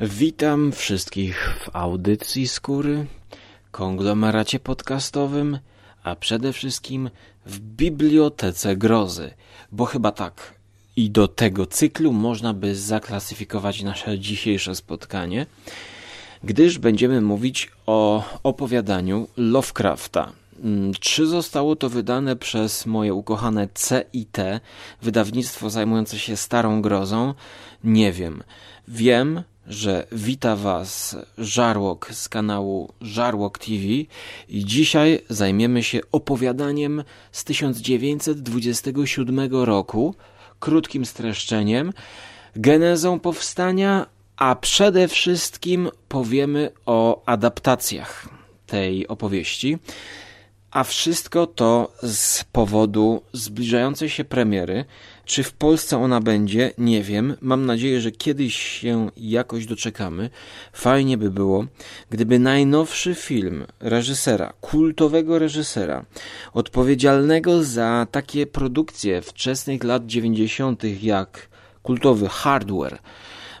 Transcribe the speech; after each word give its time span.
Witam 0.00 0.72
wszystkich 0.72 1.54
w 1.60 1.76
audycji 1.76 2.48
skóry, 2.48 3.06
konglomeracie 3.70 4.60
podcastowym, 4.60 5.58
a 6.02 6.16
przede 6.16 6.52
wszystkim 6.52 7.10
w 7.46 7.60
Bibliotece 7.60 8.76
Grozy, 8.76 9.30
bo 9.72 9.84
chyba 9.84 10.12
tak 10.12 10.54
i 10.96 11.10
do 11.10 11.28
tego 11.28 11.66
cyklu 11.66 12.12
można 12.12 12.54
by 12.54 12.76
zaklasyfikować 12.76 13.82
nasze 13.82 14.18
dzisiejsze 14.18 14.74
spotkanie, 14.74 15.46
gdyż 16.44 16.78
będziemy 16.78 17.20
mówić 17.20 17.70
o 17.86 18.24
opowiadaniu 18.42 19.28
Lovecrafta. 19.36 20.32
Mm, 20.64 20.92
czy 21.00 21.26
zostało 21.26 21.76
to 21.76 21.88
wydane 21.88 22.36
przez 22.36 22.86
moje 22.86 23.14
ukochane 23.14 23.68
CIT, 23.74 24.36
wydawnictwo 25.02 25.70
zajmujące 25.70 26.18
się 26.18 26.36
starą 26.36 26.82
grozą? 26.82 27.34
Nie 27.84 28.12
wiem. 28.12 28.42
Wiem, 28.88 29.42
że 29.68 30.06
wita 30.12 30.56
Was 30.56 31.16
Żarłok 31.38 32.08
z 32.12 32.28
kanału 32.28 32.92
Żarłok 33.00 33.58
TV 33.58 33.84
i 34.48 34.64
dzisiaj 34.64 35.20
zajmiemy 35.28 35.82
się 35.82 36.00
opowiadaniem 36.12 37.04
z 37.32 37.44
1927 37.44 39.52
roku, 39.52 40.14
krótkim 40.60 41.06
streszczeniem, 41.06 41.92
genezą 42.56 43.20
powstania, 43.20 44.06
a 44.36 44.54
przede 44.54 45.08
wszystkim 45.08 45.90
powiemy 46.08 46.70
o 46.86 47.22
adaptacjach 47.26 48.28
tej 48.66 49.08
opowieści. 49.08 49.78
A 50.70 50.84
wszystko 50.84 51.46
to 51.46 51.92
z 52.02 52.44
powodu 52.44 53.22
zbliżającej 53.32 54.10
się 54.10 54.24
premiery. 54.24 54.84
Czy 55.28 55.42
w 55.42 55.52
Polsce 55.52 55.98
ona 55.98 56.20
będzie? 56.20 56.72
Nie 56.78 57.02
wiem. 57.02 57.36
Mam 57.40 57.66
nadzieję, 57.66 58.00
że 58.00 58.10
kiedyś 58.10 58.56
się 58.56 59.10
jakoś 59.16 59.66
doczekamy. 59.66 60.30
Fajnie 60.72 61.18
by 61.18 61.30
było, 61.30 61.66
gdyby 62.10 62.38
najnowszy 62.38 63.14
film 63.14 63.66
reżysera, 63.80 64.52
kultowego 64.60 65.38
reżysera, 65.38 66.04
odpowiedzialnego 66.52 67.64
za 67.64 68.06
takie 68.10 68.46
produkcje 68.46 69.22
wczesnych 69.22 69.84
lat 69.84 70.06
90., 70.06 71.02
jak 71.02 71.48
kultowy 71.82 72.28
Hardware, 72.28 72.98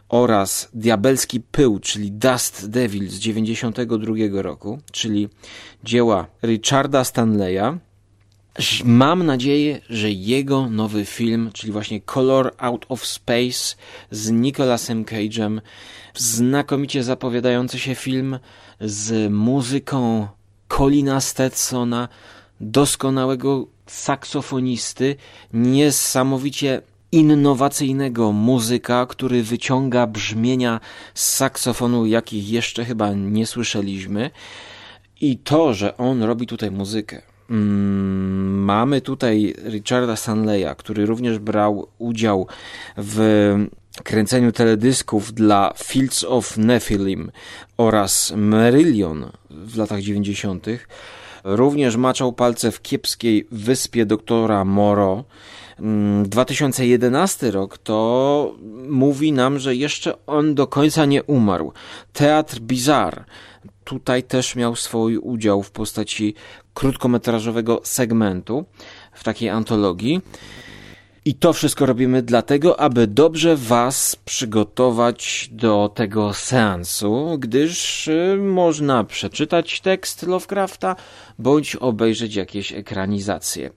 oraz 0.08 0.68
Diabelski 0.74 1.40
Pył, 1.40 1.78
czyli 1.78 2.12
Dust 2.12 2.70
Devil 2.70 3.08
z 3.08 3.18
92 3.18 4.14
roku, 4.42 4.78
czyli 4.92 5.28
dzieła 5.84 6.26
Richarda 6.42 7.04
Stanleya. 7.04 7.78
Mam 8.84 9.26
nadzieję, 9.26 9.80
że 9.90 10.10
jego 10.10 10.70
nowy 10.70 11.04
film, 11.04 11.50
czyli 11.54 11.72
właśnie 11.72 12.00
Color 12.00 12.54
Out 12.58 12.86
of 12.88 13.06
Space 13.06 13.76
z 14.10 14.30
Nicolasem 14.30 15.04
Cage'em, 15.04 15.60
znakomicie 16.14 17.02
zapowiadający 17.02 17.78
się 17.78 17.94
film 17.94 18.38
z 18.80 19.32
muzyką 19.32 20.28
Colina 20.68 21.20
Stetsona, 21.20 22.08
doskonałego 22.60 23.66
saksofonisty, 23.86 25.16
niesamowicie 25.52 26.82
innowacyjnego 27.12 28.32
muzyka, 28.32 29.06
który 29.06 29.42
wyciąga 29.42 30.06
brzmienia 30.06 30.80
z 31.14 31.34
saksofonu, 31.34 32.06
jakich 32.06 32.50
jeszcze 32.50 32.84
chyba 32.84 33.12
nie 33.12 33.46
słyszeliśmy. 33.46 34.30
I 35.20 35.38
to, 35.38 35.74
że 35.74 35.96
on 35.96 36.22
robi 36.22 36.46
tutaj 36.46 36.70
muzykę. 36.70 37.27
Mm, 37.50 38.64
mamy 38.64 39.00
tutaj 39.00 39.54
Richarda 39.64 40.16
Stanleya, 40.16 40.74
który 40.76 41.06
również 41.06 41.38
brał 41.38 41.88
udział 41.98 42.46
w 42.96 43.54
kręceniu 44.04 44.52
teledysków 44.52 45.32
dla 45.32 45.72
Fields 45.76 46.24
of 46.24 46.56
Nephilim 46.56 47.30
oraz 47.76 48.32
Merillion 48.36 49.30
w 49.50 49.76
latach 49.76 50.00
90. 50.00 50.66
Również 51.44 51.96
maczał 51.96 52.32
palce 52.32 52.70
w 52.70 52.82
kiepskiej 52.82 53.46
wyspie 53.52 54.06
doktora 54.06 54.64
Moro 54.64 55.24
2011 56.24 57.46
mm, 57.46 57.54
rok 57.54 57.78
to 57.78 58.54
mówi 58.88 59.32
nam, 59.32 59.58
że 59.58 59.74
jeszcze 59.74 60.26
on 60.26 60.54
do 60.54 60.66
końca 60.66 61.04
nie 61.04 61.22
umarł. 61.22 61.72
Teatr 62.12 62.60
Bizarre 62.60 63.24
tutaj 63.88 64.22
też 64.22 64.56
miał 64.56 64.76
swój 64.76 65.16
udział 65.16 65.62
w 65.62 65.70
postaci 65.70 66.34
krótkometrażowego 66.74 67.80
segmentu 67.84 68.64
w 69.12 69.24
takiej 69.24 69.48
antologii. 69.48 70.20
I 71.24 71.34
to 71.34 71.52
wszystko 71.52 71.86
robimy 71.86 72.22
dlatego, 72.22 72.80
aby 72.80 73.06
dobrze 73.06 73.56
Was 73.56 74.16
przygotować 74.16 75.48
do 75.52 75.90
tego 75.94 76.34
seansu, 76.34 77.36
gdyż 77.38 78.08
y, 78.08 78.36
można 78.40 79.04
przeczytać 79.04 79.80
tekst 79.80 80.22
Lovecrafta 80.22 80.96
bądź 81.38 81.76
obejrzeć 81.76 82.34
jakieś 82.34 82.72
ekranizacje. 82.72 83.70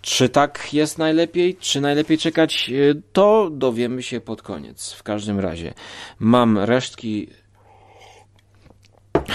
Czy 0.00 0.28
tak 0.28 0.68
jest 0.72 0.98
najlepiej, 0.98 1.56
czy 1.56 1.80
najlepiej 1.80 2.18
czekać, 2.18 2.70
e, 2.70 2.94
to 3.12 3.50
dowiemy 3.50 4.02
się 4.02 4.20
pod 4.20 4.42
koniec. 4.42 4.92
W 4.92 5.02
każdym 5.02 5.40
razie 5.40 5.74
mam 6.18 6.58
resztki 6.58 7.28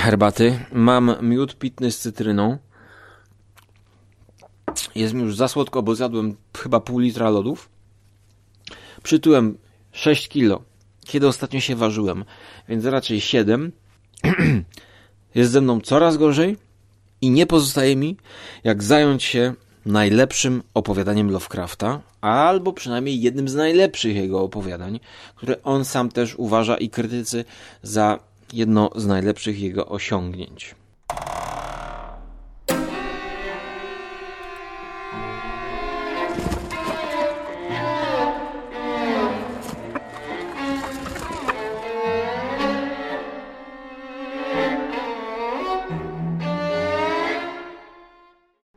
herbaty, 0.04 0.60
mam 0.72 1.16
miód 1.22 1.56
pitny 1.56 1.92
z 1.92 2.00
cytryną. 2.00 2.58
Jest 4.96 5.14
mi 5.14 5.22
już 5.22 5.36
za 5.36 5.48
słodko, 5.48 5.84
bo 5.84 5.96
zjadłem 5.96 6.36
chyba 6.58 6.80
pół 6.80 7.00
litra 7.00 7.30
lodów. 7.30 7.70
Przytyłem 9.04 9.58
6 9.92 10.28
kilo, 10.28 10.62
kiedy 11.06 11.28
ostatnio 11.28 11.60
się 11.60 11.76
ważyłem, 11.76 12.26
więc 12.70 12.86
raczej 12.86 13.22
7. 13.22 13.72
jest 15.36 15.52
ze 15.52 15.62
mną 15.62 15.82
coraz 15.82 16.18
gorzej 16.18 16.58
i 17.22 17.30
nie 17.30 17.46
pozostaje 17.48 17.96
mi, 17.96 18.18
jak 18.64 18.84
zająć 18.84 19.24
się 19.24 19.54
najlepszym 19.86 20.64
opowiadaniem 20.74 21.32
Lovecrafta, 21.32 22.02
albo 22.22 22.74
przynajmniej 22.74 23.22
jednym 23.22 23.50
z 23.50 23.56
najlepszych 23.56 24.16
jego 24.16 24.42
opowiadań, 24.42 25.00
które 25.36 25.64
on 25.64 25.86
sam 25.86 26.10
też 26.10 26.36
uważa 26.36 26.78
i 26.78 26.90
krytycy 26.90 27.46
za 27.84 28.33
jedno 28.54 28.90
z 28.96 29.06
najlepszych 29.06 29.60
jego 29.60 29.86
osiągnięć. 29.90 30.76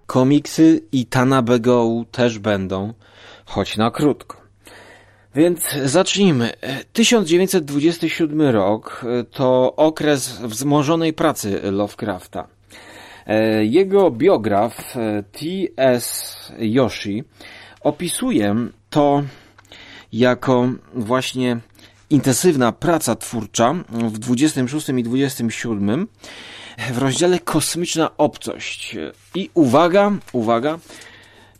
Komiksy 0.06 0.80
i 0.92 1.06
Tanabe 1.06 1.60
też 2.10 2.38
będą, 2.38 2.94
choć 3.44 3.76
na 3.76 3.90
krótko. 3.90 4.45
Więc 5.36 5.70
zacznijmy. 5.84 6.52
1927 6.92 8.40
rok 8.40 9.04
to 9.30 9.76
okres 9.76 10.40
wzmożonej 10.40 11.12
pracy 11.12 11.60
Lovecrafta. 11.62 12.48
Jego 13.60 14.10
biograf 14.10 14.94
T.S. 15.32 16.36
Yoshi 16.58 17.24
opisuje 17.80 18.54
to 18.90 19.22
jako 20.12 20.68
właśnie 20.94 21.58
intensywna 22.10 22.72
praca 22.72 23.16
twórcza 23.16 23.74
w 23.88 24.18
26 24.18 24.88
i 24.88 25.02
27 25.02 26.06
w 26.92 26.98
rozdziale 26.98 27.38
Kosmiczna 27.38 28.16
obcość. 28.16 28.96
I 29.34 29.50
uwaga, 29.54 30.12
uwaga, 30.32 30.78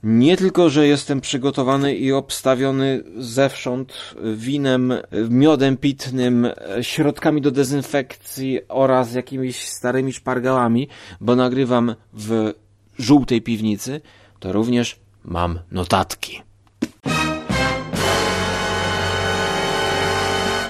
nie 0.03 0.37
tylko, 0.37 0.71
że 0.71 0.87
jestem 0.87 1.21
przygotowany 1.21 1.95
i 1.95 2.13
obstawiony 2.13 3.03
zewsząd 3.17 4.15
winem, 4.35 4.93
miodem 5.31 5.77
pitnym, 5.77 6.49
środkami 6.83 7.41
do 7.41 7.51
dezynfekcji 7.51 8.61
oraz 8.69 9.15
jakimiś 9.15 9.69
starymi 9.69 10.13
szpargałami, 10.13 10.89
bo 11.21 11.37
nagrywam 11.37 11.95
w 12.13 12.53
żółtej 12.99 13.43
piwnicy, 13.43 14.01
to 14.39 14.53
również 14.53 15.01
mam 15.25 15.59
notatki. 15.71 16.43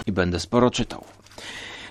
I 0.06 0.12
będę 0.12 0.40
sporo 0.40 0.70
czytał. 0.70 1.15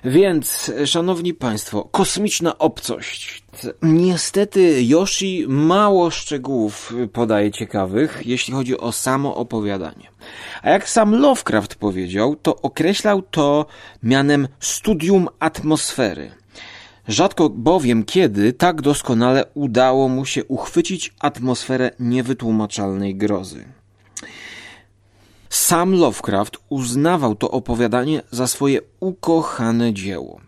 Więc, 0.06 0.72
szanowni 0.86 1.34
państwo, 1.34 1.84
kosmiczna 1.92 2.58
obcość. 2.58 3.44
Niestety 3.82 4.84
Yoshi 4.84 5.46
mało 5.48 6.10
szczegółów 6.12 6.94
podaje 7.14 7.52
ciekawych, 7.52 8.22
jeśli 8.26 8.54
chodzi 8.54 8.78
o 8.78 8.92
samo 8.92 9.36
opowiadanie. 9.36 10.08
A 10.62 10.70
jak 10.70 10.90
sam 10.90 11.16
Lovecraft 11.16 11.76
powiedział, 11.76 12.36
to 12.36 12.62
określał 12.62 13.22
to 13.22 13.66
mianem 14.04 14.48
studium 14.60 15.28
atmosfery. 15.40 16.32
Rzadko 17.08 17.50
bowiem 17.50 18.04
kiedy 18.04 18.54
tak 18.54 18.82
doskonale 18.82 19.46
udało 19.54 20.10
mu 20.10 20.26
się 20.26 20.46
uchwycić 20.46 21.14
atmosferę 21.20 21.92
niewytłumaczalnej 22.00 23.16
grozy. 23.16 23.75
Sam 25.56 25.94
Lovecraft 25.94 26.58
uznawał 26.70 27.36
to 27.36 27.52
opowiadanie 27.52 28.22
za 28.32 28.48
swoje 28.48 28.80
ukochane 29.00 29.94
dzieło. 29.94 30.42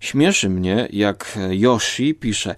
Śmieszy 0.00 0.48
mnie, 0.48 0.88
jak 0.92 1.38
Yoshi 1.50 2.14
pisze, 2.14 2.56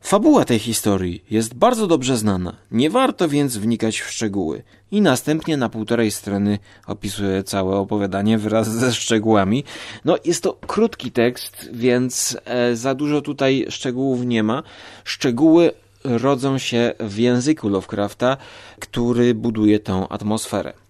Fabuła 0.00 0.44
tej 0.44 0.58
historii 0.58 1.24
jest 1.30 1.54
bardzo 1.54 1.86
dobrze 1.86 2.16
znana, 2.16 2.56
nie 2.70 2.90
warto 2.90 3.28
więc 3.28 3.56
wnikać 3.56 4.00
w 4.00 4.10
szczegóły. 4.10 4.62
I 4.90 5.00
następnie 5.00 5.56
na 5.56 5.68
półtorej 5.68 6.10
strony 6.10 6.58
opisuje 6.86 7.42
całe 7.42 7.76
opowiadanie 7.76 8.38
wraz 8.38 8.70
ze 8.70 8.92
szczegółami. 8.92 9.64
No, 10.04 10.16
jest 10.24 10.42
to 10.42 10.52
krótki 10.66 11.12
tekst, 11.12 11.70
więc 11.72 12.36
e, 12.44 12.76
za 12.76 12.94
dużo 12.94 13.20
tutaj 13.20 13.66
szczegółów 13.68 14.24
nie 14.24 14.42
ma. 14.42 14.62
Szczegóły 15.04 15.70
rodzą 16.04 16.58
się 16.58 16.92
w 17.00 17.18
języku 17.18 17.68
Lovecrafta, 17.68 18.36
który 18.78 19.34
buduje 19.34 19.80
tę 19.80 20.06
atmosferę. 20.10 20.87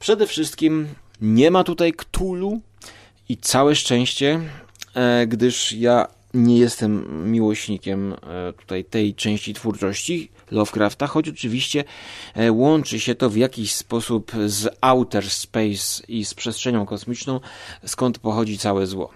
Przede 0.00 0.26
wszystkim 0.26 0.88
nie 1.20 1.50
ma 1.50 1.64
tutaj 1.64 1.92
Ktulu 1.92 2.60
i 3.28 3.36
całe 3.36 3.74
szczęście, 3.74 4.40
e, 4.94 5.26
gdyż 5.26 5.72
ja 5.72 6.06
nie 6.34 6.58
jestem 6.58 7.24
miłośnikiem 7.30 8.12
e, 8.12 8.52
tutaj 8.52 8.84
tej 8.84 9.14
części 9.14 9.54
twórczości 9.54 10.30
Lovecrafta, 10.50 11.06
choć 11.06 11.28
oczywiście 11.28 11.84
e, 12.34 12.52
łączy 12.52 13.00
się 13.00 13.14
to 13.14 13.30
w 13.30 13.36
jakiś 13.36 13.72
sposób 13.72 14.32
z 14.46 14.76
outer 14.80 15.30
space 15.30 16.02
i 16.08 16.24
z 16.24 16.34
przestrzenią 16.34 16.86
kosmiczną, 16.86 17.40
skąd 17.86 18.18
pochodzi 18.18 18.58
całe 18.58 18.86
zło. 18.86 19.10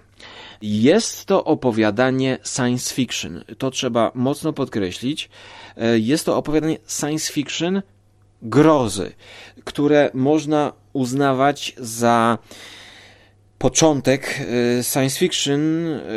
Jest 0.62 1.25
to 1.25 1.44
opowiadanie 1.44 2.38
science 2.56 2.94
fiction. 2.94 3.44
To 3.58 3.70
trzeba 3.70 4.12
mocno 4.14 4.52
podkreślić. 4.52 5.28
Jest 5.96 6.26
to 6.26 6.36
opowiadanie 6.36 6.78
science 6.86 7.32
fiction 7.32 7.82
grozy, 8.44 9.12
które 9.64 10.11
można 10.14 10.72
uznawać 10.93 11.75
za 11.78 12.38
początek 13.58 14.40
y, 14.81 14.82
science 14.82 15.19
fiction 15.19 15.61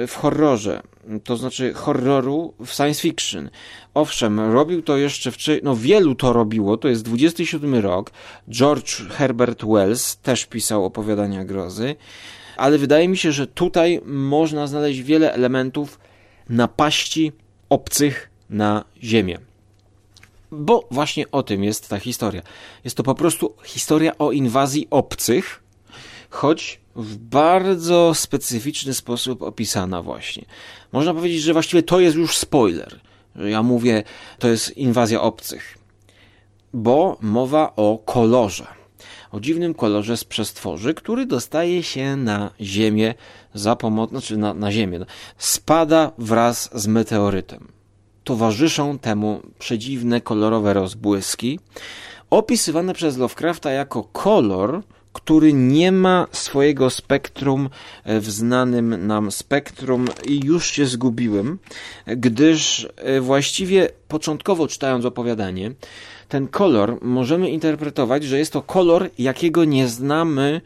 w 0.08 0.14
horrorze, 0.16 0.82
to 1.24 1.38
znaczy 1.38 1.74
horroru 1.74 2.54
w 2.66 2.72
science 2.72 3.02
fiction. 3.02 3.50
Owszem, 3.94 4.40
robił 4.40 4.82
to 4.82 4.98
jeszcze 4.98 5.32
wcześniej, 5.32 5.62
no 5.64 5.76
wielu 5.76 6.16
to 6.16 6.34
robiło, 6.34 6.78
to 6.78 6.88
jest 6.88 7.04
27 7.04 7.76
rok. 7.76 8.12
George 8.50 8.92
Herbert 9.10 9.66
Wells 9.66 10.18
też 10.18 10.46
pisał 10.46 10.86
opowiadania 10.86 11.46
grozy, 11.46 11.96
ale 12.58 12.78
wydaje 12.78 13.08
mi 13.08 13.18
się, 13.18 13.32
że 13.32 13.48
tutaj 13.48 14.02
można 14.06 14.68
znaleźć 14.68 15.02
wiele 15.02 15.34
elementów 15.34 16.00
napaści 16.50 17.32
obcych 17.70 18.30
na 18.50 18.86
Ziemię. 19.04 19.40
Bo 20.52 20.88
właśnie 20.92 21.32
o 21.32 21.44
tym 21.44 21.64
jest 21.64 21.90
ta 21.90 22.00
historia. 22.00 22.42
Jest 22.84 22.98
to 22.98 23.04
po 23.04 23.16
prostu 23.16 23.56
historia 23.64 24.18
o 24.18 24.32
inwazji 24.32 24.88
obcych, 24.90 25.64
choć 26.30 26.80
w 26.96 27.18
bardzo 27.18 28.14
specyficzny 28.14 28.94
sposób 28.94 29.42
opisana 29.42 30.02
właśnie. 30.02 30.46
Można 30.92 31.14
powiedzieć, 31.14 31.42
że 31.42 31.54
właściwie 31.54 31.84
to 31.84 32.00
jest 32.00 32.18
już 32.18 32.38
spoiler. 32.38 33.00
Ja 33.36 33.64
mówię, 33.64 34.04
to 34.40 34.48
jest 34.48 34.78
inwazja 34.78 35.22
obcych. 35.22 35.78
Bo 36.74 37.18
mowa 37.22 37.76
o 37.76 38.00
kolorze. 38.06 38.68
O 39.32 39.40
dziwnym 39.40 39.74
kolorze 39.74 40.18
z 40.18 40.24
przestworzy, 40.24 40.94
który 40.94 41.26
dostaje 41.26 41.84
się 41.84 42.16
na 42.16 42.52
Ziemię 42.62 43.14
za 43.54 43.76
pomocą, 43.76 44.10
znaczy 44.10 44.38
na, 44.38 44.54
na 44.54 44.72
Ziemię. 44.72 45.00
Spada 45.38 46.12
wraz 46.18 46.70
z 46.74 46.88
meteorytem. 46.88 47.77
Towarzyszą 48.28 49.00
temu 49.00 49.42
przedziwne 49.60 50.22
kolorowe 50.22 50.74
rozbłyski, 50.74 51.60
opisywane 52.30 52.94
przez 52.94 53.18
Lovecrafta 53.18 53.72
jako 53.72 54.04
kolor, 54.04 54.82
który 55.14 55.54
nie 55.54 55.92
ma 55.92 56.28
swojego 56.32 56.90
spektrum 56.90 57.70
e, 58.04 58.20
w 58.20 58.30
znanym 58.30 59.08
nam 59.08 59.32
spektrum. 59.32 60.06
I 60.26 60.46
już 60.46 60.72
się 60.72 60.86
zgubiłem, 60.86 61.60
gdyż 62.08 62.88
e, 62.96 63.22
właściwie 63.22 63.90
początkowo 64.08 64.68
czytając 64.68 65.06
opowiadanie, 65.06 65.72
ten 66.30 66.48
kolor 66.48 66.98
możemy 67.02 67.50
interpretować, 67.50 68.24
że 68.24 68.38
jest 68.38 68.54
to 68.54 68.62
kolor, 68.62 69.10
jakiego 69.18 69.66
nie 69.66 69.88
znamy 69.88 70.62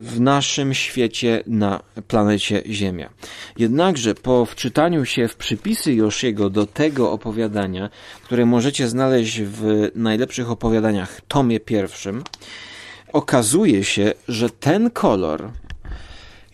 w 0.00 0.20
naszym 0.20 0.74
świecie 0.74 1.42
na 1.46 1.80
planecie 2.08 2.62
Ziemia. 2.70 3.10
Jednakże 3.58 4.14
po 4.14 4.46
wczytaniu 4.46 5.04
się 5.04 5.28
w 5.28 5.36
przypisy 5.36 5.94
Joshiego 5.94 6.50
do 6.50 6.66
tego 6.66 7.12
opowiadania, 7.12 7.90
które 8.22 8.46
możecie 8.46 8.88
znaleźć 8.88 9.40
w 9.40 9.90
najlepszych 9.94 10.50
opowiadaniach 10.50 11.20
tomie 11.28 11.60
pierwszym, 11.60 12.22
okazuje 13.12 13.84
się, 13.84 14.12
że 14.28 14.50
ten 14.50 14.90
kolor 14.90 15.50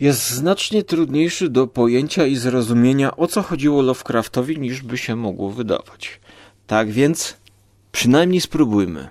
jest 0.01 0.31
znacznie 0.31 0.83
trudniejszy 0.83 1.49
do 1.49 1.67
pojęcia 1.67 2.27
i 2.27 2.37
zrozumienia, 2.37 3.17
o 3.17 3.27
co 3.27 3.43
chodziło 3.43 3.83
Lovecraftowi, 3.83 4.59
niż 4.59 4.83
by 4.83 4.99
się 4.99 5.17
mogło 5.17 5.51
wydawać. 5.51 6.21
Tak 6.67 6.91
więc 6.91 7.37
przynajmniej 7.93 8.41
spróbujmy. 8.41 9.09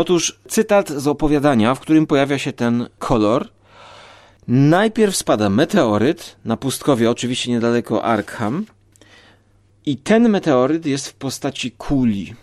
Otóż 0.00 0.40
cytat 0.48 0.88
z 0.88 1.06
opowiadania, 1.06 1.74
w 1.74 1.80
którym 1.80 2.06
pojawia 2.06 2.38
się 2.38 2.52
ten 2.52 2.88
kolor. 2.98 3.48
Najpierw 4.48 5.16
spada 5.16 5.50
meteoryt 5.50 6.36
na 6.44 6.56
pustkowie, 6.56 7.10
oczywiście 7.10 7.50
niedaleko 7.50 8.04
Arkham. 8.04 8.66
I 9.86 9.96
ten 9.96 10.28
meteoryt 10.28 10.86
jest 10.86 11.08
w 11.08 11.14
postaci 11.14 11.70
kuli 11.70 12.34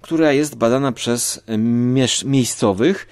która 0.00 0.32
jest 0.32 0.56
badana 0.56 0.92
przez 0.92 1.42
miejscowych, 2.24 3.08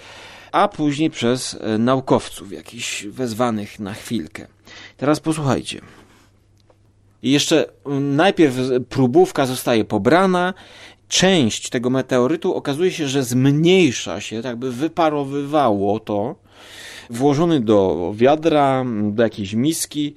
a 0.53 0.69
później 0.69 1.11
przez 1.11 1.57
e, 1.61 1.79
naukowców, 1.79 2.53
jakichś 2.53 3.05
wezwanych 3.05 3.81
na 3.81 3.95
chwilkę. 3.95 4.47
Teraz 4.97 5.21
posłuchajcie. 5.21 5.81
I 7.23 7.31
jeszcze 7.31 7.67
najpierw 8.01 8.55
próbówka 8.89 9.47
zostaje 9.47 9.85
pobrana, 9.85 10.55
część 11.09 11.71
tego 11.71 11.91
meteorytu 11.91 12.55
okazuje 12.55 12.93
się, 12.93 13.09
że 13.09 13.23
zmniejsza 13.23 14.21
się, 14.21 14.43
tak 14.43 14.57
by 14.57 14.73
wyparowywało 14.73 16.01
to, 16.01 16.37
włożony 17.11 17.61
do 17.61 18.13
wiadra, 18.17 18.85
do 19.11 19.23
jakiejś 19.23 19.55
miski. 19.55 20.15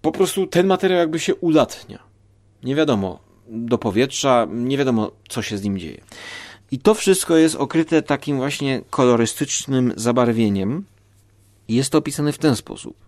Po 0.00 0.12
prostu 0.12 0.46
ten 0.46 0.66
materiał 0.66 0.98
jakby 0.98 1.18
się 1.20 1.34
ulatnia. 1.34 1.98
Nie 2.62 2.74
wiadomo, 2.74 3.18
do 3.48 3.78
powietrza, 3.78 4.46
nie 4.52 4.78
wiadomo 4.78 5.12
co 5.28 5.42
się 5.42 5.58
z 5.58 5.62
nim 5.62 5.78
dzieje. 5.78 6.00
I 6.70 6.78
to 6.78 6.94
wszystko 6.94 7.36
jest 7.36 7.54
okryte 7.54 8.02
takim 8.02 8.36
właśnie 8.36 8.82
kolorystycznym 8.90 9.92
zabarwieniem. 9.96 10.84
Jest 11.68 11.90
to 11.90 11.98
opisane 11.98 12.32
w 12.32 12.38
ten 12.38 12.56
sposób. 12.56 13.05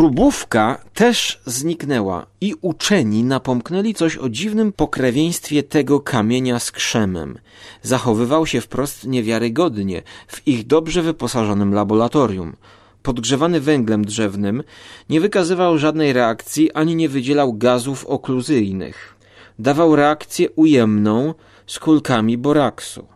Próbówka 0.00 0.78
też 0.94 1.40
zniknęła 1.46 2.26
i 2.40 2.54
uczeni 2.60 3.24
napomknęli 3.24 3.94
coś 3.94 4.16
o 4.16 4.28
dziwnym 4.28 4.72
pokrewieństwie 4.72 5.62
tego 5.62 6.00
kamienia 6.00 6.58
z 6.58 6.72
krzemem. 6.72 7.38
Zachowywał 7.82 8.46
się 8.46 8.60
wprost 8.60 9.06
niewiarygodnie 9.06 10.02
w 10.26 10.48
ich 10.48 10.66
dobrze 10.66 11.02
wyposażonym 11.02 11.74
laboratorium 11.74 12.56
podgrzewany 13.02 13.60
węglem 13.60 14.04
drzewnym, 14.04 14.62
nie 15.10 15.20
wykazywał 15.20 15.78
żadnej 15.78 16.12
reakcji 16.12 16.72
ani 16.72 16.96
nie 16.96 17.08
wydzielał 17.08 17.54
gazów 17.54 18.06
okluzyjnych. 18.06 19.16
Dawał 19.58 19.96
reakcję 19.96 20.50
ujemną 20.50 21.34
z 21.66 21.78
kulkami 21.78 22.38
boraksu. 22.38 23.06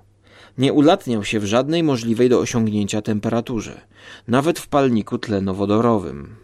Nie 0.59 0.73
ulatniał 0.73 1.25
się 1.25 1.41
w 1.41 1.45
żadnej 1.45 1.83
możliwej 1.83 2.29
do 2.29 2.39
osiągnięcia 2.39 3.03
temperaturze, 3.03 3.81
nawet 4.29 4.59
w 4.59 4.69
palniku 4.69 5.19
tlenowodorowym. 5.19 6.44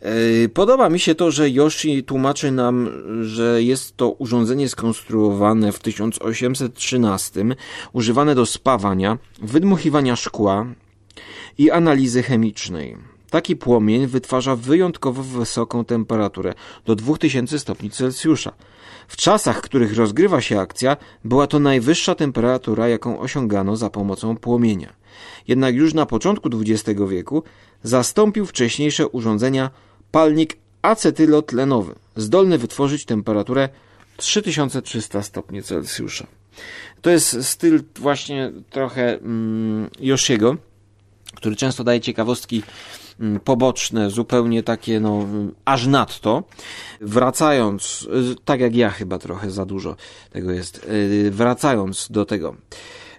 E, 0.00 0.48
podoba 0.48 0.88
mi 0.88 0.98
się 0.98 1.14
to, 1.14 1.30
że 1.30 1.50
Yoshi 1.50 2.04
tłumaczy 2.04 2.50
nam, 2.50 2.90
że 3.22 3.62
jest 3.62 3.96
to 3.96 4.10
urządzenie 4.10 4.68
skonstruowane 4.68 5.72
w 5.72 5.78
1813, 5.78 7.44
używane 7.92 8.34
do 8.34 8.46
spawania, 8.46 9.18
wydmuchiwania 9.42 10.16
szkła, 10.16 10.66
i 11.58 11.70
analizy 11.70 12.22
chemicznej. 12.22 12.96
Taki 13.30 13.56
płomień 13.56 14.06
wytwarza 14.06 14.56
wyjątkowo 14.56 15.22
wysoką 15.22 15.84
temperaturę 15.84 16.54
do 16.86 16.94
2000 16.94 17.58
stopni 17.58 17.90
Celsjusza. 17.90 18.52
W 19.08 19.16
czasach, 19.16 19.58
w 19.58 19.60
których 19.60 19.96
rozgrywa 19.96 20.40
się 20.40 20.60
akcja, 20.60 20.96
była 21.24 21.46
to 21.46 21.58
najwyższa 21.58 22.14
temperatura, 22.14 22.88
jaką 22.88 23.20
osiągano 23.20 23.76
za 23.76 23.90
pomocą 23.90 24.36
płomienia. 24.36 24.92
Jednak 25.48 25.74
już 25.74 25.94
na 25.94 26.06
początku 26.06 26.48
XX 26.54 27.00
wieku 27.08 27.42
zastąpił 27.82 28.46
wcześniejsze 28.46 29.08
urządzenia 29.08 29.70
palnik 30.10 30.56
acetylotlenowy, 30.82 31.94
zdolny 32.16 32.58
wytworzyć 32.58 33.04
temperaturę 33.04 33.68
3300 34.16 35.22
stopni 35.22 35.62
Celsjusza. 35.62 36.26
To 37.02 37.10
jest 37.10 37.46
styl 37.46 37.82
właśnie 37.96 38.52
trochę 38.70 39.18
mm, 39.18 39.90
Joshiego, 40.00 40.56
który 41.34 41.56
często 41.56 41.84
daje 41.84 42.00
ciekawostki 42.00 42.62
mm, 43.20 43.40
poboczne, 43.40 44.10
zupełnie 44.10 44.62
takie, 44.62 45.00
no, 45.00 45.26
aż 45.64 45.86
nadto. 45.86 46.44
Wracając, 47.00 48.08
y, 48.32 48.36
tak 48.44 48.60
jak 48.60 48.74
ja 48.74 48.90
chyba 48.90 49.18
trochę 49.18 49.50
za 49.50 49.64
dużo 49.64 49.96
tego 50.30 50.52
jest, 50.52 50.86
y, 50.88 51.30
wracając 51.30 52.08
do 52.10 52.24
tego, 52.24 52.56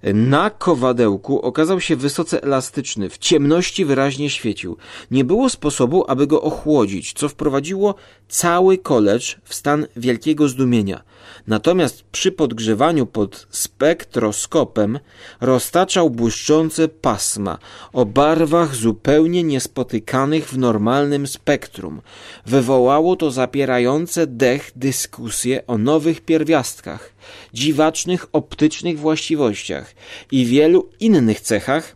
na 0.03 0.49
kowadełku 0.49 1.41
okazał 1.41 1.81
się 1.81 1.95
wysoce 1.95 2.43
elastyczny, 2.43 3.09
w 3.09 3.17
ciemności 3.17 3.85
wyraźnie 3.85 4.29
świecił. 4.29 4.77
Nie 5.11 5.23
było 5.23 5.49
sposobu, 5.49 6.05
aby 6.07 6.27
go 6.27 6.41
ochłodzić, 6.41 7.13
co 7.13 7.29
wprowadziło 7.29 7.95
cały 8.27 8.77
kolecz 8.77 9.37
w 9.43 9.53
stan 9.53 9.87
wielkiego 9.95 10.47
zdumienia. 10.47 11.03
Natomiast 11.49 12.03
przy 12.03 12.31
podgrzewaniu 12.31 13.05
pod 13.05 13.47
spektroskopem 13.49 14.99
roztaczał 15.41 16.09
błyszczące 16.09 16.87
pasma 16.87 17.57
o 17.93 18.05
barwach 18.05 18.75
zupełnie 18.75 19.43
niespotykanych 19.43 20.49
w 20.49 20.57
normalnym 20.57 21.27
spektrum. 21.27 22.01
Wywołało 22.45 23.15
to 23.15 23.31
zapierające 23.31 24.27
dech 24.27 24.71
dyskusje 24.75 25.67
o 25.67 25.77
nowych 25.77 26.21
pierwiastkach, 26.21 27.13
dziwacznych 27.53 28.25
optycznych 28.33 28.99
właściwościach 28.99 29.95
i 30.31 30.45
wielu 30.45 30.89
innych 30.99 31.41
cechach, 31.41 31.95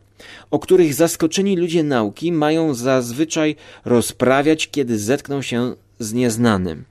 o 0.51 0.60
których 0.60 0.93
zaskoczeni 0.93 1.57
ludzie 1.57 1.83
nauki 1.83 2.31
mają 2.31 2.74
zazwyczaj 2.74 3.55
rozprawiać, 3.86 4.69
kiedy 4.69 5.00
zetkną 5.00 5.41
się 5.41 5.75
z 6.00 6.13
nieznanym. 6.13 6.85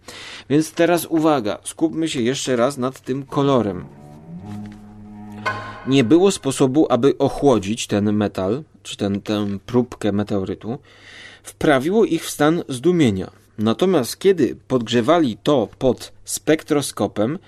Więc 0.50 0.72
teraz 0.72 1.06
uwaga, 1.06 1.58
skupmy 1.64 2.08
się 2.08 2.20
jeszcze 2.20 2.56
raz 2.56 2.78
nad 2.78 3.00
tym 3.00 3.26
kolorem. 3.26 3.84
Nie 5.86 6.04
było 6.04 6.30
sposobu, 6.30 6.86
aby 6.90 7.18
ochłodzić 7.18 7.86
ten 7.86 8.12
metal, 8.12 8.62
czy 8.82 8.96
ten, 8.96 9.20
tę 9.20 9.58
próbkę 9.66 10.12
meteorytu. 10.12 10.78
Wprawiło 11.42 12.04
ich 12.04 12.24
w 12.24 12.30
stan 12.30 12.62
zdumienia. 12.68 13.30
Natomiast 13.58 14.18
kiedy 14.18 14.56
podgrzewali 14.68 15.36
to 15.42 15.68
pod 15.78 16.12
spektroskopem, 16.24 17.38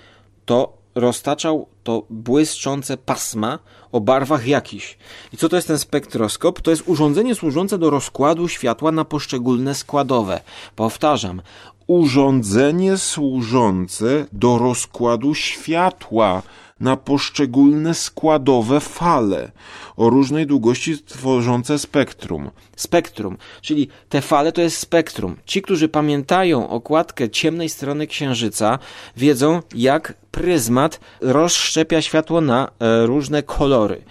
to 0.45 0.77
roztaczał 0.95 1.67
to 1.85 2.03
błyszczące 2.09 2.97
pasma 2.97 3.59
o 3.91 4.01
barwach 4.01 4.47
jakichś. 4.47 4.97
I 5.33 5.37
co 5.37 5.49
to 5.49 5.55
jest 5.55 5.67
ten 5.67 5.79
spektroskop? 5.79 6.61
To 6.61 6.71
jest 6.71 6.83
urządzenie 6.85 7.35
służące 7.35 7.77
do 7.77 7.89
rozkładu 7.89 8.47
światła 8.47 8.91
na 8.91 9.05
poszczególne 9.05 9.75
składowe. 9.75 10.41
Powtarzam, 10.75 11.41
urządzenie 11.87 12.97
służące 12.97 14.25
do 14.31 14.57
rozkładu 14.57 15.35
światła 15.35 16.41
na 16.79 16.97
poszczególne 16.97 17.93
składowe 17.93 18.79
fale 18.79 19.51
o 19.97 20.09
różnej 20.09 20.47
długości 20.47 21.03
tworzące 21.03 21.79
spektrum. 21.79 22.51
Spektrum, 22.75 23.37
czyli 23.61 23.87
te 24.09 24.21
fale 24.21 24.51
to 24.51 24.61
jest 24.61 24.77
spektrum. 24.77 25.35
Ci, 25.45 25.61
którzy 25.61 25.89
pamiętają 25.89 26.69
okładkę 26.69 27.29
ciemnej 27.29 27.69
strony 27.69 28.07
Księżyca, 28.07 28.79
wiedzą, 29.17 29.61
jak 29.75 30.13
pryzmat 30.31 30.99
rozszczepia 31.21 32.01
światło 32.01 32.41
na 32.41 32.67
e, 32.67 33.05
różne 33.05 33.43
kolory. 33.43 34.01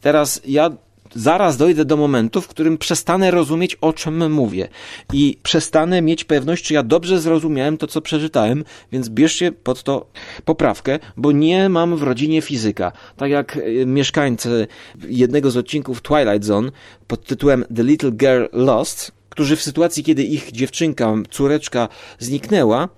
Teraz 0.00 0.40
ja 0.44 0.70
zaraz 1.14 1.56
dojdę 1.56 1.84
do 1.84 1.96
momentu, 1.96 2.40
w 2.40 2.48
którym 2.48 2.78
przestanę 2.78 3.30
rozumieć, 3.30 3.74
o 3.74 3.92
czym 3.92 4.32
mówię 4.32 4.68
i 5.12 5.38
przestanę 5.42 6.02
mieć 6.02 6.24
pewność, 6.24 6.64
czy 6.64 6.74
ja 6.74 6.82
dobrze 6.82 7.20
zrozumiałem 7.20 7.78
to, 7.78 7.86
co 7.86 8.00
przeczytałem, 8.00 8.64
więc 8.92 9.08
bierzcie 9.08 9.52
pod 9.52 9.82
to 9.82 10.06
poprawkę, 10.44 10.98
bo 11.16 11.32
nie 11.32 11.68
mam 11.68 11.96
w 11.96 12.02
rodzinie 12.02 12.42
fizyka. 12.42 12.92
Tak 13.16 13.30
jak 13.30 13.56
e, 13.56 13.86
mieszkańcy 13.86 14.66
jednego 15.08 15.50
z 15.50 15.56
odcinków 15.56 16.02
Twilight 16.02 16.44
Zone 16.44 16.70
pod 17.06 17.24
tytułem 17.24 17.64
The 17.76 17.84
Little 17.84 18.12
Girl 18.12 18.44
Lost, 18.52 19.12
którzy 19.28 19.56
w 19.56 19.62
sytuacji, 19.62 20.04
kiedy 20.04 20.22
ich 20.22 20.52
dziewczynka, 20.52 21.14
córeczka 21.30 21.88
zniknęła, 22.18 22.88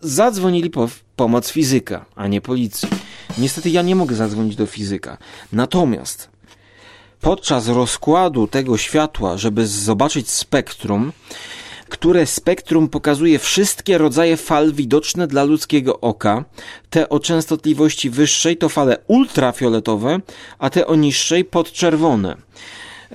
zadzwonili 0.00 0.70
po 0.70 0.88
pomoc 1.16 1.50
fizyka, 1.50 2.06
a 2.14 2.28
nie 2.28 2.40
policji. 2.40 2.88
Niestety 3.38 3.70
ja 3.70 3.82
nie 3.82 3.96
mogę 3.96 4.16
zadzwonić 4.16 4.56
do 4.56 4.66
fizyka. 4.66 5.18
Natomiast 5.52 6.33
podczas 7.24 7.68
rozkładu 7.68 8.46
tego 8.46 8.78
światła, 8.78 9.36
żeby 9.38 9.66
zobaczyć 9.66 10.30
spektrum, 10.30 11.12
które 11.88 12.26
spektrum 12.26 12.88
pokazuje 12.88 13.38
wszystkie 13.38 13.98
rodzaje 13.98 14.36
fal 14.36 14.72
widoczne 14.72 15.26
dla 15.26 15.44
ludzkiego 15.44 16.00
oka. 16.00 16.44
Te 16.90 17.08
o 17.08 17.20
częstotliwości 17.20 18.10
wyższej 18.10 18.56
to 18.56 18.68
fale 18.68 18.96
ultrafioletowe, 19.06 20.20
a 20.58 20.70
te 20.70 20.86
o 20.86 20.94
niższej 20.94 21.44
podczerwone. 21.44 22.36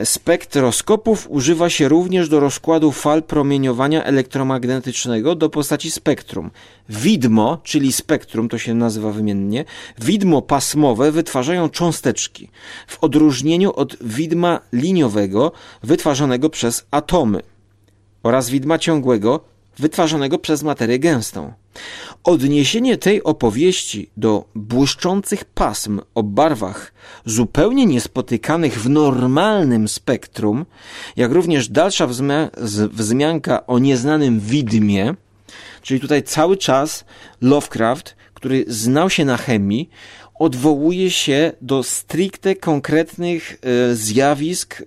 Spektroskopów 0.04 1.28
używa 1.30 1.70
się 1.70 1.88
również 1.88 2.30
do 2.30 2.40
rozkładu 2.40 2.92
fal 2.92 3.24
promieniowania 3.24 4.04
elektromagnetycznego 4.04 5.36
do 5.36 5.50
postaci 5.50 5.92
spektrum. 5.92 6.52
Widmo, 6.90 7.58
czyli 7.64 7.92
spektrum, 7.92 8.50
to 8.50 8.58
się 8.58 8.74
nazywa 8.74 9.12
wymiennie, 9.12 9.66
widmo 10.00 10.42
pasmowe 10.42 11.12
wytwarzają 11.12 11.70
cząsteczki, 11.70 12.50
w 12.88 13.04
odróżnieniu 13.04 13.74
od 13.74 13.98
widma 14.02 14.60
liniowego 14.74 15.52
wytwarzanego 15.84 16.50
przez 16.50 16.86
atomy 16.92 17.42
oraz 18.24 18.50
widma 18.50 18.78
ciągłego 18.78 19.40
wytwarzanego 19.80 20.40
przez 20.40 20.64
materię 20.64 21.00
gęstą. 21.00 21.54
Odniesienie 22.24 22.98
tej 22.98 23.24
opowieści 23.24 24.10
do 24.18 24.46
błyszczących 24.56 25.46
pasm 25.46 26.02
o 26.16 26.24
barwach 26.24 26.94
zupełnie 27.26 27.86
niespotykanych 27.86 28.82
w 28.82 28.90
normalnym 28.90 29.88
spektrum, 29.88 30.66
jak 31.16 31.32
również 31.32 31.70
dalsza 31.70 32.08
wzmianka 32.92 33.68
o 33.68 33.80
nieznanym 33.80 34.40
widmie, 34.40 35.16
czyli 35.82 36.00
tutaj 36.00 36.24
cały 36.24 36.58
czas 36.58 37.06
Lovecraft, 37.42 38.16
który 38.34 38.66
znał 38.68 39.10
się 39.10 39.26
na 39.26 39.38
chemii, 39.38 39.90
odwołuje 40.40 41.12
się 41.12 41.52
do 41.62 41.84
stricte 41.84 42.56
konkretnych 42.56 43.58
e, 43.62 43.96
zjawisk 43.96 44.84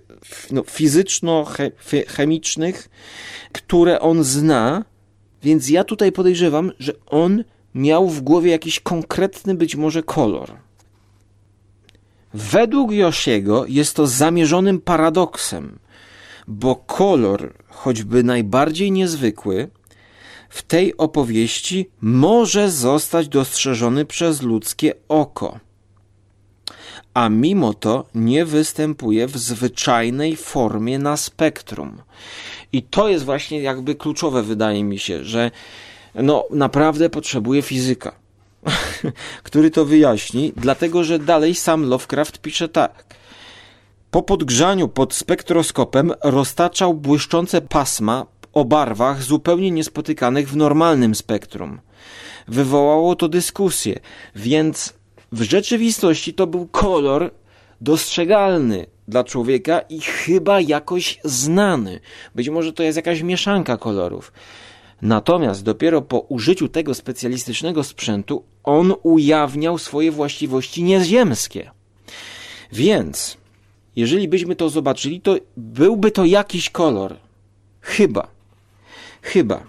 no, 0.51 0.63
fizyczno-chemicznych, 0.63 2.89
które 3.51 3.99
on 3.99 4.23
zna, 4.23 4.85
więc 5.43 5.69
ja 5.69 5.83
tutaj 5.83 6.11
podejrzewam, 6.11 6.71
że 6.79 6.93
on 7.05 7.43
miał 7.75 8.09
w 8.09 8.21
głowie 8.21 8.51
jakiś 8.51 8.79
konkretny 8.79 9.55
być 9.55 9.75
może 9.75 10.03
kolor. 10.03 10.51
Według 12.33 12.91
Josiego 12.91 13.65
jest 13.67 13.95
to 13.95 14.07
zamierzonym 14.07 14.81
paradoksem, 14.81 15.79
bo 16.47 16.75
kolor, 16.75 17.53
choćby 17.69 18.23
najbardziej 18.23 18.91
niezwykły, 18.91 19.69
w 20.53 20.61
tej 20.61 20.97
opowieści 20.97 21.89
może 22.01 22.71
zostać 22.71 23.27
dostrzeżony 23.27 24.05
przez 24.05 24.41
ludzkie 24.41 24.93
oko. 25.07 25.59
A 27.13 27.29
mimo 27.29 27.73
to 27.73 28.05
nie 28.15 28.45
występuje 28.45 29.27
w 29.27 29.37
zwyczajnej 29.37 30.35
formie 30.35 30.99
na 30.99 31.17
spektrum. 31.17 32.01
I 32.73 32.83
to 32.83 33.09
jest 33.09 33.25
właśnie 33.25 33.61
jakby 33.61 33.95
kluczowe, 33.95 34.43
wydaje 34.43 34.83
mi 34.83 34.99
się, 34.99 35.23
że 35.23 35.51
no 36.15 36.45
naprawdę 36.51 37.09
potrzebuje 37.09 37.61
fizyka, 37.61 38.15
który 39.43 39.71
to 39.71 39.85
wyjaśni, 39.85 40.53
dlatego 40.57 41.03
że 41.03 41.19
dalej 41.19 41.55
sam 41.55 41.85
Lovecraft 41.85 42.37
pisze 42.37 42.69
tak. 42.69 43.05
Po 44.11 44.21
podgrzaniu 44.21 44.87
pod 44.87 45.13
spektroskopem 45.13 46.13
roztaczał 46.23 46.93
błyszczące 46.93 47.61
pasma 47.61 48.32
o 48.53 48.65
barwach 48.65 49.23
zupełnie 49.23 49.71
niespotykanych 49.71 50.49
w 50.49 50.55
normalnym 50.55 51.15
spektrum. 51.15 51.79
Wywołało 52.47 53.15
to 53.15 53.29
dyskusję, 53.29 53.99
więc 54.35 54.93
w 55.31 55.41
rzeczywistości 55.41 56.33
to 56.33 56.47
był 56.47 56.67
kolor 56.67 57.31
dostrzegalny 57.81 58.85
dla 59.07 59.23
człowieka 59.23 59.79
i 59.79 60.01
chyba 60.01 60.61
jakoś 60.61 61.19
znany. 61.23 61.99
Być 62.35 62.49
może 62.49 62.73
to 62.73 62.83
jest 62.83 62.95
jakaś 62.95 63.21
mieszanka 63.21 63.77
kolorów. 63.77 64.31
Natomiast 65.01 65.63
dopiero 65.63 66.01
po 66.01 66.19
użyciu 66.19 66.67
tego 66.67 66.93
specjalistycznego 66.93 67.83
sprzętu 67.83 68.43
on 68.63 68.93
ujawniał 69.03 69.77
swoje 69.77 70.11
właściwości 70.11 70.83
nieziemskie. 70.83 71.71
Więc, 72.71 73.37
jeżeli 73.95 74.27
byśmy 74.27 74.55
to 74.55 74.69
zobaczyli, 74.69 75.21
to 75.21 75.35
byłby 75.57 76.11
to 76.11 76.25
jakiś 76.25 76.69
kolor. 76.69 77.15
Chyba. 77.81 78.32
Chyba. 79.23 79.63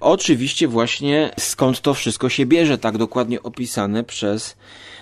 Oczywiście 0.00 0.68
właśnie 0.68 1.30
skąd 1.38 1.80
to 1.80 1.94
wszystko 1.94 2.28
się 2.28 2.46
bierze, 2.46 2.78
tak 2.78 2.98
dokładnie 2.98 3.42
opisane 3.42 4.04
przez 4.04 4.56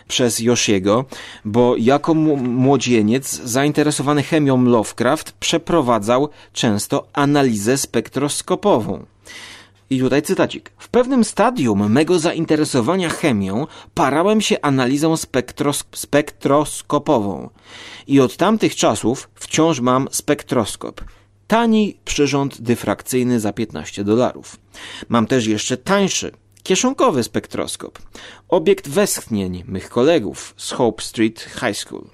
przez 0.08 0.40
Yoshiego, 0.40 1.04
bo 1.44 1.76
jako 1.76 2.14
młodzieniec 2.14 3.40
zainteresowany 3.44 4.22
chemią 4.22 4.64
Lovecraft 4.64 5.32
przeprowadzał 5.32 6.28
często 6.52 7.08
analizę 7.12 7.78
spektroskopową. 7.78 9.06
I 9.90 10.00
tutaj 10.00 10.22
cytacik. 10.22 10.70
W 10.78 10.88
pewnym 10.88 11.24
stadium 11.24 11.92
mego 11.92 12.18
zainteresowania 12.18 13.08
chemią 13.08 13.66
parałem 13.94 14.40
się 14.40 14.60
analizą 14.62 15.16
spektros 15.16 15.84
spektroskopową. 15.94 17.50
I 18.06 18.20
od 18.20 18.36
tamtych 18.36 18.76
czasów 18.76 19.30
wciąż 19.34 19.80
mam 19.80 20.08
spektroskop. 20.10 21.00
Tani 21.50 21.96
przyrząd 22.04 22.60
dyfrakcyjny 22.60 23.40
za 23.40 23.52
15 23.52 24.04
dolarów. 24.04 24.56
Mam 25.08 25.26
też 25.26 25.46
jeszcze 25.46 25.76
tańszy, 25.76 26.32
kieszonkowy 26.62 27.22
spektroskop. 27.22 27.98
Obiekt 28.48 28.88
westchnień 28.88 29.64
mych 29.66 29.88
kolegów 29.88 30.54
z 30.56 30.70
Hope 30.72 31.02
Street 31.02 31.40
High 31.40 31.76
School. 31.76 32.04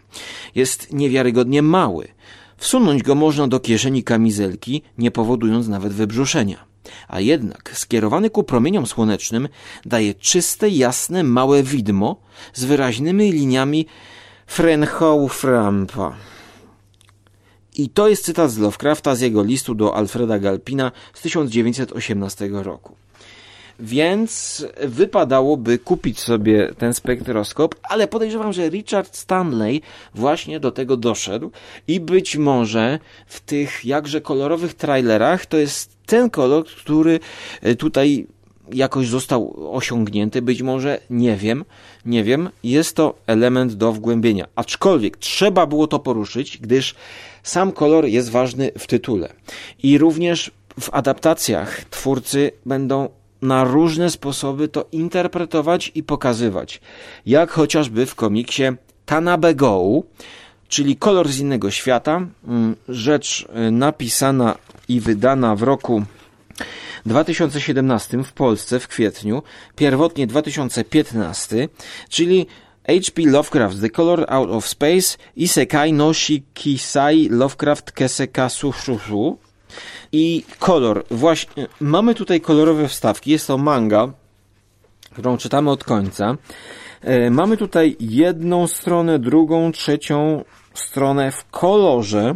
Jest 0.54 0.92
niewiarygodnie 0.92 1.62
mały. 1.62 2.08
Wsunąć 2.56 3.02
go 3.02 3.14
można 3.14 3.48
do 3.48 3.60
kieszeni 3.60 4.04
kamizelki, 4.04 4.82
nie 4.98 5.10
powodując 5.10 5.68
nawet 5.68 5.92
wybrzuszenia. 5.92 6.64
A 7.08 7.20
jednak 7.20 7.72
skierowany 7.74 8.30
ku 8.30 8.42
promieniom 8.42 8.86
słonecznym 8.86 9.48
daje 9.84 10.14
czyste, 10.14 10.68
jasne, 10.68 11.22
małe 11.22 11.62
widmo 11.62 12.16
z 12.54 12.64
wyraźnymi 12.64 13.32
liniami 13.32 13.86
Frenhow-Frampa. 14.46 16.12
I 17.76 17.88
to 17.88 18.08
jest 18.08 18.24
cytat 18.24 18.50
z 18.50 18.58
Lovecrafta 18.58 19.14
z 19.14 19.20
jego 19.20 19.42
listu 19.42 19.74
do 19.74 19.96
Alfreda 19.96 20.38
Galpina 20.38 20.92
z 21.14 21.20
1918 21.20 22.48
roku. 22.52 22.96
Więc 23.80 24.64
wypadałoby 24.84 25.78
kupić 25.78 26.20
sobie 26.20 26.72
ten 26.78 26.94
spektroskop, 26.94 27.74
ale 27.82 28.08
podejrzewam, 28.08 28.52
że 28.52 28.68
Richard 28.68 29.16
Stanley 29.16 29.82
właśnie 30.14 30.60
do 30.60 30.72
tego 30.72 30.96
doszedł 30.96 31.50
i 31.88 32.00
być 32.00 32.36
może 32.36 32.98
w 33.26 33.40
tych 33.40 33.84
jakże 33.84 34.20
kolorowych 34.20 34.74
trailerach 34.74 35.46
to 35.46 35.56
jest 35.56 35.96
ten 36.06 36.30
kolor, 36.30 36.64
który 36.64 37.20
tutaj 37.78 38.26
jakoś 38.72 39.08
został 39.08 39.54
osiągnięty, 39.76 40.42
być 40.42 40.62
może 40.62 41.00
nie 41.10 41.36
wiem, 41.36 41.64
nie 42.06 42.24
wiem, 42.24 42.50
jest 42.64 42.96
to 42.96 43.14
element 43.26 43.74
do 43.74 43.92
wgłębienia. 43.92 44.46
Aczkolwiek 44.54 45.16
trzeba 45.16 45.66
było 45.66 45.86
to 45.86 45.98
poruszyć, 45.98 46.58
gdyż 46.58 46.94
sam 47.42 47.72
kolor 47.72 48.04
jest 48.04 48.30
ważny 48.30 48.70
w 48.78 48.86
tytule. 48.86 49.32
I 49.82 49.98
również 49.98 50.50
w 50.80 50.88
adaptacjach 50.92 51.84
twórcy 51.84 52.50
będą 52.66 53.08
na 53.42 53.64
różne 53.64 54.10
sposoby 54.10 54.68
to 54.68 54.86
interpretować 54.92 55.92
i 55.94 56.02
pokazywać. 56.02 56.80
Jak 57.26 57.50
chociażby 57.50 58.06
w 58.06 58.14
komiksie 58.14 58.62
Tanabe 59.06 59.54
Go, 59.54 60.02
czyli 60.68 60.96
Kolor 60.96 61.28
z 61.28 61.38
innego 61.38 61.70
świata, 61.70 62.26
mm, 62.48 62.76
rzecz 62.88 63.46
y, 63.68 63.70
napisana 63.70 64.54
i 64.88 65.00
wydana 65.00 65.56
w 65.56 65.62
roku 65.62 66.02
2017 67.06 68.24
w 68.24 68.32
Polsce 68.32 68.80
w 68.80 68.88
kwietniu, 68.88 69.42
pierwotnie 69.76 70.26
2015, 70.26 71.68
czyli 72.08 72.46
H.P. 72.86 73.22
Lovecraft 73.22 73.80
The 73.80 73.90
Color 73.90 74.26
Out 74.28 74.50
of 74.50 74.68
Space 74.68 75.18
Isekai 75.36 75.92
no 75.92 76.14
Shikisai 76.14 77.28
Lovecraft 77.28 77.92
Keseka 77.92 78.48
Sushushu 78.48 79.38
i 80.12 80.44
kolor. 80.58 81.04
Właśnie 81.10 81.66
mamy 81.80 82.14
tutaj 82.14 82.40
kolorowe 82.40 82.88
wstawki. 82.88 83.30
Jest 83.30 83.46
to 83.46 83.58
manga, 83.58 84.12
którą 85.12 85.36
czytamy 85.36 85.70
od 85.70 85.84
końca. 85.84 86.36
E, 87.00 87.30
mamy 87.30 87.56
tutaj 87.56 87.96
jedną 88.00 88.66
stronę, 88.66 89.18
drugą, 89.18 89.72
trzecią 89.72 90.44
stronę 90.74 91.32
w 91.32 91.50
kolorze, 91.50 92.34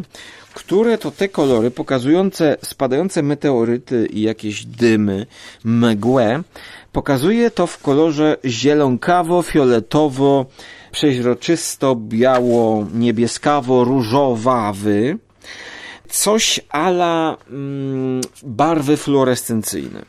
które 0.60 0.98
to 0.98 1.10
te 1.10 1.28
kolory 1.28 1.70
pokazujące 1.70 2.56
spadające 2.64 3.22
meteoryty 3.22 4.06
i 4.12 4.22
jakieś 4.22 4.64
dymy, 4.64 5.26
mgłę, 5.64 6.42
pokazuje 6.92 7.50
to 7.50 7.66
w 7.66 7.78
kolorze 7.78 8.36
zielonkawo, 8.44 9.42
fioletowo, 9.42 10.46
przeźroczysto, 10.92 11.96
biało, 11.96 12.86
niebieskawo, 12.94 13.84
różowawy 13.84 15.18
coś 16.08 16.60
ala 16.68 17.36
mm, 17.50 18.20
barwy 18.42 18.96
fluorescencyjne. 18.96 20.04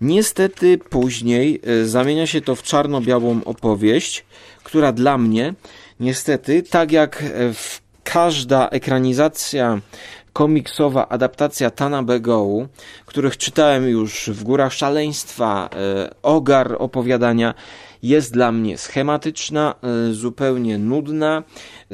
Niestety 0.00 0.78
później 0.78 1.60
y, 1.68 1.88
zamienia 1.88 2.26
się 2.26 2.40
to 2.40 2.54
w 2.54 2.62
czarno-białą 2.62 3.40
opowieść, 3.44 4.24
która 4.64 4.92
dla 4.92 5.18
mnie, 5.18 5.54
niestety, 6.00 6.62
tak 6.62 6.92
jak 6.92 7.22
e, 7.22 7.52
w 7.52 7.83
każda 8.04 8.68
ekranizacja 8.68 9.80
komiksowa 10.32 11.08
adaptacja 11.08 11.70
Tana 11.70 12.02
Begołu, 12.02 12.68
których 13.06 13.36
czytałem 13.36 13.88
już 13.88 14.30
w 14.32 14.42
Górach 14.42 14.72
Szaleństwa, 14.72 15.70
e, 15.72 16.14
Ogar 16.22 16.76
opowiadania, 16.78 17.54
jest 18.02 18.32
dla 18.32 18.52
mnie 18.52 18.78
schematyczna, 18.78 19.74
e, 19.82 20.12
zupełnie 20.12 20.78
nudna, 20.78 21.42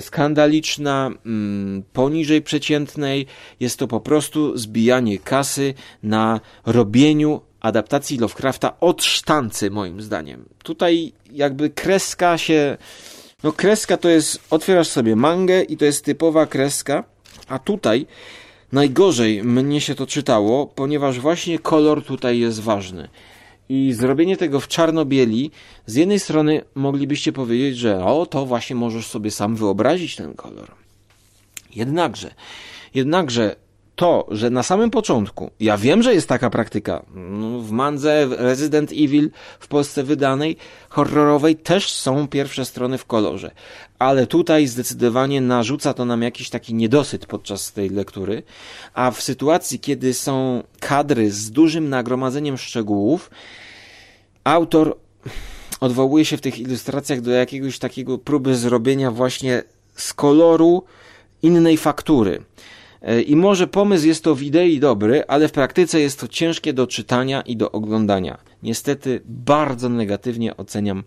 skandaliczna, 0.00 1.10
mm, 1.26 1.82
poniżej 1.92 2.42
przeciętnej. 2.42 3.26
Jest 3.60 3.78
to 3.78 3.88
po 3.88 4.00
prostu 4.00 4.58
zbijanie 4.58 5.18
kasy 5.18 5.74
na 6.02 6.40
robieniu 6.66 7.40
adaptacji 7.60 8.18
Lovecrafta 8.18 8.80
od 8.80 9.04
sztancy, 9.04 9.70
moim 9.70 10.02
zdaniem. 10.02 10.44
Tutaj 10.62 11.12
jakby 11.32 11.70
kreska 11.70 12.38
się. 12.38 12.76
No, 13.42 13.52
kreska 13.52 13.96
to 13.96 14.08
jest. 14.08 14.40
Otwierasz 14.50 14.88
sobie 14.88 15.16
mangę 15.16 15.62
i 15.62 15.76
to 15.76 15.84
jest 15.84 16.04
typowa 16.04 16.46
kreska, 16.46 17.04
a 17.48 17.58
tutaj 17.58 18.06
najgorzej 18.72 19.44
mnie 19.44 19.80
się 19.80 19.94
to 19.94 20.06
czytało, 20.06 20.66
ponieważ 20.66 21.20
właśnie 21.20 21.58
kolor 21.58 22.04
tutaj 22.04 22.38
jest 22.38 22.60
ważny. 22.60 23.08
I 23.68 23.92
zrobienie 23.92 24.36
tego 24.36 24.60
w 24.60 24.68
czarno-bieli, 24.68 25.50
z 25.86 25.94
jednej 25.94 26.20
strony 26.20 26.62
moglibyście 26.74 27.32
powiedzieć, 27.32 27.78
że 27.78 28.04
o, 28.04 28.26
to 28.26 28.46
właśnie 28.46 28.76
możesz 28.76 29.06
sobie 29.06 29.30
sam 29.30 29.56
wyobrazić 29.56 30.16
ten 30.16 30.34
kolor. 30.34 30.70
Jednakże, 31.74 32.34
jednakże 32.94 33.56
to, 34.00 34.26
że 34.30 34.50
na 34.50 34.62
samym 34.62 34.90
początku, 34.90 35.50
ja 35.60 35.78
wiem, 35.78 36.02
że 36.02 36.14
jest 36.14 36.28
taka 36.28 36.50
praktyka, 36.50 37.02
no, 37.14 37.58
w 37.58 37.70
mandze 37.70 38.28
Resident 38.30 38.92
Evil 38.92 39.30
w 39.60 39.68
Polsce 39.68 40.04
wydanej, 40.04 40.56
horrorowej 40.88 41.56
też 41.56 41.92
są 41.92 42.28
pierwsze 42.28 42.64
strony 42.64 42.98
w 42.98 43.04
kolorze, 43.04 43.50
ale 43.98 44.26
tutaj 44.26 44.66
zdecydowanie 44.66 45.40
narzuca 45.40 45.94
to 45.94 46.04
nam 46.04 46.22
jakiś 46.22 46.50
taki 46.50 46.74
niedosyt 46.74 47.26
podczas 47.26 47.72
tej 47.72 47.90
lektury, 47.90 48.42
a 48.94 49.10
w 49.10 49.22
sytuacji, 49.22 49.80
kiedy 49.80 50.14
są 50.14 50.62
kadry 50.78 51.30
z 51.30 51.50
dużym 51.50 51.88
nagromadzeniem 51.88 52.58
szczegółów, 52.58 53.30
autor 54.44 54.96
odwołuje 55.80 56.24
się 56.24 56.36
w 56.36 56.40
tych 56.40 56.58
ilustracjach 56.58 57.20
do 57.20 57.30
jakiegoś 57.30 57.78
takiego 57.78 58.18
próby 58.18 58.54
zrobienia 58.54 59.10
właśnie 59.10 59.62
z 59.94 60.14
koloru 60.14 60.84
innej 61.42 61.76
faktury. 61.76 62.42
E, 63.02 63.22
I 63.22 63.36
może 63.36 63.66
pomysł 63.66 64.06
jest 64.06 64.24
to 64.24 64.34
w 64.34 64.42
idei 64.42 64.80
dobry, 64.80 65.24
ale 65.28 65.48
w 65.48 65.52
praktyce 65.52 66.00
jest 66.00 66.20
to 66.20 66.28
ciężkie 66.28 66.72
do 66.72 66.86
czytania 66.86 67.40
i 67.40 67.56
do 67.56 67.72
oglądania. 67.72 68.38
Niestety 68.62 69.20
bardzo 69.24 69.88
negatywnie 69.88 70.56
oceniam 70.56 71.04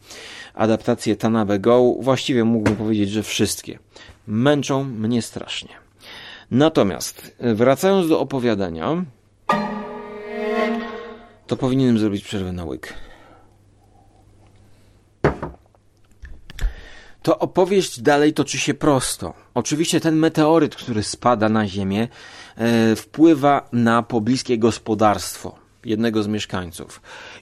adaptację 0.54 1.16
Tanabe 1.16 1.60
Go. 1.60 1.96
Właściwie 2.00 2.44
mógłbym 2.44 2.76
powiedzieć, 2.76 3.10
że 3.10 3.24
wszystkie. 3.24 3.80
Męczą 4.28 4.84
mnie 4.84 5.22
strasznie. 5.22 5.70
Natomiast 6.52 7.36
e, 7.40 7.54
wracając 7.56 8.10
do 8.10 8.20
opowiadania, 8.20 9.06
to 11.48 11.58
powinienem 11.58 12.00
zrobić 12.00 12.24
przerwę 12.24 12.52
na 12.52 12.66
łyk. 12.66 12.94
To 17.24 17.40
opowieść 17.40 18.02
dalej 18.02 18.34
toczy 18.34 18.58
się 18.58 18.74
prosto. 18.74 19.34
Oczywiście 19.54 20.00
ten 20.00 20.16
meteoryt, 20.16 20.76
który 20.76 21.04
spada 21.04 21.50
na 21.50 21.68
Ziemię, 21.68 22.08
e, 22.58 22.96
wpływa 22.96 23.70
na 23.72 24.04
pobliskie 24.04 24.58
gospodarstwo 24.58 25.56
jednego 25.86 26.24
z 26.24 26.28
mieszkańców. 26.28 27.02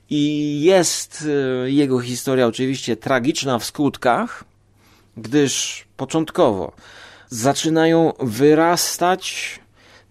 I 0.10 0.62
jest 0.62 1.28
e, 1.65 1.72
jego 1.72 2.00
historia 2.00 2.48
oczywiście 2.48 2.96
tragiczna 2.96 3.60
w 3.60 3.65
skutkach, 3.65 4.44
gdyż 5.17 5.86
początkowo 5.98 6.72
zaczynają 7.30 8.13
wyrastać 8.20 9.60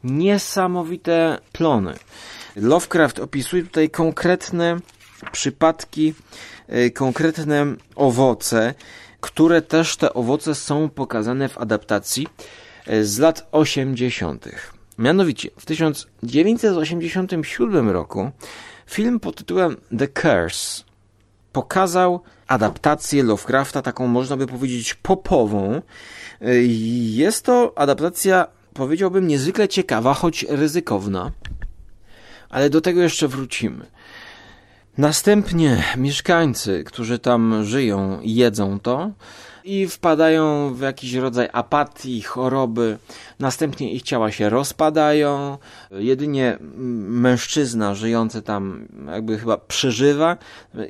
niesamowite 0.04 1.38
plony. 1.52 1.94
Lovecraft 2.56 3.18
opisuje 3.18 3.62
tutaj 3.62 3.90
konkretne 3.90 4.80
przypadki, 5.32 6.14
e, 6.68 6.90
konkretne 6.90 7.66
owoce, 7.96 8.74
które 9.20 9.62
też 9.62 9.96
te 9.96 10.14
owoce 10.14 10.54
są 10.54 10.88
pokazane 10.88 11.48
w 11.48 11.58
adaptacji 11.58 12.26
e, 12.86 13.04
z 13.04 13.18
lat 13.18 13.48
80. 13.52 14.48
Mianowicie 14.98 15.50
w 15.56 15.66
1987 15.66 17.90
roku 17.90 18.30
film 18.86 19.20
pod 19.20 19.36
tytułem 19.36 19.76
The 19.98 20.08
Curse 20.08 20.82
pokazał 21.52 22.20
adaptację 22.46 23.22
Lovecrafta, 23.22 23.82
taką 23.82 24.06
można 24.06 24.36
by 24.36 24.46
powiedzieć 24.46 24.94
popową. 24.94 25.82
E, 26.40 26.54
jest 27.14 27.44
to 27.44 27.72
adaptacja, 27.76 28.46
powiedziałbym, 28.74 29.26
niezwykle 29.26 29.68
ciekawa, 29.68 30.14
choć 30.14 30.46
ryzykowna, 30.48 31.32
ale 32.50 32.70
do 32.70 32.80
tego 32.80 33.02
jeszcze 33.02 33.28
wrócimy. 33.28 33.86
Następnie 35.00 35.84
mieszkańcy, 35.96 36.84
którzy 36.84 37.18
tam 37.18 37.64
żyją, 37.64 38.18
jedzą 38.22 38.80
to 38.80 39.10
i 39.64 39.88
wpadają 39.88 40.74
w 40.74 40.80
jakiś 40.80 41.14
rodzaj 41.14 41.48
apatii, 41.52 42.22
choroby. 42.22 42.98
Następnie 43.38 43.92
ich 43.92 44.02
ciała 44.02 44.30
się 44.30 44.48
rozpadają. 44.50 45.58
Jedynie 45.90 46.58
mężczyzna 47.06 47.94
żyjący 47.94 48.42
tam 48.42 48.88
jakby 49.06 49.38
chyba 49.38 49.56
przeżywa. 49.56 50.36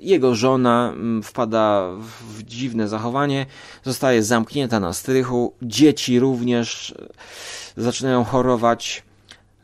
Jego 0.03 0.35
żona 0.35 0.93
mm, 0.93 1.23
wpada 1.23 1.91
w 2.29 2.43
dziwne 2.43 2.89
zachowanie, 2.89 3.47
zostaje 3.83 4.23
zamknięta 4.23 4.81
na 4.81 4.93
strychu. 4.93 5.55
Dzieci 5.63 6.21
również 6.21 6.95
zaczynają 7.77 8.25
chorować. 8.25 9.10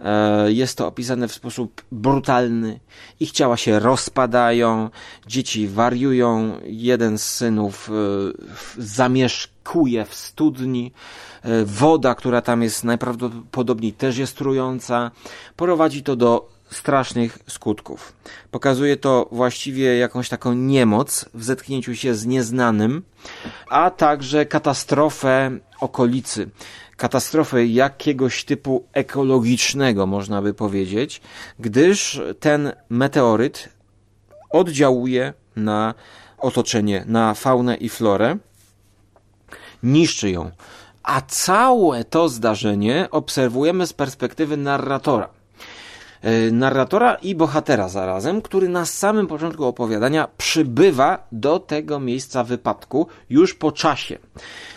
E, 0.05 0.53
jest 0.53 0.79
to 0.79 0.87
opisane 0.87 1.29
w 1.29 1.33
sposób 1.33 1.83
brutalny. 1.93 2.81
Ich 3.21 3.31
ciała 3.31 3.57
się 3.57 3.79
rozpadają, 3.79 4.91
dzieci 5.27 5.69
wariują. 5.69 6.61
Jeden 6.65 7.19
z 7.19 7.23
synów 7.23 7.91
e, 7.91 7.93
zamieszkuje 8.83 10.05
w 10.05 10.15
studni. 10.15 10.93
E, 11.43 11.65
woda, 11.65 12.15
która 12.15 12.43
tam 12.43 12.63
jest 12.63 12.85
najprawdopodobniej 12.85 13.93
też 13.93 14.19
jest 14.19 14.37
trująca. 14.37 15.11
Prowadzi 15.57 16.03
to 16.03 16.17
do 16.17 16.57
strasznych 16.71 17.39
skutków. 17.49 18.13
Pokazuje 18.51 18.97
to 18.97 19.29
właściwie 19.33 19.99
jakąś 19.99 20.29
taką 20.29 20.55
niemoc 20.55 21.25
w 21.35 21.45
zetknięciu 21.45 21.95
się 21.95 22.15
z 22.15 22.27
nieznanym, 22.27 23.03
a 23.71 23.91
także 23.91 24.47
katastrofę 24.47 25.59
okolicy 25.81 26.51
katastrofę 26.97 27.67
jakiegoś 27.67 28.45
typu 28.45 28.85
ekologicznego, 28.93 30.07
można 30.07 30.43
by 30.43 30.55
powiedzieć, 30.55 31.21
gdyż 31.59 32.21
ten 32.41 32.73
meteoryt 32.91 33.69
oddziałuje 34.51 35.33
na 35.57 35.95
otoczenie, 36.39 37.05
na 37.07 37.35
faunę 37.35 37.77
i 37.77 37.89
florę, 37.89 38.37
niszczy 39.83 40.31
ją. 40.31 40.51
A 41.03 41.21
całe 41.21 42.05
to 42.05 42.29
zdarzenie 42.29 43.09
obserwujemy 43.11 43.87
z 43.87 43.93
perspektywy 43.93 44.57
narratora. 44.57 45.29
E, 46.23 46.51
narratora 46.51 47.15
i 47.15 47.35
bohatera 47.35 47.89
zarazem, 47.89 48.43
który 48.43 48.69
na 48.69 48.87
samym 48.87 49.27
początku 49.27 49.65
opowiadania 49.65 50.29
przybywa 50.39 51.27
do 51.33 51.59
tego 51.59 52.01
miejsca 52.01 52.45
wypadku 52.45 53.07
już 53.31 53.55
po 53.55 53.73
czasie, 53.73 54.19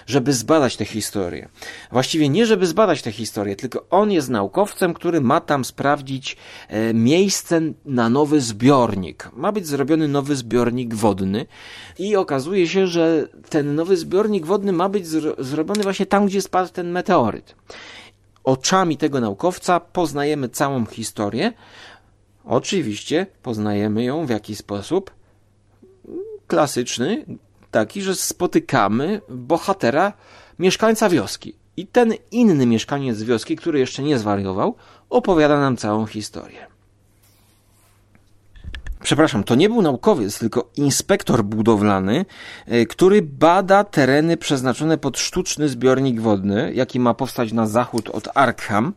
żeby 0.10 0.34
zbadać 0.34 0.78
tę 0.78 0.86
historię. 0.86 1.50
Właściwie 1.92 2.30
nie, 2.30 2.46
żeby 2.46 2.68
zbadać 2.68 3.02
tę 3.02 3.12
historię, 3.12 3.56
tylko 3.56 3.86
on 3.90 4.12
jest 4.12 4.30
naukowcem, 4.30 4.94
który 4.94 5.22
ma 5.22 5.42
tam 5.42 5.66
sprawdzić 5.66 6.38
e, 6.68 6.94
miejsce 6.94 7.62
na 7.86 8.10
nowy 8.10 8.42
zbiornik. 8.42 9.30
Ma 9.34 9.52
być 9.52 9.68
zrobiony 9.68 10.08
nowy 10.08 10.36
zbiornik 10.36 10.96
wodny 10.96 11.46
i 12.00 12.16
okazuje 12.16 12.68
się, 12.68 12.88
że 12.88 13.28
ten 13.50 13.76
nowy 13.76 13.98
zbiornik 13.98 14.46
wodny 14.46 14.72
ma 14.72 14.90
być 14.90 15.08
zrobiony 15.38 15.84
właśnie 15.84 16.06
tam, 16.06 16.26
gdzie 16.26 16.42
spadł 16.42 16.72
ten 16.72 16.92
meteoryt 16.92 17.56
oczami 18.44 18.98
tego 18.98 19.20
naukowca 19.20 19.80
poznajemy 19.80 20.50
całą 20.50 20.86
historię. 20.86 21.54
Oczywiście 22.46 23.28
poznajemy 23.44 24.04
ją 24.04 24.26
w 24.26 24.30
jakiś 24.30 24.58
sposób 24.58 25.12
klasyczny, 26.48 27.26
taki, 27.72 28.02
że 28.02 28.16
spotykamy 28.16 29.22
bohatera, 29.30 30.14
mieszkańca 30.60 31.10
wioski. 31.10 31.56
I 31.78 31.88
ten 31.88 32.14
inny 32.32 32.66
mieszkaniec 32.66 33.24
wioski, 33.24 33.56
który 33.56 33.80
jeszcze 33.80 34.04
nie 34.04 34.20
zwariował, 34.20 34.76
opowiada 35.10 35.60
nam 35.60 35.78
całą 35.78 36.06
historię 36.06 36.70
przepraszam, 39.04 39.44
to 39.44 39.56
nie 39.56 39.70
był 39.70 39.82
naukowiec, 39.82 40.40
tylko 40.40 40.70
inspektor 40.76 41.44
budowlany, 41.44 42.26
e, 42.66 42.86
który 42.86 43.22
bada 43.22 43.84
tereny 43.84 44.38
przeznaczone 44.38 44.98
pod 44.98 45.18
sztuczny 45.18 45.70
zbiornik 45.70 46.22
wodny, 46.22 46.74
jaki 46.74 47.00
ma 47.00 47.14
powstać 47.14 47.54
na 47.54 47.68
zachód 47.68 48.10
od 48.10 48.28
Arkham. 48.36 48.94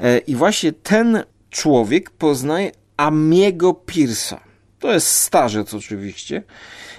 E, 0.00 0.18
I 0.18 0.34
właśnie 0.36 0.72
ten 0.72 1.22
człowiek 1.50 2.10
poznaje 2.10 2.72
Amiego 2.96 3.72
Pierce'a. 3.86 4.53
To 4.84 4.92
jest 4.92 5.08
starzec 5.08 5.74
oczywiście. 5.74 6.42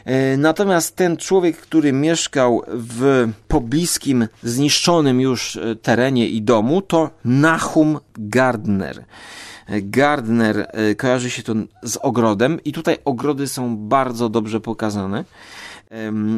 E, 0.06 0.38
natomiast 0.38 0.95
ten 0.95 1.17
człowiek, 1.17 1.58
który 1.58 1.93
mieszkał 1.93 2.62
w 2.67 3.28
pobliskim, 3.48 4.28
zniszczonym 4.43 5.21
już 5.21 5.60
terenie 5.82 6.28
i 6.28 6.41
domu, 6.41 6.82
to 6.82 7.10
Nahum 7.26 8.00
Gardner. 8.17 9.06
Gardner 9.69 10.67
e, 10.71 10.95
kojarzy 10.95 11.30
się 11.30 11.43
to 11.43 11.54
z 11.84 11.98
ogrodem 11.98 12.63
i 12.63 12.74
tutaj 12.74 12.98
ogrody 13.06 13.48
są 13.48 13.78
bardzo 13.78 14.30
dobrze 14.30 14.60
pokazane. 14.60 15.24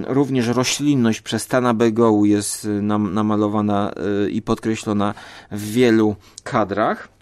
Również 0.07 0.47
roślinność 0.47 1.21
przez 1.21 1.47
Tana 1.47 1.73
Begołu 1.73 2.25
jest 2.25 2.65
e, 2.65 2.69
namalowana 2.97 3.91
e, 3.91 4.29
i 4.29 4.41
podkreślona 4.41 5.13
w 5.51 5.71
wielu 5.71 6.15
kadrach. 6.43 7.16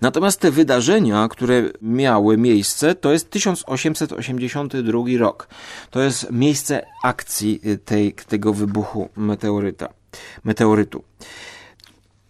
Natomiast 0.00 0.40
te 0.40 0.50
wydarzenia, 0.50 1.28
które 1.28 1.62
miały 1.82 2.36
miejsce, 2.36 2.94
to 2.94 3.12
jest 3.12 3.30
1882 3.30 5.02
rok. 5.18 5.48
To 5.90 6.00
jest 6.00 6.30
miejsce 6.30 6.86
akcji 7.02 7.60
tej, 7.84 8.12
tego 8.12 8.52
wybuchu 8.52 9.08
meteoryta, 9.16 9.88
meteorytu. 10.44 11.04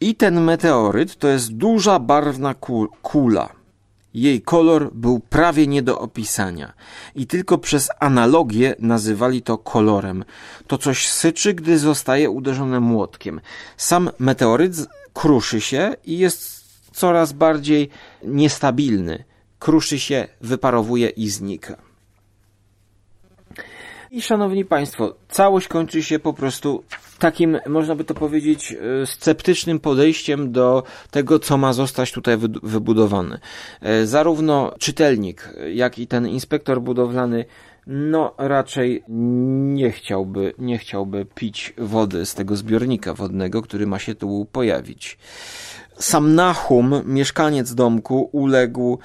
I 0.00 0.14
ten 0.14 0.40
meteoryt 0.40 1.16
to 1.16 1.28
jest 1.28 1.52
duża 1.52 1.98
barwna 1.98 2.54
kula. 3.02 3.48
Jej 4.14 4.42
kolor 4.42 4.90
był 4.94 5.20
prawie 5.20 5.66
nie 5.66 5.82
do 5.82 5.98
opisania 5.98 6.72
i 7.14 7.26
tylko 7.26 7.58
przez 7.58 7.88
analogię 8.00 8.74
nazywali 8.78 9.42
to 9.42 9.58
kolorem. 9.58 10.24
To 10.66 10.78
coś 10.78 11.08
syczy, 11.08 11.54
gdy 11.54 11.78
zostaje 11.78 12.30
uderzone 12.30 12.80
młotkiem. 12.80 13.40
Sam 13.76 14.10
meteoryt 14.18 14.76
kruszy 15.12 15.60
się 15.60 15.94
i 16.04 16.18
jest 16.18 16.61
coraz 16.92 17.32
bardziej 17.32 17.88
niestabilny. 18.24 19.24
Kruszy 19.58 19.98
się, 19.98 20.28
wyparowuje 20.40 21.08
i 21.08 21.28
znika. 21.28 21.76
I 24.10 24.22
szanowni 24.22 24.64
Państwo, 24.64 25.14
całość 25.28 25.68
kończy 25.68 26.02
się 26.02 26.18
po 26.18 26.32
prostu 26.32 26.84
takim, 27.18 27.58
można 27.66 27.94
by 27.94 28.04
to 28.04 28.14
powiedzieć, 28.14 28.72
e, 29.02 29.06
sceptycznym 29.06 29.80
podejściem 29.80 30.52
do 30.52 30.82
tego, 31.10 31.38
co 31.38 31.58
ma 31.58 31.72
zostać 31.72 32.12
tutaj 32.12 32.36
wybudowane. 32.62 33.40
E, 33.80 34.06
zarówno 34.06 34.74
czytelnik, 34.78 35.54
jak 35.74 35.98
i 35.98 36.06
ten 36.06 36.28
inspektor 36.28 36.82
budowlany 36.82 37.44
no 37.86 38.34
raczej 38.38 39.02
nie 39.74 39.90
chciałby, 39.90 40.54
nie 40.58 40.78
chciałby 40.78 41.26
pić 41.34 41.74
wody 41.78 42.26
z 42.26 42.34
tego 42.34 42.56
zbiornika 42.56 43.14
wodnego, 43.14 43.62
który 43.62 43.86
ma 43.86 43.98
się 43.98 44.14
tu 44.14 44.46
pojawić. 44.52 45.18
Sam 45.98 46.34
Nahum, 46.34 47.02
mieszkaniec 47.06 47.74
domku, 47.74 48.28
uległ 48.32 48.98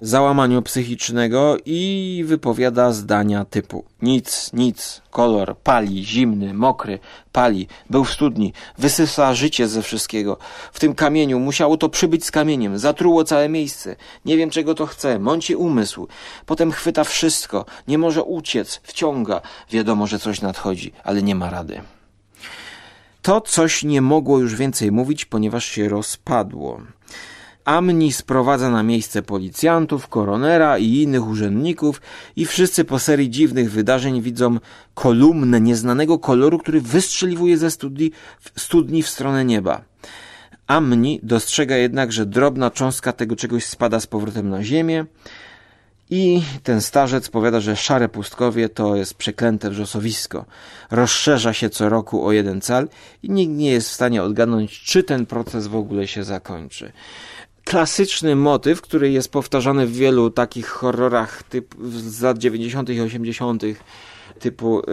załamaniu 0.00 0.62
psychicznego 0.62 1.56
i 1.64 2.24
wypowiada 2.26 2.92
zdania 2.92 3.44
typu 3.44 3.84
nic, 4.02 4.52
nic, 4.52 5.02
kolor, 5.10 5.56
pali, 5.58 6.04
zimny, 6.04 6.54
mokry, 6.54 6.98
pali, 7.32 7.68
był 7.90 8.04
w 8.04 8.12
studni, 8.12 8.52
wysysa 8.78 9.34
życie 9.34 9.68
ze 9.68 9.82
wszystkiego. 9.82 10.38
W 10.72 10.80
tym 10.80 10.94
kamieniu 10.94 11.40
musiało 11.40 11.76
to 11.76 11.88
przybyć 11.88 12.24
z 12.24 12.30
kamieniem, 12.30 12.78
zatruło 12.78 13.24
całe 13.24 13.48
miejsce. 13.48 13.96
Nie 14.24 14.36
wiem 14.36 14.50
czego 14.50 14.74
to 14.74 14.86
chce, 14.86 15.18
mąci 15.18 15.56
umysł. 15.56 16.08
Potem 16.46 16.72
chwyta 16.72 17.04
wszystko, 17.04 17.64
nie 17.88 17.98
może 17.98 18.22
uciec, 18.22 18.80
wciąga. 18.82 19.40
Wiadomo, 19.70 20.06
że 20.06 20.18
coś 20.18 20.40
nadchodzi, 20.40 20.92
ale 21.04 21.22
nie 21.22 21.34
ma 21.34 21.50
rady. 21.50 21.80
To 23.22 23.40
coś 23.40 23.84
nie 23.84 24.02
mogło 24.02 24.38
już 24.38 24.54
więcej 24.54 24.92
mówić, 24.92 25.24
ponieważ 25.24 25.64
się 25.64 25.88
rozpadło. 25.88 26.80
Amni 27.64 28.12
sprowadza 28.12 28.70
na 28.70 28.82
miejsce 28.82 29.22
policjantów, 29.22 30.08
koronera 30.08 30.78
i 30.78 31.02
innych 31.02 31.26
urzędników 31.26 32.00
i 32.36 32.46
wszyscy 32.46 32.84
po 32.84 32.98
serii 32.98 33.30
dziwnych 33.30 33.70
wydarzeń 33.70 34.22
widzą 34.22 34.58
kolumnę 34.94 35.60
nieznanego 35.60 36.18
koloru, 36.18 36.58
który 36.58 36.80
wystrzeliwuje 36.80 37.58
ze 37.58 37.70
studni, 37.70 38.10
studni 38.56 39.02
w 39.02 39.08
stronę 39.08 39.44
nieba. 39.44 39.82
Amni 40.66 41.20
dostrzega 41.22 41.76
jednak, 41.76 42.12
że 42.12 42.26
drobna 42.26 42.70
cząstka 42.70 43.12
tego 43.12 43.36
czegoś 43.36 43.64
spada 43.64 44.00
z 44.00 44.06
powrotem 44.06 44.48
na 44.48 44.64
ziemię 44.64 45.06
i 46.10 46.42
ten 46.62 46.80
starzec 46.80 47.28
powiada, 47.28 47.60
że 47.60 47.76
szare 47.76 48.08
pustkowie 48.08 48.68
to 48.68 48.96
jest 48.96 49.14
przeklęte 49.14 49.70
wrzosowisko. 49.70 50.44
Rozszerza 50.90 51.52
się 51.52 51.70
co 51.70 51.88
roku 51.88 52.26
o 52.26 52.32
jeden 52.32 52.60
cal 52.60 52.88
i 53.22 53.30
nikt 53.30 53.52
nie 53.52 53.70
jest 53.70 53.88
w 53.88 53.92
stanie 53.92 54.22
odgadnąć, 54.22 54.80
czy 54.80 55.02
ten 55.02 55.26
proces 55.26 55.66
w 55.66 55.76
ogóle 55.76 56.06
się 56.06 56.24
zakończy 56.24 56.92
klasyczny 57.68 58.36
motyw, 58.36 58.80
który 58.80 59.10
jest 59.10 59.32
powtarzany 59.32 59.86
w 59.86 59.92
wielu 59.92 60.30
takich 60.30 60.66
horrorach 60.66 61.42
typ 61.42 61.74
z 61.92 62.20
lat 62.20 62.38
90. 62.38 62.90
i 62.90 63.00
80. 63.00 63.62
typu 64.38 64.80
y, 64.80 64.84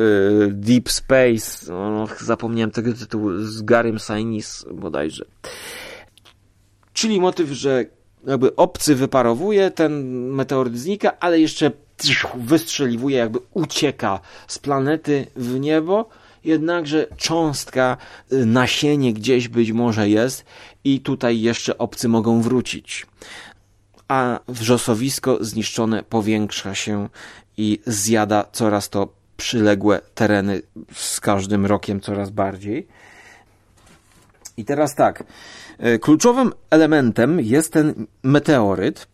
Deep 0.52 0.90
Space, 0.90 1.72
no, 1.72 2.08
zapomniałem 2.20 2.72
tego 2.72 2.94
tytułu, 2.94 3.38
z 3.38 3.62
Garym 3.62 4.00
Sainis 4.00 4.66
bodajże. 4.74 5.26
Czyli 6.94 7.22
motyw, 7.22 7.50
że 7.50 7.86
jakby 8.28 8.56
obcy 8.56 8.96
wyparowuje, 8.96 9.72
ten 9.72 10.04
meteoryt 10.30 10.78
znika, 10.78 11.20
ale 11.20 11.40
jeszcze 11.40 11.72
wystrzeliwuje, 12.36 13.18
jakby 13.18 13.40
ucieka 13.54 14.20
z 14.48 14.60
planety 14.60 15.28
w 15.36 15.60
niebo. 15.60 16.10
Jednakże 16.44 17.08
cząstka, 17.18 17.98
y, 18.34 18.46
nasienie 18.46 19.14
gdzieś 19.14 19.48
być 19.48 19.72
może 19.72 20.10
jest 20.10 20.46
i 20.84 21.00
tutaj 21.00 21.42
jeszcze 21.42 21.78
obcy 21.78 22.08
mogą 22.08 22.42
wrócić. 22.42 23.06
A 24.08 24.40
wrzosowisko 24.48 25.38
zniszczone 25.42 26.04
powiększa 26.04 26.76
się 26.76 27.10
i 27.58 27.80
zjada 27.86 28.46
coraz 28.52 28.90
to 28.90 29.08
przyległe 29.38 30.02
tereny 30.16 30.62
z 30.94 31.20
każdym 31.20 31.66
rokiem 31.66 32.02
coraz 32.02 32.30
bardziej. 32.30 32.88
I 34.58 34.66
teraz 34.66 34.96
tak, 34.96 35.24
kluczowym 36.02 36.52
elementem 36.70 37.40
jest 37.40 37.74
ten 37.74 38.06
meteoryt. 38.24 39.08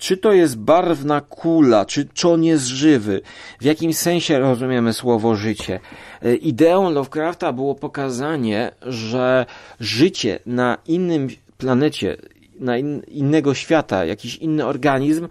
Czy 0.00 0.16
to 0.16 0.32
jest 0.32 0.58
barwna 0.58 1.20
kula, 1.20 1.84
czy, 1.84 2.08
czy 2.14 2.28
on 2.28 2.44
jest 2.44 2.66
żywy? 2.66 3.20
W 3.60 3.64
jakim 3.64 3.92
sensie 3.94 4.38
rozumiemy 4.38 4.92
słowo 4.92 5.36
życie? 5.36 5.80
E, 6.22 6.34
ideą 6.34 6.90
Lovecrafta 6.90 7.52
było 7.52 7.74
pokazanie, 7.74 8.72
że 8.82 9.46
życie 9.80 10.38
na 10.46 10.78
innym 10.86 11.28
planecie, 11.58 12.16
na 12.60 12.78
in, 12.78 13.02
innego 13.08 13.54
świata, 13.54 14.04
jakiś 14.04 14.36
inny 14.36 14.66
organizm 14.66 15.28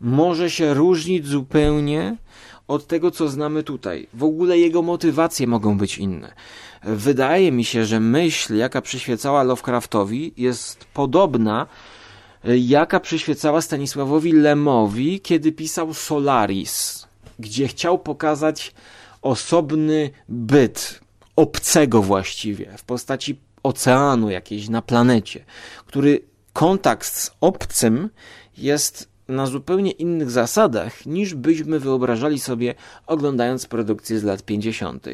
może 0.00 0.50
się 0.50 0.74
różnić 0.74 1.26
zupełnie 1.26 2.16
od 2.68 2.86
tego, 2.86 3.10
co 3.10 3.28
znamy 3.28 3.62
tutaj. 3.62 4.06
W 4.14 4.24
ogóle 4.24 4.58
jego 4.58 4.82
motywacje 4.82 5.46
mogą 5.46 5.78
być 5.78 5.98
inne. 5.98 6.32
Wydaje 6.84 7.52
mi 7.52 7.64
się, 7.64 7.84
że 7.84 8.00
myśl, 8.00 8.56
jaka 8.56 8.82
przyświecała 8.82 9.42
Lovecraftowi, 9.42 10.34
jest 10.36 10.84
podobna, 10.84 11.66
jaka 12.44 13.00
przyświecała 13.00 13.62
Stanisławowi 13.62 14.32
Lemowi, 14.32 15.20
kiedy 15.20 15.52
pisał 15.52 15.94
Solaris, 15.94 17.06
gdzie 17.38 17.68
chciał 17.68 17.98
pokazać 17.98 18.74
osobny 19.22 20.10
byt, 20.28 21.00
obcego 21.36 22.02
właściwie, 22.02 22.74
w 22.78 22.84
postaci 22.84 23.40
oceanu 23.62 24.30
jakiejś 24.30 24.68
na 24.68 24.82
planecie, 24.82 25.44
który 25.86 26.20
kontakt 26.52 27.06
z 27.06 27.30
obcym 27.40 28.10
jest 28.58 29.11
na 29.28 29.46
zupełnie 29.46 29.90
innych 29.90 30.30
zasadach, 30.30 31.06
niż 31.06 31.34
byśmy 31.34 31.80
wyobrażali 31.80 32.40
sobie 32.40 32.74
oglądając 33.06 33.66
produkcje 33.66 34.18
z 34.18 34.24
lat 34.24 34.42
50., 34.42 35.06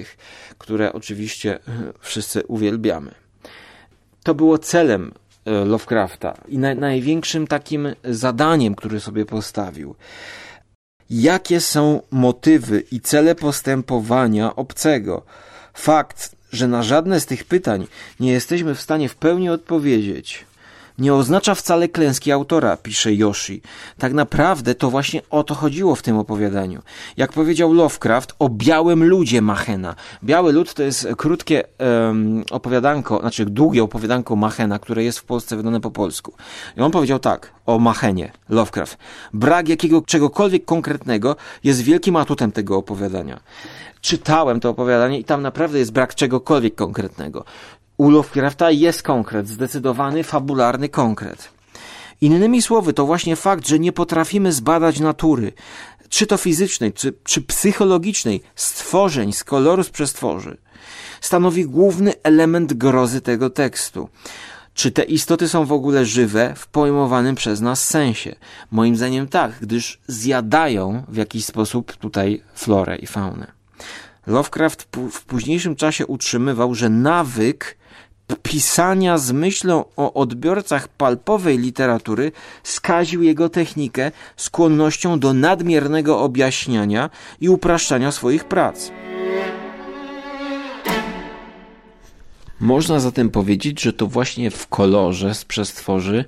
które 0.58 0.92
oczywiście 0.92 1.58
wszyscy 2.00 2.46
uwielbiamy. 2.46 3.14
To 4.22 4.34
było 4.34 4.58
celem 4.58 5.12
e, 5.44 5.64
Lovecrafta 5.64 6.34
i 6.48 6.58
na, 6.58 6.74
największym 6.74 7.46
takim 7.46 7.88
zadaniem, 8.04 8.74
który 8.74 9.00
sobie 9.00 9.26
postawił. 9.26 9.94
Jakie 11.10 11.60
są 11.60 12.02
motywy 12.10 12.84
i 12.92 13.00
cele 13.00 13.34
postępowania 13.34 14.56
obcego? 14.56 15.22
Fakt, 15.74 16.36
że 16.52 16.68
na 16.68 16.82
żadne 16.82 17.20
z 17.20 17.26
tych 17.26 17.44
pytań 17.44 17.86
nie 18.20 18.32
jesteśmy 18.32 18.74
w 18.74 18.80
stanie 18.80 19.08
w 19.08 19.16
pełni 19.16 19.48
odpowiedzieć, 19.48 20.46
nie 20.98 21.14
oznacza 21.14 21.54
wcale 21.54 21.88
klęski 21.88 22.32
autora, 22.32 22.76
pisze 22.76 23.14
Yoshi. 23.14 23.62
Tak 23.98 24.12
naprawdę 24.12 24.74
to 24.74 24.90
właśnie 24.90 25.22
o 25.30 25.44
to 25.44 25.54
chodziło 25.54 25.94
w 25.94 26.02
tym 26.02 26.18
opowiadaniu. 26.18 26.82
Jak 27.16 27.32
powiedział 27.32 27.72
Lovecraft 27.72 28.34
o 28.38 28.48
białym 28.48 29.04
ludzie 29.04 29.42
Machena. 29.42 29.94
Biały 30.24 30.52
lud 30.52 30.74
to 30.74 30.82
jest 30.82 31.08
krótkie 31.16 31.64
um, 31.78 32.44
opowiadanko, 32.50 33.20
znaczy 33.20 33.46
długie 33.46 33.82
opowiadanko 33.82 34.36
Machena, 34.36 34.78
które 34.78 35.04
jest 35.04 35.18
w 35.18 35.24
Polsce 35.24 35.56
wydane 35.56 35.80
po 35.80 35.90
polsku. 35.90 36.32
I 36.76 36.80
on 36.80 36.90
powiedział 36.90 37.18
tak 37.18 37.52
o 37.66 37.78
Machenie, 37.78 38.32
Lovecraft. 38.48 38.98
Brak 39.34 39.68
jakiego 39.68 40.02
czegokolwiek 40.02 40.64
konkretnego 40.64 41.36
jest 41.64 41.82
wielkim 41.82 42.16
atutem 42.16 42.52
tego 42.52 42.76
opowiadania 42.76 43.40
czytałem 44.00 44.60
to 44.60 44.70
opowiadanie 44.70 45.18
i 45.18 45.24
tam 45.24 45.42
naprawdę 45.42 45.78
jest 45.78 45.92
brak 45.92 46.14
czegokolwiek 46.14 46.74
konkretnego. 46.74 47.44
U 47.98 48.10
Lovecrafta 48.10 48.70
jest 48.70 49.02
konkret, 49.02 49.48
zdecydowany, 49.48 50.24
fabularny 50.24 50.88
konkret. 50.88 51.48
Innymi 52.20 52.62
słowy, 52.62 52.92
to 52.92 53.06
właśnie 53.06 53.36
fakt, 53.36 53.68
że 53.68 53.78
nie 53.78 53.92
potrafimy 53.92 54.52
zbadać 54.52 55.00
natury, 55.00 55.52
czy 56.08 56.26
to 56.26 56.36
fizycznej, 56.36 56.92
czy, 56.92 57.14
czy 57.24 57.42
psychologicznej, 57.42 58.42
stworzeń 58.56 59.32
z 59.32 59.44
koloru 59.44 59.84
z 59.84 59.90
przestworzy, 59.90 60.56
stanowi 61.20 61.64
główny 61.64 62.12
element 62.22 62.72
grozy 62.72 63.20
tego 63.20 63.50
tekstu. 63.50 64.08
Czy 64.74 64.90
te 64.90 65.02
istoty 65.02 65.48
są 65.48 65.64
w 65.64 65.72
ogóle 65.72 66.04
żywe 66.04 66.54
w 66.56 66.66
pojmowanym 66.66 67.34
przez 67.34 67.60
nas 67.60 67.88
sensie? 67.88 68.36
Moim 68.70 68.96
zdaniem 68.96 69.28
tak, 69.28 69.52
gdyż 69.60 70.00
zjadają 70.06 71.04
w 71.08 71.16
jakiś 71.16 71.44
sposób 71.44 71.96
tutaj 71.96 72.42
florę 72.54 72.96
i 72.96 73.06
faunę. 73.06 73.52
Lovecraft 74.28 74.88
w 75.12 75.24
późniejszym 75.24 75.76
czasie 75.76 76.06
utrzymywał, 76.06 76.74
że 76.74 76.88
nawyk 76.88 77.78
pisania 78.42 79.18
z 79.18 79.32
myślą 79.32 79.84
o 79.96 80.14
odbiorcach 80.14 80.88
palpowej 80.88 81.58
literatury 81.58 82.32
skaził 82.62 83.22
jego 83.22 83.48
technikę 83.48 84.12
skłonnością 84.36 85.18
do 85.18 85.32
nadmiernego 85.32 86.20
objaśniania 86.20 87.10
i 87.40 87.48
upraszczania 87.48 88.12
swoich 88.12 88.44
prac. 88.44 88.90
Można 92.60 93.00
zatem 93.00 93.30
powiedzieć, 93.30 93.82
że 93.82 93.92
to 93.92 94.06
właśnie 94.06 94.50
w 94.50 94.66
kolorze 94.66 95.34
z 95.34 95.44
przestworzy 95.44 96.24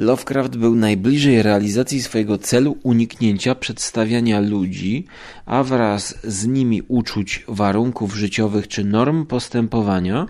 Lovecraft 0.00 0.56
był 0.56 0.76
najbliżej 0.76 1.42
realizacji 1.42 2.02
swojego 2.02 2.38
celu 2.38 2.76
uniknięcia 2.82 3.54
przedstawiania 3.54 4.40
ludzi, 4.40 5.04
a 5.46 5.62
wraz 5.62 6.14
z 6.24 6.46
nimi 6.46 6.82
uczuć 6.88 7.44
warunków 7.48 8.14
życiowych 8.14 8.68
czy 8.68 8.84
norm 8.84 9.26
postępowania, 9.26 10.26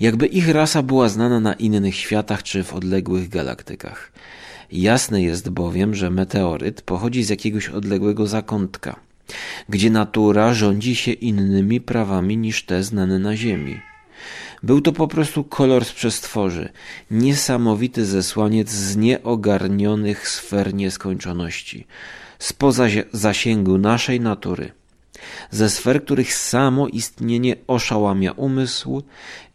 jakby 0.00 0.26
ich 0.26 0.48
rasa 0.48 0.82
była 0.82 1.08
znana 1.08 1.40
na 1.40 1.54
innych 1.54 1.96
światach 1.96 2.42
czy 2.42 2.64
w 2.64 2.74
odległych 2.74 3.28
galaktykach. 3.28 4.12
Jasne 4.72 5.22
jest 5.22 5.50
bowiem, 5.50 5.94
że 5.94 6.10
meteoryt 6.10 6.82
pochodzi 6.82 7.22
z 7.24 7.28
jakiegoś 7.28 7.68
odległego 7.68 8.26
zakątka, 8.26 9.00
gdzie 9.68 9.90
natura 9.90 10.54
rządzi 10.54 10.96
się 10.96 11.12
innymi 11.12 11.80
prawami 11.80 12.36
niż 12.36 12.64
te 12.64 12.82
znane 12.82 13.18
na 13.18 13.36
Ziemi. 13.36 13.80
Był 14.66 14.80
to 14.80 14.92
po 14.92 15.08
prostu 15.08 15.44
kolor 15.44 15.84
z 15.84 15.92
przestworzy, 15.92 16.68
niesamowity 17.10 18.06
zesłaniec 18.06 18.70
z 18.70 18.96
nieogarnionych 18.96 20.28
sfer 20.28 20.74
nieskończoności, 20.74 21.86
spoza 22.38 22.84
zasięgu 23.12 23.78
naszej 23.78 24.20
natury, 24.20 24.72
ze 25.50 25.70
sfer, 25.70 26.04
których 26.04 26.34
samo 26.34 26.88
istnienie 26.88 27.56
oszałamia 27.66 28.32
umysł 28.32 29.02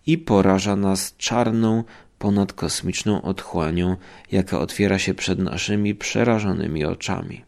i 0.08 0.18
poraża 0.18 0.76
nas 0.76 1.16
czarną, 1.18 1.84
ponadkosmiczną 2.20 3.22
otchłanią, 3.22 3.98
jaka 4.32 4.60
otwiera 4.60 5.00
się 5.00 5.14
przed 5.14 5.40
naszymi 5.40 5.96
przerażonymi 5.96 6.86
oczami. 6.86 7.44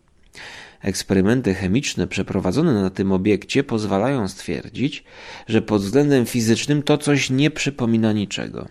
Eksperymenty 0.83 1.55
chemiczne 1.55 2.07
przeprowadzone 2.07 2.73
na 2.73 2.89
tym 2.89 3.11
obiekcie 3.11 3.63
pozwalają 3.63 4.27
stwierdzić, 4.27 5.03
że 5.47 5.61
pod 5.61 5.81
względem 5.81 6.25
fizycznym 6.25 6.83
to 6.83 6.97
coś 6.97 7.29
nie 7.29 7.51
przypomina 7.51 8.11
niczego. 8.11 8.67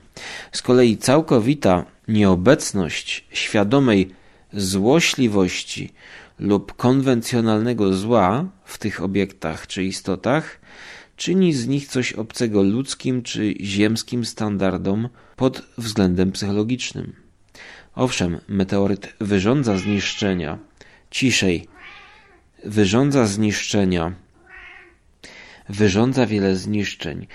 Z 0.53 0.63
kolei 0.63 0.97
całkowita 0.97 1.85
nieobecność 2.09 3.25
świadomej 3.31 4.11
złośliwości 4.53 5.93
lub 6.39 6.77
konwencjonalnego 6.77 7.93
zła 7.93 8.45
w 8.65 8.79
tych 8.79 9.03
obiektach 9.03 9.67
czy 9.67 9.85
istotach 9.85 10.61
czyni 11.17 11.53
z 11.53 11.67
nich 11.67 11.89
coś 11.89 12.13
obcego 12.13 12.63
ludzkim 12.63 13.23
czy 13.23 13.55
ziemskim 13.61 14.25
standardom 14.25 15.09
pod 15.37 15.63
względem 15.79 16.33
psychologicznym. 16.33 17.13
Owszem, 17.95 18.41
meteoryt 18.49 19.15
wyrządza 19.21 19.79
zniszczenia, 19.79 20.59
ciszej, 21.11 21.69
wyrządza 22.65 23.27
zniszczenia, 23.27 24.13
wyrządza 25.69 26.27
wiele 26.27 26.57
zniszczeń 26.57 27.27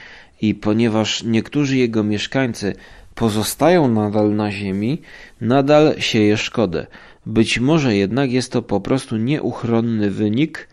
i 0.41 0.55
ponieważ 0.55 1.23
niektórzy 1.23 1.77
jego 1.77 2.03
mieszkańcy 2.03 2.75
pozostają 3.15 3.87
nadal 3.87 4.35
na 4.35 4.51
ziemi, 4.51 5.01
nadal 5.41 5.95
sieje 5.99 6.37
szkodę. 6.37 6.87
Być 7.25 7.59
może 7.59 7.95
jednak 7.95 8.31
jest 8.31 8.51
to 8.51 8.61
po 8.61 8.81
prostu 8.81 9.17
nieuchronny 9.17 10.11
wynik 10.11 10.67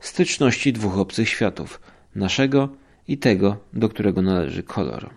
styczności 0.00 0.72
dwóch 0.72 0.98
obcych 0.98 1.28
światów, 1.28 1.80
naszego 2.14 2.68
i 3.08 3.18
tego, 3.18 3.56
do 3.72 3.88
którego 3.88 4.22
należy 4.22 4.62
kolor. 4.62 5.10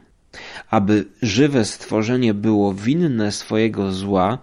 Aby 0.70 1.06
żywe 1.22 1.66
stworzenie 1.66 2.34
było 2.34 2.74
winne 2.74 3.32
swojego 3.32 3.92
zła, 3.92 4.38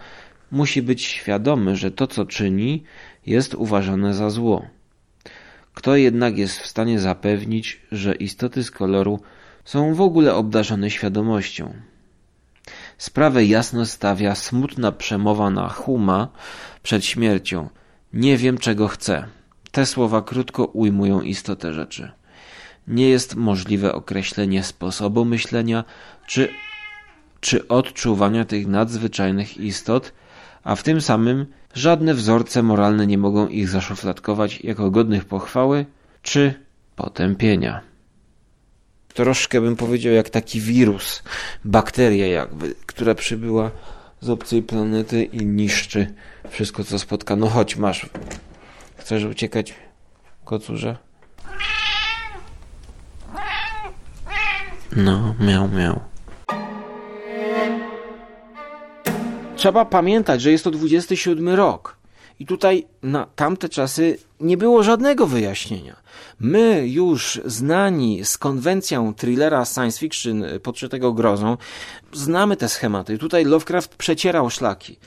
musi 0.51 0.83
być 0.83 1.05
świadomy, 1.05 1.77
że 1.77 1.91
to, 1.91 2.07
co 2.07 2.27
czyni, 2.27 2.83
jest 3.27 3.55
uważane 3.55 4.15
za 4.15 4.31
zło. 4.31 4.67
Kto 5.75 5.97
jednak 5.97 6.39
jest 6.39 6.59
w 6.59 6.67
stanie 6.67 7.01
zapewnić, 7.01 7.81
że 7.93 8.15
istoty 8.15 8.65
z 8.65 8.71
koloru 8.71 9.21
są 9.65 9.95
w 9.95 10.01
ogóle 10.01 10.35
obdarzone 10.35 10.91
świadomością? 10.91 11.75
sprawę 12.99 13.45
jasno 13.45 13.87
stawia 13.87 14.35
smutna 14.35 14.93
przemowa 14.93 15.51
na 15.51 15.69
Huma 15.69 16.29
przed 16.83 17.05
śmiercią. 17.05 17.69
Nie 18.13 18.37
wiem, 18.37 18.59
czego 18.59 18.89
chcę. 18.89 19.27
Te 19.71 19.87
słowa 19.87 20.23
krótko 20.23 20.65
ujmują 20.65 21.21
istotę 21.21 21.75
rzeczy. 21.75 22.13
Nie 22.89 23.09
jest 23.09 23.35
możliwe 23.35 23.95
określenie 23.95 24.63
sposobu 24.63 25.25
myślenia 25.25 25.85
czy, 26.27 26.49
czy 27.41 27.69
odczuwania 27.69 28.45
tych 28.45 28.67
nadzwyczajnych 28.67 29.57
istot, 29.57 30.13
a 30.65 30.77
w 30.77 30.83
tym 30.83 31.01
samym 31.01 31.47
żadne 31.77 32.15
wzorce 32.15 32.63
moralne 32.63 33.07
nie 33.07 33.19
mogą 33.19 33.49
ich 33.49 33.69
zaszufladkować 33.69 34.61
jako 34.61 34.91
godnych 34.91 35.25
pochwały 35.25 35.87
czy 36.23 36.55
potępienia. 36.97 37.81
Troszkę 39.15 39.61
bym 39.61 39.77
powiedział 39.77 40.13
jak 40.13 40.31
taki 40.31 40.61
wirus, 40.61 41.23
bakteria 41.65 42.27
jakby, 42.27 42.75
która 42.87 43.15
przybyła 43.15 43.71
z 44.21 44.31
obcej 44.31 44.63
planety 44.63 45.25
i 45.25 45.47
niszczy 45.47 46.15
wszystko 46.49 46.85
co 46.85 46.99
spotka. 46.99 47.37
No 47.37 47.49
chodź, 47.49 47.77
masz. 47.77 48.09
Chcesz 48.97 49.25
uciekać, 49.25 49.75
kocurze? 50.45 50.97
No, 54.97 55.35
miał, 55.41 55.69
miał. 55.69 56.01
Trzeba 59.57 59.85
pamiętać, 59.85 60.43
że 60.43 60.51
jest 60.53 60.65
to 60.65 60.71
27 60.71 61.49
rok. 61.49 61.97
I 62.41 62.47
tutaj 62.47 62.87
na 63.03 63.27
tamte 63.37 63.69
czasy 63.69 64.19
nie 64.41 64.57
było 64.57 64.83
żadnego 64.83 65.27
wyjaśnienia. 65.27 65.97
My 66.41 66.89
już 66.89 67.41
znani 67.45 68.25
z 68.25 68.39
konwencją 68.39 69.15
thrillera 69.15 69.65
science 69.65 69.99
fiction 69.99 70.45
podszytego 70.63 71.13
grozą, 71.13 71.57
znamy 72.13 72.57
te 72.57 72.69
schematy. 72.69 73.19
Tutaj 73.19 73.45
Lovecraft 73.45 73.97
przecierał 73.97 74.51
szlaki. 74.51 74.99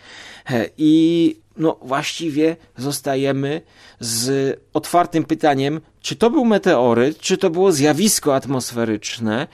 I 0.77 1.35
no 1.57 1.79
właściwie 1.81 2.55
zostajemy 2.77 3.62
z 3.99 4.55
otwartym 4.73 5.23
pytaniem, 5.23 5.81
czy 6.01 6.15
to 6.15 6.29
był 6.29 6.45
meteoryt, 6.45 7.19
czy 7.19 7.38
to 7.38 7.49
było 7.49 7.71
zjawisko 7.71 8.35
atmosferyczne. 8.35 9.47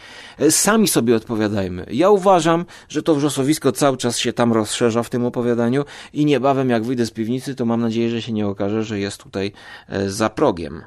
Sami 0.49 0.87
sobie 0.87 1.15
odpowiadajmy. 1.15 1.85
Ja 1.91 2.09
uważam, 2.09 2.65
że 2.89 3.03
to 3.03 3.15
wrzosowisko 3.15 3.71
cały 3.71 3.97
czas 3.97 4.17
się 4.17 4.33
tam 4.33 4.53
rozszerza 4.53 5.03
w 5.03 5.09
tym 5.09 5.25
opowiadaniu 5.25 5.85
i 6.13 6.25
niebawem 6.25 6.69
jak 6.69 6.83
wyjdę 6.83 7.05
z 7.05 7.11
piwnicy, 7.11 7.55
to 7.55 7.65
mam 7.65 7.81
nadzieję, 7.81 8.09
że 8.09 8.21
się 8.21 8.31
nie 8.31 8.47
okaże, 8.47 8.83
że 8.83 8.99
jest 8.99 9.23
tutaj 9.23 9.51
e, 9.89 10.09
za 10.09 10.29
progiem. 10.29 10.83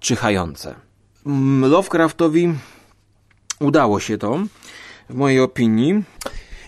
Czyhające. 0.00 0.74
Lovecraftowi 1.60 2.54
udało 3.60 4.00
się 4.00 4.18
to, 4.18 4.38
w 5.10 5.14
mojej 5.14 5.40
opinii. 5.40 6.02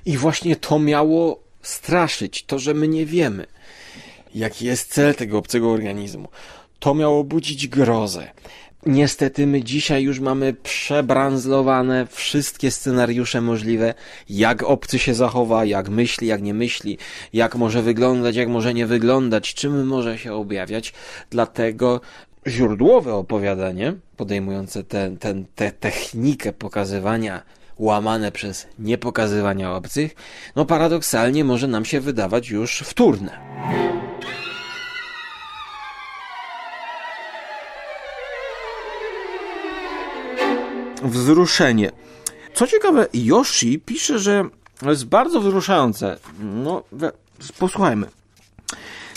I 0.04 0.16
właśnie 0.16 0.56
to 0.56 0.78
miało 0.78 1.40
straszyć, 1.62 2.44
to, 2.44 2.58
że 2.58 2.74
my 2.74 2.88
nie 2.88 3.06
wiemy, 3.06 3.46
jaki 4.36 4.66
jest 4.66 4.92
cel 4.94 5.14
tego 5.14 5.38
obcego 5.38 5.70
organizmu. 5.70 6.28
To 6.78 6.94
miało 6.94 7.24
budzić 7.24 7.68
grozę. 7.68 8.30
Niestety 8.86 9.46
my 9.46 9.62
dzisiaj 9.62 10.02
już 10.02 10.20
mamy 10.20 10.54
przebranzlowane 10.54 12.06
wszystkie 12.10 12.70
scenariusze 12.70 13.40
możliwe, 13.40 13.94
jak 14.30 14.62
obcy 14.62 14.98
się 14.98 15.14
zachowa, 15.14 15.64
jak 15.64 15.88
myśli, 15.88 16.26
jak 16.26 16.42
nie 16.42 16.54
myśli, 16.54 16.98
jak 17.32 17.54
może 17.54 17.82
wyglądać, 17.82 18.36
jak 18.36 18.48
może 18.48 18.74
nie 18.74 18.86
wyglądać, 18.86 19.54
czym 19.54 19.86
może 19.86 20.18
się 20.18 20.34
objawiać. 20.34 20.92
Dlatego 21.30 22.00
źródłowe 22.46 23.14
opowiadanie, 23.14 23.94
podejmujące 24.16 24.84
tę 24.84 25.16
te, 25.20 25.34
te, 25.54 25.72
technikę 25.72 26.52
pokazywania 26.52 27.42
łamane 27.78 28.32
przez 28.32 28.66
niepokazywania 28.78 29.74
obcych, 29.74 30.14
no 30.56 30.64
paradoksalnie 30.64 31.44
może 31.44 31.68
nam 31.68 31.84
się 31.84 32.00
wydawać 32.00 32.50
już 32.50 32.78
wtórne. 32.78 33.38
Wzruszenie. 41.06 41.92
Co 42.54 42.66
ciekawe, 42.66 43.06
Yoshi 43.14 43.78
pisze, 43.78 44.18
że 44.18 44.44
jest 44.82 45.04
bardzo 45.04 45.40
wzruszające. 45.40 46.18
No, 46.40 46.82
posłuchajmy. 47.58 48.06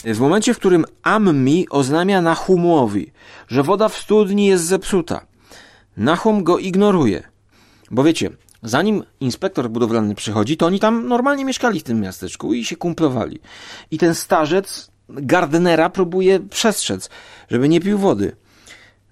W 0.06 0.20
momencie, 0.20 0.54
w 0.54 0.58
którym 0.58 0.86
Ammi 1.04 1.70
oznamia 1.70 2.22
Nahumowi, 2.22 3.12
że 3.48 3.64
woda 3.64 3.90
w 3.90 3.98
studni 3.98 4.46
jest 4.46 4.64
zepsuta, 4.64 5.26
Nahum 5.98 6.44
go 6.44 6.58
ignoruje. 6.58 7.24
Bo 7.92 8.04
wiecie, 8.04 8.30
Zanim 8.64 9.04
inspektor 9.20 9.70
budowlany 9.70 10.16
przychodzi, 10.16 10.58
to 10.58 10.66
oni 10.66 10.80
tam 10.80 11.08
normalnie 11.08 11.46
mieszkali 11.46 11.80
w 11.80 11.84
tym 11.84 12.02
miasteczku 12.02 12.54
i 12.54 12.66
się 12.66 12.76
kumplowali. 12.76 13.40
I 13.92 13.98
ten 13.98 14.16
starzec 14.16 14.92
Gardnera 15.10 15.90
próbuje 15.90 16.40
przestrzec, 16.40 17.10
żeby 17.50 17.70
nie 17.70 17.82
pił 17.82 17.98
wody. 17.98 18.36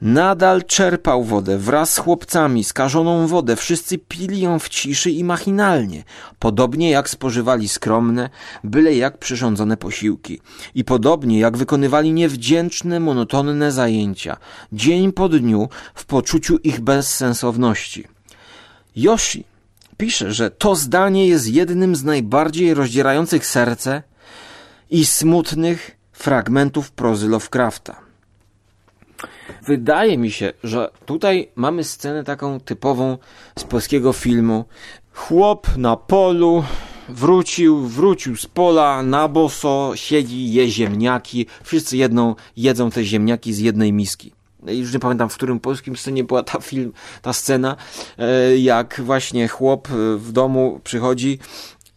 Nadal 0.02 0.64
czerpał 0.64 1.24
wodę 1.24 1.58
wraz 1.58 1.94
z 1.94 1.98
chłopcami, 1.98 2.64
skażoną 2.64 3.28
wodę. 3.28 3.56
Wszyscy 3.56 3.98
pili 3.98 4.42
ją 4.42 4.60
w 4.60 4.70
ciszy 4.70 5.12
i 5.12 5.24
machinalnie, 5.24 6.04
podobnie 6.40 6.90
jak 6.90 7.10
spożywali 7.10 7.70
skromne, 7.70 8.30
byle 8.64 8.96
jak 8.96 9.18
przyrządzone 9.18 9.78
posiłki. 9.78 10.42
I 10.76 10.84
podobnie 10.84 11.40
jak 11.40 11.58
wykonywali 11.58 12.14
niewdzięczne, 12.14 13.00
monotonne 13.00 13.72
zajęcia, 13.72 14.38
dzień 14.72 15.14
po 15.14 15.30
dniu, 15.30 15.70
w 15.96 16.06
poczuciu 16.06 16.58
ich 16.58 16.80
bezsensowności. 16.80 18.08
Yoshi 18.96 19.46
pisze, 19.98 20.34
że 20.34 20.52
to 20.52 20.76
zdanie 20.76 21.28
jest 21.28 21.48
jednym 21.48 21.96
z 21.96 22.04
najbardziej 22.04 22.74
rozdzierających 22.74 23.46
serce 23.46 24.04
i 24.90 25.06
smutnych 25.06 25.98
fragmentów 26.12 26.92
prozy 26.92 27.28
Lovecrafta. 27.28 28.07
Wydaje 29.68 30.18
mi 30.18 30.32
się, 30.32 30.54
że 30.64 30.90
tutaj 31.06 31.50
mamy 31.56 31.84
scenę 31.84 32.24
taką 32.24 32.60
typową 32.60 33.18
z 33.60 33.64
polskiego 33.64 34.14
filmu. 34.14 34.66
Chłop 35.14 35.78
na 35.78 35.96
polu 35.96 36.64
wrócił, 37.10 37.88
wrócił 37.88 38.36
z 38.36 38.46
pola, 38.46 39.04
na 39.04 39.28
boso, 39.28 39.92
siedzi, 39.96 40.54
je 40.54 40.70
ziemniaki. 40.70 41.46
Wszyscy 41.64 41.98
jedną 41.98 42.36
jedzą 42.58 42.92
te 42.92 43.04
ziemniaki 43.04 43.54
z 43.54 43.60
jednej 43.60 43.94
miski 43.94 44.38
już 44.68 44.94
nie 44.94 45.00
pamiętam 45.00 45.30
w 45.30 45.36
którym 45.36 45.60
polskim 45.60 45.98
scenie 45.98 46.24
była 46.24 46.44
ta 46.44 46.60
film, 46.60 46.94
ta 47.22 47.34
scena, 47.34 47.76
e, 48.18 48.58
jak 48.58 49.02
właśnie 49.04 49.48
chłop 49.48 49.88
e, 49.92 50.18
w 50.18 50.32
domu 50.32 50.80
przychodzi 50.84 51.40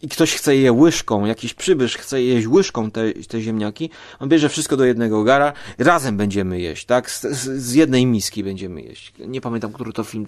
i 0.01 0.09
ktoś 0.09 0.33
chce 0.33 0.55
je 0.55 0.73
łyżką, 0.73 1.25
jakiś 1.25 1.53
przybysz 1.53 1.97
chce 1.97 2.23
jeść 2.23 2.47
łyżką 2.47 2.91
te, 2.91 3.13
te 3.13 3.41
ziemniaki, 3.41 3.89
on 4.19 4.29
bierze 4.29 4.49
wszystko 4.49 4.77
do 4.77 4.85
jednego 4.85 5.23
gara, 5.23 5.53
razem 5.77 6.17
będziemy 6.17 6.59
jeść, 6.59 6.85
tak? 6.85 7.11
Z, 7.11 7.21
z 7.61 7.73
jednej 7.73 8.05
miski 8.05 8.43
będziemy 8.43 8.81
jeść. 8.81 9.13
Nie 9.19 9.41
pamiętam, 9.41 9.73
który 9.73 9.93
to 9.93 10.03
film, 10.03 10.25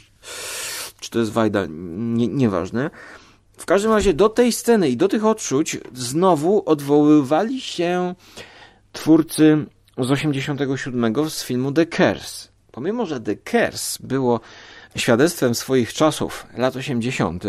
czy 1.00 1.10
to 1.10 1.20
jest 1.20 1.32
Wajda, 1.32 1.66
nie, 1.70 2.28
nieważne. 2.28 2.90
W 3.58 3.66
każdym 3.66 3.92
razie 3.92 4.14
do 4.14 4.30
tej 4.30 4.52
sceny 4.52 4.90
i 4.90 4.98
do 4.98 5.08
tych 5.08 5.26
odczuć 5.26 5.78
znowu 5.94 6.64
odwoływali 6.66 7.62
się 7.62 8.16
twórcy 8.92 9.66
z 9.98 10.12
87 10.12 11.30
z 11.30 11.44
filmu 11.44 11.72
The 11.72 11.86
Curse. 11.86 12.48
Pomimo, 12.72 13.06
że 13.06 13.22
The 13.22 13.36
Curse 13.36 14.00
było 14.04 14.40
świadectwem 14.96 15.56
swoich 15.56 15.94
czasów, 15.94 16.48
lat 16.58 16.76
80., 16.76 17.44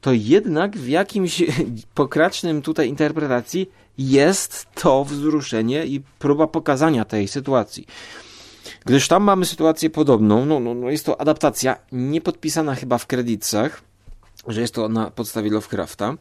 to 0.00 0.12
jednak 0.12 0.76
w 0.76 0.88
jakimś 0.88 1.42
pokracznym 1.94 2.62
tutaj 2.62 2.88
interpretacji 2.88 3.70
jest 3.98 4.66
to 4.74 5.04
wzruszenie 5.04 5.86
i 5.86 6.02
próba 6.18 6.46
pokazania 6.46 7.04
tej 7.04 7.28
sytuacji. 7.28 7.86
Gdyż 8.84 9.08
tam 9.08 9.22
mamy 9.22 9.46
sytuację 9.46 9.90
podobną, 9.90 10.46
no, 10.46 10.60
no, 10.60 10.74
no 10.74 10.90
jest 10.90 11.06
to 11.06 11.20
adaptacja, 11.20 11.76
nie 11.92 12.20
podpisana 12.20 12.74
chyba 12.74 12.98
w 12.98 13.06
kredytach, 13.06 13.82
że 14.48 14.60
jest 14.60 14.74
to 14.74 14.88
na 14.88 15.10
podstawie 15.10 15.50
Lovecrafta, 15.50 16.14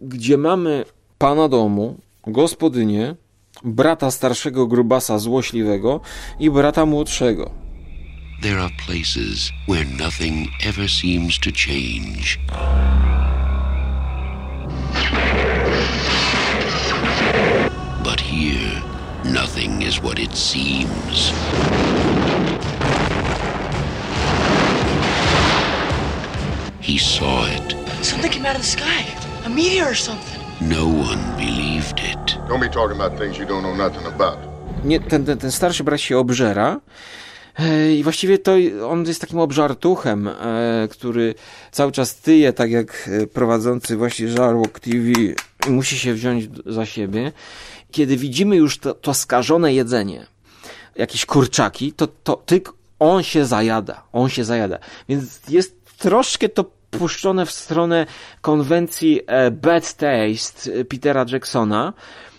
gdzie 0.00 0.36
mamy 0.36 0.84
pana 1.18 1.48
domu, 1.48 1.96
gospodynię, 2.26 3.16
brata 3.64 4.10
starszego 4.10 4.66
grubasa 4.66 5.18
złośliwego 5.18 6.00
i 6.38 6.50
brata 6.50 6.86
młodszego. 6.86 7.50
There 8.40 8.58
are 8.58 8.70
places 8.78 9.52
where 9.66 9.84
nothing 9.84 10.48
ever 10.62 10.88
seems 10.88 11.36
to 11.40 11.52
change. 11.52 12.38
But 18.02 18.18
here, 18.18 18.82
nothing 19.26 19.82
is 19.82 20.00
what 20.00 20.18
it 20.18 20.34
seems. 20.34 21.32
He 26.80 26.96
saw 26.96 27.44
it. 27.46 27.76
Something 28.02 28.30
came 28.30 28.46
out 28.46 28.56
of 28.56 28.62
the 28.62 28.68
sky. 28.68 29.04
A 29.44 29.50
meteor 29.50 29.90
or 29.90 29.94
something. 29.94 30.40
No 30.66 30.88
one 30.88 31.20
believed 31.36 32.00
it. 32.00 32.38
Don't 32.48 32.60
be 32.60 32.70
talking 32.70 32.96
about 32.96 33.18
things 33.18 33.36
you 33.36 33.44
don't 33.44 33.62
know 33.62 33.74
nothing 33.74 34.06
about. 34.06 34.38
Nie, 34.84 34.98
ten, 35.00 35.26
ten, 35.26 35.38
ten 35.38 35.52
starszy 35.52 35.84
brat 35.84 36.00
się 36.00 36.18
obżera 36.18 36.80
I 37.96 38.02
właściwie 38.02 38.38
to 38.38 38.52
on 38.88 39.06
jest 39.06 39.20
takim 39.20 39.38
obżartuchem, 39.38 40.30
który 40.90 41.34
cały 41.70 41.92
czas 41.92 42.16
tyje, 42.16 42.52
tak 42.52 42.70
jak 42.70 43.10
prowadzący 43.32 43.96
właśnie 43.96 44.28
Żarłok 44.28 44.80
TV 44.80 45.12
musi 45.68 45.98
się 45.98 46.14
wziąć 46.14 46.48
za 46.66 46.86
siebie. 46.86 47.32
Kiedy 47.90 48.16
widzimy 48.16 48.56
już 48.56 48.78
to, 48.78 48.94
to 48.94 49.14
skażone 49.14 49.74
jedzenie, 49.74 50.26
jakieś 50.96 51.26
kurczaki, 51.26 51.92
to, 51.92 52.06
to 52.06 52.42
on 53.00 53.22
się 53.22 53.44
zajada, 53.44 54.02
on 54.12 54.28
się 54.28 54.44
zajada. 54.44 54.78
Więc 55.08 55.40
jest 55.48 55.98
troszkę 55.98 56.48
to 56.48 56.64
puszczone 56.90 57.46
w 57.46 57.50
stronę 57.50 58.06
konwencji 58.40 59.20
e, 59.26 59.50
Bad 59.50 59.94
Taste 59.94 60.72
e, 60.72 60.84
Petera 60.84 61.26
Jacksona, 61.28 61.92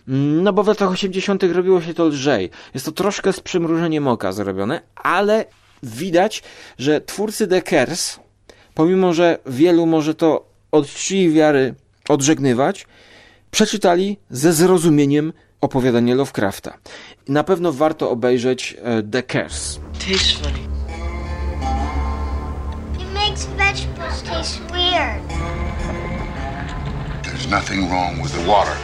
no 0.07 0.53
bo 0.53 0.63
w 0.63 0.67
latach 0.67 0.91
80. 0.91 1.43
robiło 1.43 1.81
się 1.81 1.93
to 1.93 2.05
lżej. 2.05 2.49
Jest 2.73 2.85
to 2.85 2.91
troszkę 2.91 3.33
z 3.33 3.39
przymrużeniem 3.39 4.07
oka 4.07 4.31
zrobione, 4.31 4.81
ale 4.95 5.45
widać, 5.83 6.43
że 6.77 7.01
twórcy 7.01 7.47
The 7.47 7.61
Kers, 7.61 8.19
pomimo 8.73 9.13
że 9.13 9.37
wielu 9.45 9.85
może 9.85 10.15
to 10.15 10.45
od 10.71 10.87
czci 10.87 11.29
wiary 11.29 11.75
odżegnywać, 12.09 12.87
przeczytali 13.51 14.17
ze 14.29 14.53
zrozumieniem 14.53 15.33
opowiadanie 15.61 16.15
Lovecrafta. 16.15 16.77
Na 17.27 17.43
pewno 17.43 17.71
warto 17.71 18.09
obejrzeć 18.09 18.77
e, 18.83 19.03
The 19.03 19.23
Curse. 19.23 19.79
It 22.99 23.13
makes 23.13 23.45
vegetables 23.45 24.23
taste 24.23 24.59
weird. 24.71 25.21
There's 27.23 27.49
nothing 27.49 27.89
wrong 27.89 28.23
with 28.23 28.31
the 28.31 28.47
water. 28.47 28.75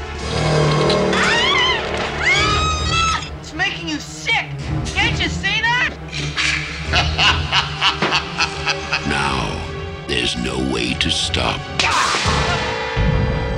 There's 10.27 10.45
no 10.45 10.73
way 10.73 10.93
to 10.93 11.09
stop 11.11 11.59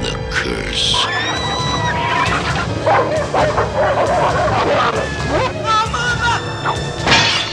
the 0.02 0.16
curse. 0.30 1.08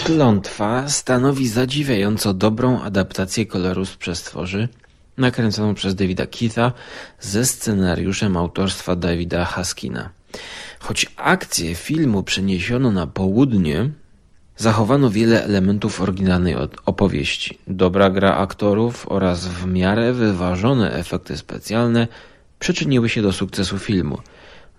Klątwa 0.05 0.89
stanowi 0.89 1.49
zadziwiająco 1.49 2.35
dobrą 2.35 2.83
adaptację 2.83 3.47
koloru 3.47 3.87
z 3.87 3.97
przestworzy, 3.97 4.69
nakręconą 5.19 5.75
przez 5.75 5.95
Davida 5.95 6.27
Keitha 6.27 6.73
ze 7.21 7.47
scenariuszem 7.47 8.37
autorstwa 8.37 8.97
Davida 8.97 9.45
Haskina. 9.45 10.11
Choć 10.79 11.07
akcję 11.17 11.75
filmu 11.75 12.23
przeniesiono 12.23 12.91
na 12.91 13.07
południe, 13.07 13.91
zachowano 14.57 15.11
wiele 15.11 15.45
elementów 15.45 16.01
oryginalnej 16.01 16.55
opowieści. 16.87 17.59
Dobra 17.67 18.11
gra 18.11 18.37
aktorów 18.37 19.07
oraz 19.09 19.47
w 19.47 19.67
miarę 19.67 20.13
wyważone 20.13 20.93
efekty 20.93 21.37
specjalne 21.37 22.09
przyczyniły 22.59 23.09
się 23.09 23.23
do 23.23 23.33
sukcesu 23.33 23.79
filmu– 23.79 24.19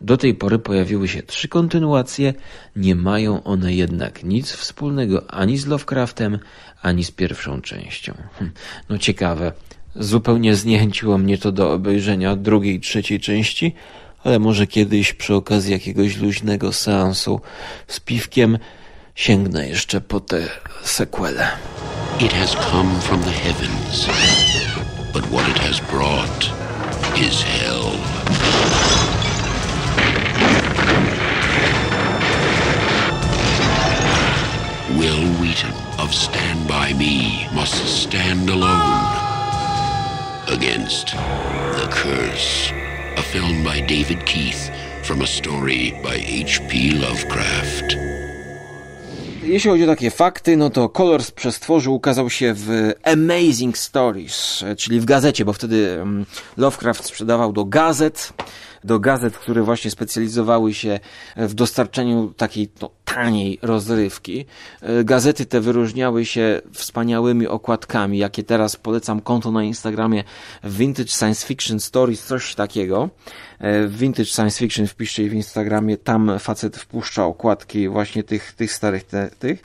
do 0.01 0.17
tej 0.17 0.33
pory 0.33 0.59
pojawiły 0.59 1.07
się 1.07 1.23
trzy 1.23 1.47
kontynuacje, 1.47 2.33
nie 2.75 2.95
mają 2.95 3.43
one 3.43 3.73
jednak 3.73 4.23
nic 4.23 4.51
wspólnego 4.51 5.31
ani 5.31 5.57
z 5.57 5.65
Lovecraftem, 5.65 6.39
ani 6.81 7.03
z 7.03 7.11
pierwszą 7.11 7.61
częścią. 7.61 8.13
Hm, 8.39 8.51
no 8.89 8.97
ciekawe, 8.97 9.51
zupełnie 9.95 10.55
zniechęciło 10.55 11.17
mnie 11.17 11.37
to 11.37 11.51
do 11.51 11.71
obejrzenia 11.71 12.35
drugiej, 12.35 12.79
trzeciej 12.79 13.19
części, 13.19 13.75
ale 14.23 14.39
może 14.39 14.67
kiedyś 14.67 15.13
przy 15.13 15.35
okazji 15.35 15.71
jakiegoś 15.71 16.17
luźnego 16.17 16.73
seansu 16.73 17.41
z 17.87 17.99
piwkiem 17.99 18.57
sięgnę 19.17 19.67
jeszcze 19.67 20.01
po 20.01 20.19
te 20.19 20.37
sequele. 20.83 21.47
It 22.19 22.33
has 22.33 22.55
come 22.55 23.01
from 23.01 23.23
the 23.23 23.31
heavens, 23.31 24.07
but 25.13 25.23
what 25.31 25.47
it 25.49 25.57
has 25.57 25.79
brought 25.79 26.51
is 27.15 27.41
hell. 27.41 27.91
Will 34.99 35.41
Wheaton 35.41 35.73
of 35.97 36.13
Stand 36.13 36.67
By 36.67 36.93
Me 36.93 37.49
must 37.53 38.03
stand 38.03 38.49
alone 38.49 39.17
against 40.47 41.07
The 41.75 41.87
Curse, 41.89 42.71
a 43.17 43.21
film 43.21 43.63
by 43.63 43.81
David 43.81 44.25
Keith 44.25 44.69
from 45.03 45.21
a 45.21 45.27
story 45.27 45.99
by 46.03 46.15
H.P. 46.15 46.91
Lovecraft. 46.91 48.06
Jeśli 49.47 49.69
chodzi 49.69 49.83
o 49.83 49.87
takie 49.87 50.11
fakty, 50.11 50.57
no 50.57 50.69
to 50.69 50.89
Colors 50.89 51.31
przestworzył 51.31 51.95
ukazał 51.95 52.29
się 52.29 52.53
w 52.55 52.93
Amazing 53.03 53.77
Stories, 53.77 54.63
czyli 54.77 54.99
w 54.99 55.05
gazecie, 55.05 55.45
bo 55.45 55.53
wtedy 55.53 55.99
mm, 56.01 56.25
Lovecraft 56.57 57.05
sprzedawał 57.05 57.53
do 57.53 57.65
gazet 57.65 58.33
do 58.83 58.99
gazet, 58.99 59.37
które 59.37 59.63
właśnie 59.63 59.91
specjalizowały 59.91 60.73
się 60.73 60.99
w 61.35 61.53
dostarczeniu 61.53 62.33
takiej 62.37 62.69
no, 62.81 62.89
taniej 63.05 63.59
rozrywki. 63.61 64.45
E, 64.81 65.03
gazety 65.03 65.45
te 65.45 65.61
wyróżniały 65.61 66.25
się 66.25 66.61
wspaniałymi 66.73 67.47
okładkami, 67.47 68.17
jakie 68.17 68.43
teraz 68.43 68.75
polecam 68.75 69.21
konto 69.21 69.51
na 69.51 69.63
Instagramie 69.63 70.23
Vintage 70.63 71.09
Science 71.09 71.47
Fiction 71.47 71.79
Stories, 71.79 72.25
coś 72.25 72.55
takiego. 72.55 73.09
E, 73.59 73.87
Vintage 73.87 74.29
Science 74.29 74.59
Fiction 74.59 74.87
wpiszcie 74.87 75.29
w 75.29 75.33
Instagramie, 75.33 75.97
tam 75.97 76.31
facet 76.39 76.77
wpuszcza 76.77 77.25
okładki 77.25 77.89
właśnie 77.89 78.23
tych, 78.23 78.53
tych 78.53 78.73
starych 78.73 79.03
te, 79.03 79.29
tych. 79.39 79.63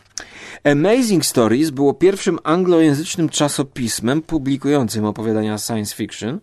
Amazing 0.64 1.26
Stories 1.26 1.70
było 1.70 1.94
pierwszym 1.94 2.38
anglojęzycznym 2.44 3.28
czasopismem 3.28 4.22
publikującym 4.22 5.04
opowiadania 5.04 5.58
science 5.58 5.96
fiction 5.96 6.40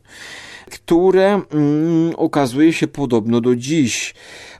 które 0.69 1.41
mm, 1.51 2.15
okazuje 2.15 2.73
się 2.73 2.87
podobno 2.87 3.41
do 3.41 3.55
dziś. 3.55 4.13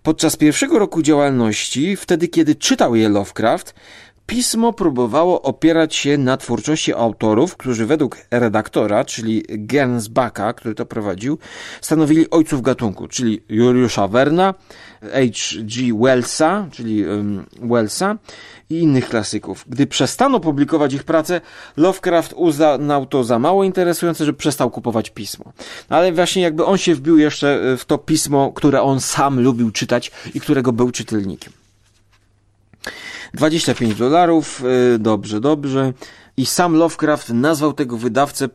Podczas 0.04 0.36
pierwszego 0.36 0.80
roku 0.80 1.02
działalności, 1.02 1.96
wtedy 1.96 2.28
kiedy 2.28 2.56
czytał 2.56 2.96
je 2.96 3.10
Lovecraft, 3.10 3.74
pismo 4.30 4.74
próbowało 4.74 5.42
opierać 5.42 5.96
się 5.96 6.18
na 6.18 6.38
twórczości 6.38 6.94
autorów, 6.94 7.58
którzy 7.58 7.86
według 7.86 8.18
redaktora, 8.32 9.06
czyli 9.06 9.44
Gernsbacka, 9.50 10.54
który 10.54 10.76
to 10.76 10.86
prowadził, 10.86 11.38
stanowili 11.82 12.30
ojców 12.30 12.62
gatunku, 12.62 13.08
czyli 13.08 13.42
Juliusza 13.50 14.08
Werna, 14.08 14.54
H.G. 15.02 15.94
Wellsa, 16.00 16.68
czyli 16.72 17.06
um, 17.06 17.46
Wellsa 17.62 18.18
i 18.70 18.80
innych 18.80 19.10
klasyków. 19.10 19.66
Gdy 19.68 19.88
przestano 19.88 20.40
publikować 20.40 20.94
ich 20.94 21.04
prace, 21.04 21.42
Lovecraft 21.78 22.34
uznał 22.36 23.06
to 23.06 23.24
za 23.24 23.40
mało 23.40 23.64
interesujące, 23.64 24.26
że 24.26 24.34
przestał 24.34 24.72
kupować 24.72 25.10
pismo. 25.10 25.54
Ale 25.90 26.12
właśnie 26.12 26.42
jakby 26.42 26.66
on 26.66 26.78
się 26.78 26.96
wbił 26.96 27.18
jeszcze 27.18 27.78
w 27.78 27.86
to 27.86 27.98
pismo, 27.98 28.52
które 28.52 28.82
on 28.82 29.00
sam 29.00 29.40
lubił 29.40 29.72
czytać 29.72 30.12
i 30.34 30.40
którego 30.40 30.72
był 30.72 30.92
czytelnikiem. 30.92 31.54
25 33.34 33.96
dolarów, 33.96 34.64
y, 34.96 35.00
dobrze, 35.00 35.40
dobrze. 35.40 35.94
I 36.38 36.46
sam 36.46 36.76
Lovecraft 36.76 37.30
nazwał 37.30 37.74
tego 37.74 37.98
wydawcę 37.98 38.50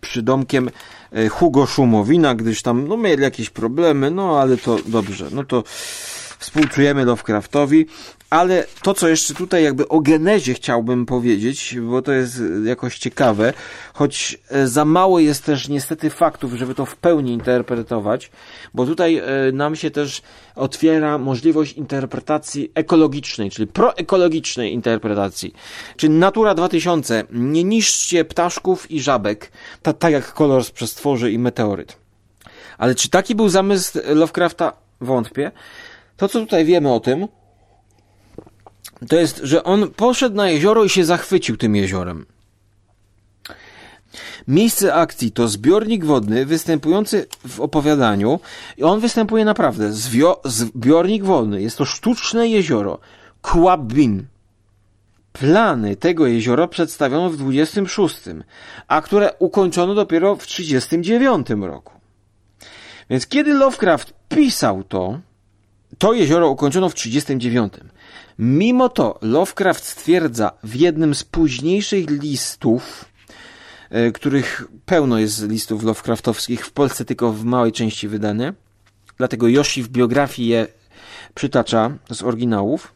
przydomkiem 0.00 0.70
y, 1.16 1.28
Hugo 1.28 1.66
Szumowina, 1.66 2.34
gdyż 2.34 2.62
tam 2.62 2.88
no, 2.88 2.96
mieli 2.96 3.22
jakieś 3.22 3.50
problemy, 3.50 4.10
no 4.10 4.40
ale 4.40 4.56
to 4.56 4.76
dobrze, 4.86 5.26
no 5.32 5.44
to 5.44 5.62
współczujemy 6.38 7.04
Lovecraftowi. 7.04 7.86
Ale 8.30 8.66
to, 8.82 8.94
co 8.94 9.08
jeszcze 9.08 9.34
tutaj 9.34 9.64
jakby 9.64 9.88
o 9.88 10.00
genezie 10.00 10.54
chciałbym 10.54 11.06
powiedzieć, 11.06 11.76
bo 11.90 12.02
to 12.02 12.12
jest 12.12 12.42
jakoś 12.64 12.98
ciekawe, 12.98 13.52
choć 13.94 14.38
e, 14.48 14.66
za 14.66 14.84
mało 14.84 15.20
jest 15.20 15.44
też 15.44 15.68
niestety 15.68 16.10
faktów, 16.10 16.54
żeby 16.54 16.74
to 16.74 16.86
w 16.86 16.96
pełni 16.96 17.32
interpretować, 17.32 18.30
bo 18.74 18.86
tutaj 18.86 19.16
e, 19.16 19.24
nam 19.52 19.76
się 19.76 19.90
też 19.90 20.22
otwiera 20.54 21.18
możliwość 21.18 21.72
interpretacji 21.72 22.72
ekologicznej, 22.74 23.50
czyli 23.50 23.66
proekologicznej 23.66 24.72
interpretacji. 24.72 25.54
Czyli 25.96 26.12
Natura 26.12 26.54
2000, 26.54 27.24
nie 27.30 27.64
niszczcie 27.64 28.24
ptaszków 28.24 28.90
i 28.90 29.00
żabek, 29.00 29.52
tak 29.82 29.98
ta, 29.98 30.10
jak 30.10 30.32
kolor 30.32 30.64
z 30.64 30.70
przestworzy 30.70 31.32
i 31.32 31.38
meteoryt. 31.38 31.96
Ale 32.78 32.94
czy 32.94 33.10
taki 33.10 33.34
był 33.34 33.48
zamysł 33.48 33.98
Lovecrafta? 34.14 34.72
Wątpię. 35.00 35.50
To, 36.16 36.28
co 36.28 36.40
tutaj 36.40 36.64
wiemy 36.64 36.92
o 36.92 37.00
tym, 37.00 37.28
to 39.08 39.16
jest, 39.16 39.40
że 39.42 39.64
on 39.64 39.90
poszedł 39.90 40.36
na 40.36 40.50
jezioro 40.50 40.84
i 40.84 40.88
się 40.88 41.04
zachwycił 41.04 41.56
tym 41.56 41.76
jeziorem. 41.76 42.26
Miejsce 44.48 44.94
akcji 44.94 45.32
to 45.32 45.48
zbiornik 45.48 46.04
wodny 46.04 46.46
występujący 46.46 47.26
w 47.48 47.60
opowiadaniu 47.60 48.40
i 48.76 48.82
on 48.82 49.00
występuje 49.00 49.44
naprawdę. 49.44 49.92
Zwio 49.92 50.40
zbiornik 50.44 51.24
wodny. 51.24 51.62
Jest 51.62 51.78
to 51.78 51.84
sztuczne 51.84 52.48
jezioro. 52.48 52.98
Kwabin. 53.42 54.26
Plany 55.32 55.96
tego 55.96 56.26
jeziora 56.26 56.68
przedstawiono 56.68 57.30
w 57.30 57.36
26, 57.36 58.16
a 58.88 59.00
które 59.00 59.32
ukończono 59.38 59.94
dopiero 59.94 60.36
w 60.36 60.46
39 60.46 61.46
roku. 61.60 61.92
Więc 63.10 63.26
kiedy 63.26 63.54
Lovecraft 63.54 64.12
pisał 64.28 64.84
to, 64.84 65.20
to 65.98 66.12
jezioro 66.12 66.50
ukończono 66.50 66.88
w 66.88 66.94
1939. 66.94 67.90
Mimo 68.38 68.88
to 68.88 69.18
Lovecraft 69.22 69.84
stwierdza 69.84 70.52
w 70.62 70.74
jednym 70.74 71.14
z 71.14 71.24
późniejszych 71.24 72.10
listów, 72.10 73.04
e, 73.90 74.12
których 74.12 74.64
pełno 74.86 75.18
jest 75.18 75.48
listów 75.48 75.82
Lovecraftowskich, 75.82 76.66
w 76.66 76.72
Polsce 76.72 77.04
tylko 77.04 77.32
w 77.32 77.44
małej 77.44 77.72
części 77.72 78.08
wydane, 78.08 78.52
dlatego 79.18 79.48
Yoshi 79.48 79.82
w 79.82 79.88
biografii 79.88 80.48
je 80.48 80.66
przytacza 81.34 81.90
z 82.10 82.22
oryginałów. 82.22 82.92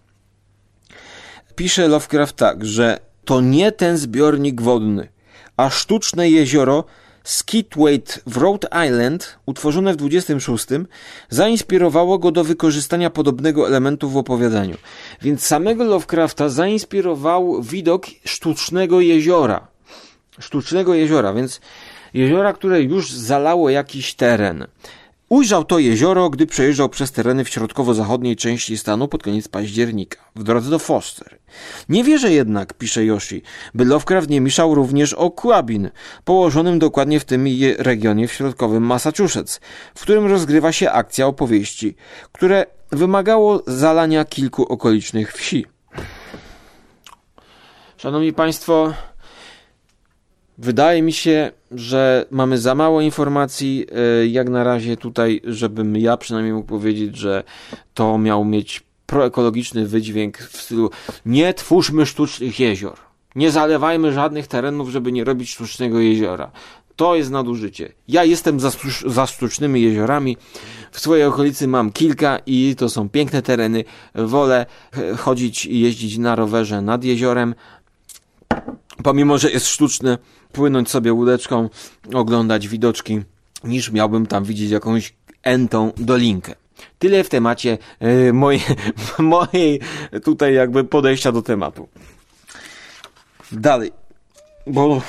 Pisze 1.57 1.88
Lovecraft 1.88 2.36
tak, 2.36 2.64
że 2.64 3.01
to 3.24 3.40
nie 3.40 3.72
ten 3.72 3.97
zbiornik 3.97 4.62
wodny, 4.62 5.09
a 5.57 5.70
sztuczne 5.70 6.30
jezioro 6.30 6.84
Skidwaite 7.25 8.20
w 8.27 8.37
Rhode 8.37 8.68
Island, 8.87 9.39
utworzone 9.47 9.93
w 9.93 9.97
26, 9.97 10.66
zainspirowało 11.29 12.18
go 12.18 12.31
do 12.31 12.45
wykorzystania 12.45 13.11
podobnego 13.11 13.66
elementu 13.66 14.09
w 14.09 14.16
opowiadaniu. 14.16 14.77
Więc 15.22 15.47
samego 15.47 15.85
Lovecrafta 15.85 16.49
zainspirował 16.49 17.62
widok 17.62 18.07
sztucznego 18.25 19.01
jeziora. 19.01 19.66
Sztucznego 20.39 20.95
jeziora, 20.95 21.33
więc 21.33 21.61
jeziora, 22.14 22.53
które 22.53 22.83
już 22.83 23.12
zalało 23.12 23.70
jakiś 23.70 24.14
teren. 24.14 24.66
Ujrzał 25.29 25.64
to 25.64 25.79
jezioro, 25.79 26.31
gdy 26.31 26.47
przejeżdżał 26.47 26.89
przez 26.89 27.12
tereny 27.12 27.45
w 27.45 27.49
środkowo-zachodniej 27.49 28.37
części 28.37 28.79
stanu 28.79 29.09
pod 29.09 29.22
koniec 29.22 29.49
października, 29.49 30.18
w 30.37 30.43
drodze 30.43 30.70
do 30.70 30.79
Foster. 30.79 31.39
Nie 31.89 32.05
wierzę 32.05 32.33
jednak, 32.33 32.75
pisze 32.75 33.05
Yoshi, 33.05 33.43
by 33.75 33.85
Lovecraft 33.85 34.31
nie 34.31 34.41
mieszał 34.41 34.75
również 34.75 35.12
o 35.12 35.31
Quabin, 35.31 35.91
położonym 36.25 36.79
dokładnie 36.79 37.20
w 37.20 37.25
tym 37.25 37.47
regionie 37.79 38.29
w 38.29 38.33
środkowym 38.33 38.83
Massachusetts, 38.83 39.61
w 39.95 40.03
którym 40.03 40.27
rozgrywa 40.27 40.72
się 40.72 40.91
akcja 40.91 41.27
opowieści, 41.27 41.97
które 42.33 42.66
wymagało 42.93 43.62
zalania 43.66 44.25
kilku 44.25 44.62
okolicznych 44.62 45.33
wsi. 45.33 45.66
Szanowni 47.97 48.33
Państwo, 48.33 48.95
Wydaje 50.59 51.02
mi 51.02 51.12
się, 51.12 51.50
że 51.70 52.26
mamy 52.30 52.59
za 52.59 52.74
mało 52.74 53.00
informacji, 53.00 53.86
e, 53.92 54.26
jak 54.26 54.48
na 54.48 54.64
razie 54.64 54.96
tutaj, 54.96 55.40
żebym 55.44 55.96
ja 55.96 56.16
przynajmniej 56.16 56.55
mógł 56.55 56.68
powiedzieć, 56.68 57.16
że 57.16 57.44
to 57.94 58.18
miał 58.18 58.44
mieć 58.44 58.82
proekologiczny 59.07 59.86
wydźwięk 59.86 60.38
w 60.38 60.62
stylu 60.62 60.90
nie 61.26 61.55
twórzmy 61.55 62.07
sztucznych 62.07 62.61
jezior. 62.61 62.98
Nie 63.36 63.50
zalewajmy 63.50 64.12
żadnych 64.12 64.46
terenów, 64.46 64.88
żeby 64.88 65.12
nie 65.12 65.24
robić 65.24 65.50
sztucznego 65.50 66.00
jeziora. 66.00 66.50
To 66.96 67.16
jest 67.16 67.30
nadużycie. 67.30 67.92
Ja 68.09 68.24
jestem 68.24 68.61
za, 68.61 68.70
za 69.07 69.26
sztucznymi 69.26 69.82
jeziorami. 69.82 70.36
W 70.92 71.00
swojej 71.00 71.24
okolicy 71.24 71.68
mam 71.68 71.92
kilka 71.92 72.38
i 72.46 72.74
to 72.78 72.88
są 72.88 73.09
piękne 73.09 73.42
tereny. 73.42 73.84
Wolę 74.14 74.66
chodzić 75.18 75.66
i 75.66 75.80
jeździć 75.80 76.18
na 76.18 76.34
rowerze 76.34 76.82
nad 76.82 77.05
jeziorem, 77.05 77.55
pomimo, 79.02 79.38
że 79.38 79.50
jest 79.50 79.68
sztuczny, 79.68 80.18
płynąć 80.55 80.90
sobie 80.90 81.12
łódeczką, 81.12 81.68
oglądać 82.14 82.68
widoczki, 82.68 83.22
niż 83.64 83.92
miałbym 83.92 84.26
tam 84.26 84.44
widzieć 84.44 84.70
jakąś 84.70 85.14
entą 85.42 85.92
dolinkę. 85.96 86.55
Tyle 86.98 87.24
w 87.24 87.28
temacie 87.28 87.78
yy, 88.00 88.32
mojej, 88.32 88.62
mojej 89.18 89.80
tutaj 90.24 90.55
jakby 90.55 90.84
podejścia 90.84 91.32
do 91.32 91.42
tematu. 91.42 91.88
Dalej, 93.52 93.92
bo 94.66 95.02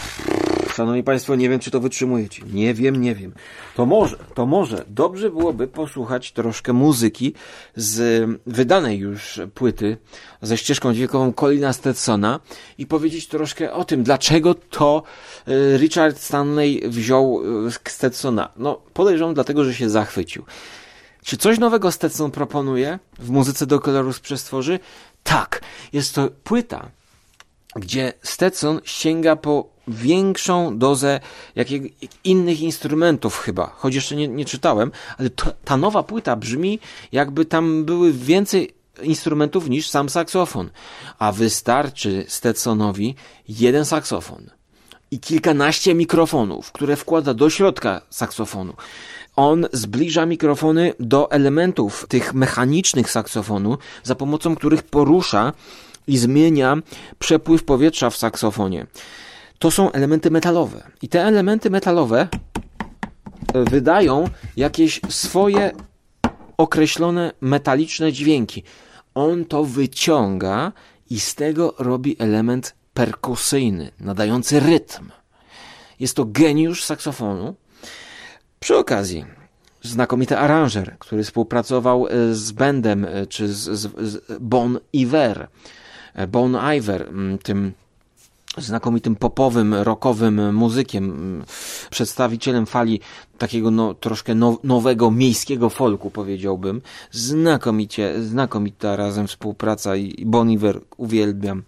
Szanowni 0.76 1.04
Państwo, 1.04 1.36
nie 1.36 1.50
wiem, 1.50 1.60
czy 1.60 1.72
to 1.72 1.80
wytrzymujecie. 1.80 2.44
Nie 2.54 2.74
wiem, 2.74 3.02
nie 3.02 3.16
wiem. 3.16 3.34
To 3.76 3.86
może, 3.86 4.18
to 4.34 4.46
może 4.46 4.86
dobrze 4.88 5.30
byłoby 5.30 5.68
posłuchać 5.68 6.32
troszkę 6.32 6.74
muzyki 6.74 7.34
z 7.76 8.30
wydanej 8.46 9.00
już 9.00 9.40
płyty 9.54 9.98
ze 10.42 10.58
ścieżką 10.58 10.94
dźwiękową 10.94 11.34
Colina 11.34 11.74
Stetsona 11.74 12.40
i 12.78 12.86
powiedzieć 12.86 13.28
troszkę 13.28 13.74
o 13.74 13.86
tym, 13.86 14.04
dlaczego 14.04 14.54
to 14.54 15.04
y, 15.48 15.78
Richard 15.78 16.18
Stanley 16.18 16.82
wziął 16.86 17.42
y, 17.68 17.72
Stetsona. 17.88 18.50
No, 18.58 18.82
podejrzewam 18.94 19.34
dlatego, 19.34 19.64
że 19.64 19.74
się 19.74 19.90
zachwycił. 19.90 20.46
Czy 21.24 21.38
coś 21.38 21.60
nowego 21.60 21.92
Stetson 21.92 22.32
proponuje 22.32 23.00
w 23.20 23.30
muzyce 23.30 23.66
do 23.66 23.80
koloru 23.80 24.14
z 24.14 24.20
przestworzy? 24.20 24.80
Tak, 25.24 25.62
jest 25.94 26.16
to 26.16 26.30
płyta, 26.44 26.90
gdzie 27.76 28.14
Stetson 28.22 28.82
sięga 28.84 29.36
po 29.36 29.75
większą 29.88 30.78
dozę 30.78 31.20
jakich, 31.56 31.82
innych 32.24 32.62
instrumentów 32.62 33.40
chyba, 33.40 33.74
choć 33.78 33.96
jeszcze 33.96 34.16
nie, 34.16 34.28
nie 34.28 34.46
czytałem, 34.46 34.92
ale 35.18 35.30
to, 35.30 35.54
ta 35.66 35.78
nowa 35.78 36.04
płyta 36.04 36.36
brzmi 36.36 36.80
jakby 37.12 37.46
tam 37.46 37.86
były 37.86 38.14
więcej 38.14 38.74
instrumentów 39.02 39.70
niż 39.70 39.90
sam 39.90 40.10
saksofon, 40.10 40.70
a 41.20 41.32
wystarczy 41.32 42.26
Stetsonowi 42.28 43.16
jeden 43.48 43.86
saksofon 43.86 44.50
i 45.12 45.20
kilkanaście 45.20 45.96
mikrofonów, 45.96 46.72
które 46.72 46.96
wkłada 46.96 47.34
do 47.34 47.50
środka 47.50 48.02
saksofonu. 48.10 48.74
On 49.36 49.68
zbliża 49.74 50.26
mikrofony 50.26 50.94
do 51.00 51.32
elementów 51.32 52.06
tych 52.10 52.34
mechanicznych 52.34 53.12
saksofonu, 53.12 53.78
za 54.04 54.16
pomocą 54.16 54.56
których 54.56 54.84
porusza 54.84 55.54
i 56.08 56.18
zmienia 56.18 56.78
przepływ 57.20 57.64
powietrza 57.64 58.10
w 58.10 58.18
saksofonie. 58.18 58.88
To 59.60 59.72
są 59.72 59.92
elementy 59.92 60.32
metalowe. 60.32 60.84
I 61.02 61.10
te 61.10 61.26
elementy 61.26 61.70
metalowe 61.70 62.28
e, 63.54 63.64
wydają 63.64 64.30
jakieś 64.58 65.02
swoje 65.10 65.72
określone 66.58 67.32
metaliczne 67.42 68.12
dźwięki. 68.12 68.64
On 69.16 69.46
to 69.46 69.64
wyciąga 69.64 70.72
i 71.10 71.20
z 71.20 71.36
tego 71.36 71.74
robi 71.80 72.16
element 72.20 72.76
perkusyjny, 72.94 73.92
nadający 74.00 74.60
rytm. 74.60 75.10
Jest 76.00 76.16
to 76.16 76.26
geniusz 76.26 76.84
saksofonu. 76.84 77.56
Przy 78.60 78.78
okazji, 78.78 79.26
znakomity 79.82 80.38
aranżer, 80.38 80.96
który 81.00 81.24
współpracował 81.24 82.08
e, 82.08 82.34
z 82.34 82.52
bandem, 82.52 83.06
e, 83.06 83.28
czy 83.28 83.48
z, 83.48 83.80
z, 83.80 84.10
z 84.10 84.42
Bon 84.42 84.80
Iver. 84.94 85.48
Bon 86.28 86.58
Iver, 86.78 87.10
tym 87.44 87.74
znakomitym 88.58 89.16
popowym, 89.16 89.74
rockowym 89.74 90.56
muzykiem, 90.56 91.44
przedstawicielem 91.90 92.66
fali 92.66 93.00
takiego 93.38 93.72
no, 93.72 93.94
troszkę 93.94 94.36
now, 94.36 94.64
nowego 94.64 95.12
miejskiego 95.12 95.70
folku, 95.70 96.12
powiedziałbym. 96.12 96.82
Znakomicie, 97.12 98.24
znakomita 98.24 98.96
razem 98.96 99.28
współpraca 99.28 99.96
i 99.96 100.26
Bon 100.26 100.52
Iver 100.52 100.82
uwielbiam. 100.98 101.64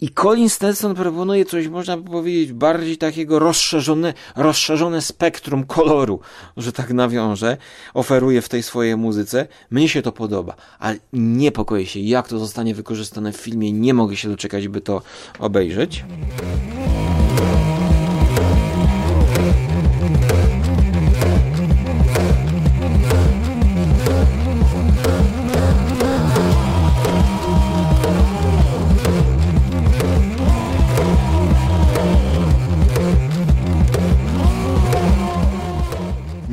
I 0.00 0.10
Colin 0.10 0.48
Stetson 0.48 0.94
proponuje 0.94 1.44
coś, 1.44 1.68
można 1.68 1.96
by 1.96 2.10
powiedzieć, 2.10 2.52
bardziej 2.52 2.98
takiego 2.98 3.38
rozszerzone, 3.38 4.14
rozszerzone 4.36 5.02
spektrum 5.02 5.64
koloru, 5.64 6.20
że 6.56 6.72
tak 6.72 6.92
nawiążę, 6.92 7.56
oferuje 7.94 8.42
w 8.42 8.48
tej 8.48 8.62
swojej 8.62 8.96
muzyce. 8.96 9.46
Mnie 9.70 9.88
się 9.88 10.02
to 10.02 10.12
podoba, 10.12 10.56
ale 10.78 10.96
niepokoję 11.12 11.86
się, 11.86 12.00
jak 12.00 12.28
to 12.28 12.38
zostanie 12.38 12.74
wykorzystane 12.74 13.32
w 13.32 13.36
filmie. 13.36 13.72
Nie 13.72 13.94
mogę 13.94 14.16
się 14.16 14.28
doczekać, 14.28 14.68
by 14.68 14.80
to 14.80 15.02
obejrzeć. 15.38 16.04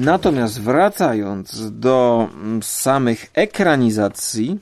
Natomiast 0.01 0.61
wracając 0.61 1.71
do 1.71 2.27
mm, 2.33 2.63
samych 2.63 3.31
ekranizacji, 3.33 4.59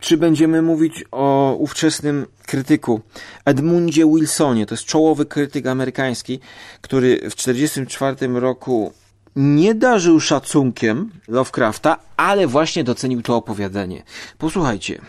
czy 0.00 0.16
będziemy 0.16 0.62
mówić 0.62 1.04
o 1.12 1.56
ówczesnym 1.58 2.26
krytyku 2.46 3.00
Edmundzie 3.44 4.06
Wilsonie, 4.06 4.66
to 4.66 4.74
jest 4.74 4.84
czołowy 4.84 5.26
krytyk 5.26 5.66
amerykański, 5.66 6.40
który 6.80 7.16
w 7.30 7.34
1944 7.34 8.40
roku 8.40 8.92
nie 9.36 9.74
darzył 9.74 10.20
szacunkiem 10.20 11.10
Lovecrafta, 11.28 11.98
ale 12.16 12.46
właśnie 12.46 12.84
docenił 12.84 13.22
to 13.22 13.36
opowiadanie. 13.36 14.02
Posłuchajcie. 14.38 15.00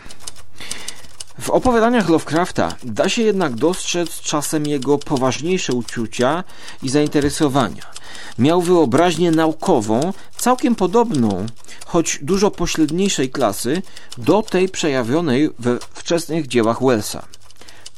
W 1.38 1.50
opowiadaniach 1.50 2.08
Lovecrafta 2.08 2.74
da 2.84 3.08
się 3.08 3.22
jednak 3.22 3.54
dostrzec 3.54 4.20
czasem 4.20 4.66
jego 4.66 4.98
poważniejsze 4.98 5.72
uczucia 5.72 6.44
i 6.82 6.88
zainteresowania. 6.88 7.82
Miał 8.38 8.62
wyobraźnię 8.62 9.30
naukową, 9.30 10.12
całkiem 10.36 10.74
podobną, 10.74 11.46
choć 11.86 12.18
dużo 12.22 12.50
pośredniejszej 12.50 13.30
klasy, 13.30 13.82
do 14.18 14.42
tej 14.42 14.68
przejawionej 14.68 15.50
we 15.58 15.78
wczesnych 15.94 16.46
dziełach 16.46 16.82
Wellsa. 16.82 17.22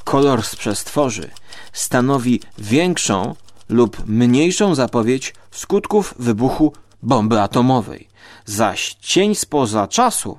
Kolor 0.05 0.43
z 0.43 0.57
przestworzy 0.57 1.31
stanowi 1.73 2.41
większą 2.59 3.35
lub 3.69 4.07
mniejszą 4.07 4.75
zapowiedź 4.75 5.35
skutków 5.51 6.15
wybuchu 6.19 6.73
bomby 7.03 7.41
atomowej. 7.41 8.09
zaś 8.45 8.97
cień 9.01 9.35
spoza 9.35 9.89
czasu 9.89 10.39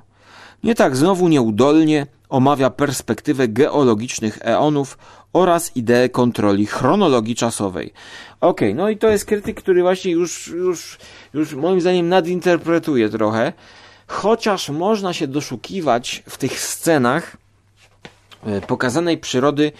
nie 0.64 0.74
tak 0.74 0.96
znowu 0.96 1.28
nieudolnie 1.28 2.06
omawia 2.34 2.70
perspektywę 2.70 3.48
geologicznych 3.48 4.38
eonów 4.42 4.98
oraz 5.32 5.76
ideę 5.76 6.08
kontroli 6.08 6.66
chronologii 6.66 7.34
czasowej. 7.34 7.92
Okej, 8.40 8.68
okay, 8.68 8.74
no 8.74 8.88
i 8.88 8.96
to 8.96 9.08
jest 9.08 9.24
krytyk, 9.24 9.62
który 9.62 9.82
właśnie 9.82 10.12
już, 10.12 10.48
już, 10.48 10.98
już 11.34 11.54
moim 11.54 11.80
zdaniem 11.80 12.08
nadinterpretuje 12.08 13.08
trochę, 13.08 13.52
chociaż 14.06 14.68
można 14.70 15.12
się 15.12 15.26
doszukiwać 15.26 16.22
w 16.28 16.38
tych 16.38 16.60
scenach 16.60 17.36
e, 18.46 18.60
pokazanej 18.60 19.18
przyrody, 19.18 19.72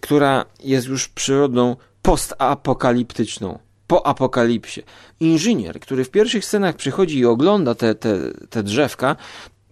która 0.00 0.44
jest 0.64 0.86
już 0.86 1.08
przyrodą 1.08 1.76
postapokaliptyczną, 2.02 3.58
po 3.86 4.06
apokalipsie. 4.06 4.82
Inżynier, 5.20 5.80
który 5.80 6.04
w 6.04 6.10
pierwszych 6.10 6.44
scenach 6.44 6.76
przychodzi 6.76 7.18
i 7.18 7.26
ogląda 7.26 7.74
te, 7.74 7.94
te, 7.94 8.18
te 8.50 8.62
drzewka, 8.62 9.16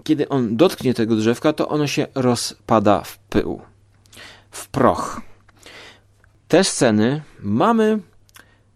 kiedy 0.05 0.29
on 0.29 0.57
dotknie 0.57 0.95
tego 0.95 1.17
drzewka, 1.17 1.53
to 1.53 1.69
ono 1.69 1.87
się 1.87 2.07
rozpada 2.15 3.01
w 3.01 3.19
pył, 3.19 3.63
w 4.51 4.69
proch. 4.69 5.21
Te 6.49 6.65
sceny 6.65 7.23
mamy 7.41 7.99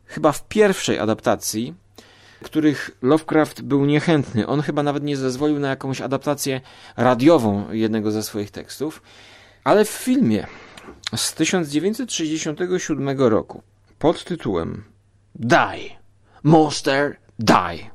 chyba 0.06 0.32
w 0.32 0.48
pierwszej 0.48 0.98
adaptacji, 0.98 1.74
których 2.42 2.90
Lovecraft 3.02 3.62
był 3.62 3.84
niechętny. 3.84 4.46
On 4.46 4.62
chyba 4.62 4.82
nawet 4.82 5.04
nie 5.04 5.16
zezwolił 5.16 5.58
na 5.58 5.68
jakąś 5.68 6.00
adaptację 6.00 6.60
radiową 6.96 7.72
jednego 7.72 8.10
ze 8.10 8.22
swoich 8.22 8.50
tekstów, 8.50 9.02
ale 9.64 9.84
w 9.84 9.88
filmie 9.88 10.46
z 11.16 11.34
1967 11.34 13.18
roku 13.18 13.62
pod 13.98 14.24
tytułem 14.24 14.84
Die, 15.34 15.96
Monster, 16.42 17.16
Die 17.38 17.90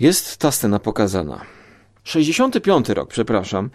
jest 0.00 0.36
ta 0.36 0.50
scena 0.50 0.78
pokazana. 0.78 1.61
65 2.04 2.88
rok, 2.88 3.08
przepraszam, 3.08 3.70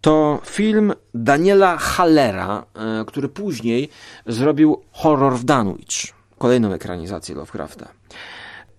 to 0.00 0.40
film 0.44 0.92
Daniela 1.14 1.76
Hallera, 1.76 2.64
e, 2.74 3.04
który 3.04 3.28
później 3.28 3.88
zrobił 4.26 4.82
Horror 4.92 5.34
w 5.34 5.44
Dunwich, 5.44 6.14
kolejną 6.38 6.72
ekranizację 6.72 7.34
Lovecrafta. 7.34 7.88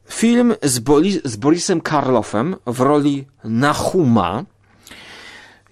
Film 0.09 0.53
z, 0.63 0.79
Boli 0.79 1.19
z 1.23 1.35
Borisem 1.35 1.81
Karloffem 1.81 2.55
w 2.65 2.79
roli 2.79 3.25
Nahuma. 3.43 4.45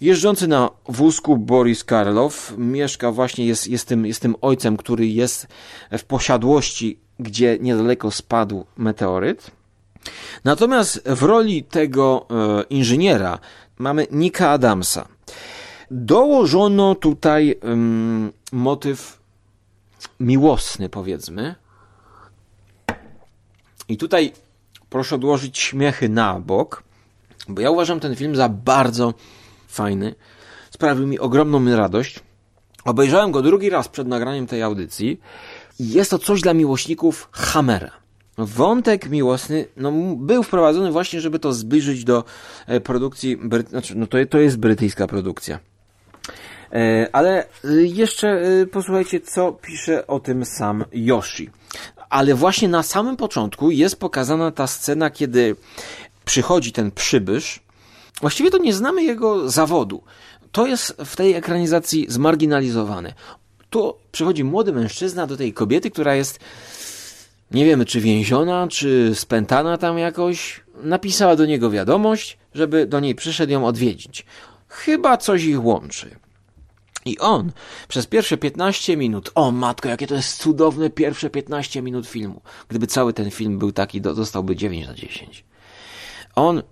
Jeżdżący 0.01 0.47
na 0.47 0.69
wózku 0.89 1.37
Boris 1.37 1.83
Karloff 1.83 2.53
mieszka 2.57 3.11
właśnie, 3.11 3.45
jest, 3.45 3.67
jest, 3.67 3.87
tym, 3.87 4.05
jest 4.05 4.21
tym 4.21 4.35
ojcem, 4.41 4.77
który 4.77 5.07
jest 5.07 5.47
w 5.91 6.03
posiadłości, 6.03 6.99
gdzie 7.19 7.57
niedaleko 7.61 8.11
spadł 8.11 8.65
meteoryt. 8.77 9.51
Natomiast 10.43 11.01
w 11.05 11.23
roli 11.23 11.63
tego 11.63 12.25
e, 12.29 12.63
inżyniera 12.69 13.39
mamy 13.77 14.07
Nika 14.11 14.49
Adamsa. 14.49 15.07
Dołożono 15.91 16.95
tutaj 16.95 17.59
um, 17.63 18.31
motyw 18.51 19.19
miłosny, 20.19 20.89
powiedzmy. 20.89 21.55
I 23.89 23.97
tutaj 23.97 24.33
proszę 24.89 25.15
odłożyć 25.15 25.59
śmiechy 25.59 26.09
na 26.09 26.39
bok, 26.39 26.83
bo 27.47 27.61
ja 27.61 27.71
uważam 27.71 27.99
ten 27.99 28.15
film 28.15 28.35
za 28.35 28.49
bardzo 28.49 29.13
fajny. 29.67 30.15
Sprawił 30.71 31.07
mi 31.07 31.19
ogromną 31.19 31.75
radość. 31.75 32.19
Obejrzałem 32.85 33.31
go 33.31 33.41
drugi 33.41 33.69
raz 33.69 33.87
przed 33.87 34.07
nagraniem 34.07 34.47
tej 34.47 34.63
audycji. 34.63 35.19
Jest 35.79 36.11
to 36.11 36.19
coś 36.19 36.41
dla 36.41 36.53
miłośników 36.53 37.29
Hammera. 37.31 37.91
Wątek 38.37 39.09
miłosny 39.09 39.65
no, 39.77 39.91
był 40.15 40.43
wprowadzony 40.43 40.91
właśnie, 40.91 41.21
żeby 41.21 41.39
to 41.39 41.53
zbliżyć 41.53 42.03
do 42.03 42.23
e, 42.67 42.79
produkcji, 42.79 43.37
znaczy, 43.69 43.95
no 43.95 44.07
to, 44.07 44.17
to 44.29 44.39
jest 44.39 44.57
brytyjska 44.57 45.07
produkcja. 45.07 45.59
E, 46.71 47.09
ale 47.13 47.45
jeszcze 47.73 48.27
e, 48.27 48.65
posłuchajcie, 48.65 49.19
co 49.19 49.51
pisze 49.51 50.07
o 50.07 50.19
tym 50.19 50.45
sam 50.45 50.85
Yoshi. 50.91 51.49
Ale 52.09 52.35
właśnie 52.35 52.67
na 52.67 52.83
samym 52.83 53.17
początku 53.17 53.71
jest 53.71 53.99
pokazana 53.99 54.51
ta 54.51 54.67
scena, 54.67 55.09
kiedy 55.09 55.55
przychodzi 56.25 56.71
ten 56.71 56.91
przybysz. 56.91 57.59
Właściwie 58.21 58.51
to 58.51 58.57
nie 58.57 58.73
znamy 58.73 59.03
jego 59.03 59.49
zawodu. 59.49 60.03
To 60.51 60.67
jest 60.67 60.97
w 61.05 61.15
tej 61.15 61.33
ekranizacji 61.33 62.05
zmarginalizowane. 62.09 63.13
Tu 63.69 63.95
przychodzi 64.11 64.43
młody 64.43 64.73
mężczyzna 64.73 65.27
do 65.27 65.37
tej 65.37 65.53
kobiety, 65.53 65.91
która 65.91 66.15
jest 66.15 66.39
nie 67.51 67.65
wiemy 67.65 67.85
czy 67.85 68.01
więziona, 68.01 68.67
czy 68.67 69.11
spętana 69.15 69.77
tam 69.77 69.97
jakoś, 69.97 70.61
napisała 70.83 71.35
do 71.35 71.45
niego 71.45 71.69
wiadomość, 71.69 72.37
żeby 72.53 72.85
do 72.85 72.99
niej 72.99 73.15
przyszedł 73.15 73.51
ją 73.51 73.65
odwiedzić. 73.65 74.25
Chyba 74.67 75.17
coś 75.17 75.43
ich 75.43 75.63
łączy. 75.63 76.15
I 77.05 77.19
on 77.19 77.51
przez 77.87 78.07
pierwsze 78.07 78.37
15 78.37 78.97
minut, 78.97 79.31
o 79.35 79.51
matko, 79.51 79.89
jakie 79.89 80.07
to 80.07 80.15
jest 80.15 80.37
cudowne 80.37 80.89
pierwsze 80.89 81.29
15 81.29 81.81
minut 81.81 82.07
filmu. 82.07 82.41
Gdyby 82.67 82.87
cały 82.87 83.13
ten 83.13 83.31
film 83.31 83.59
był 83.59 83.71
taki, 83.71 84.01
dostałby 84.01 84.55
9 84.55 84.87
na 84.87 84.93
10. 84.93 85.45
On 86.35 86.63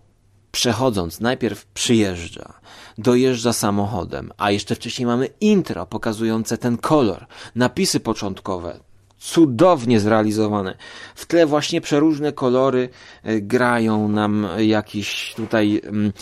przechodząc, 0.51 1.19
najpierw 1.19 1.65
przyjeżdża, 1.65 2.53
dojeżdża 2.97 3.53
samochodem, 3.53 4.31
a 4.37 4.51
jeszcze 4.51 4.75
wcześniej 4.75 5.05
mamy 5.05 5.29
intro 5.41 5.85
pokazujące 5.85 6.57
ten 6.57 6.77
kolor, 6.77 7.25
napisy 7.55 7.99
początkowe, 7.99 8.79
cudownie 9.25 9.99
zrealizowane. 9.99 10.77
W 11.15 11.25
tle 11.25 11.45
właśnie 11.45 11.81
przeróżne 11.81 12.33
kolory 12.33 12.89
e, 13.23 13.41
grają 13.41 14.07
nam 14.07 14.47
jakieś 14.57 15.33
tutaj 15.35 15.81
mm, 15.83 16.13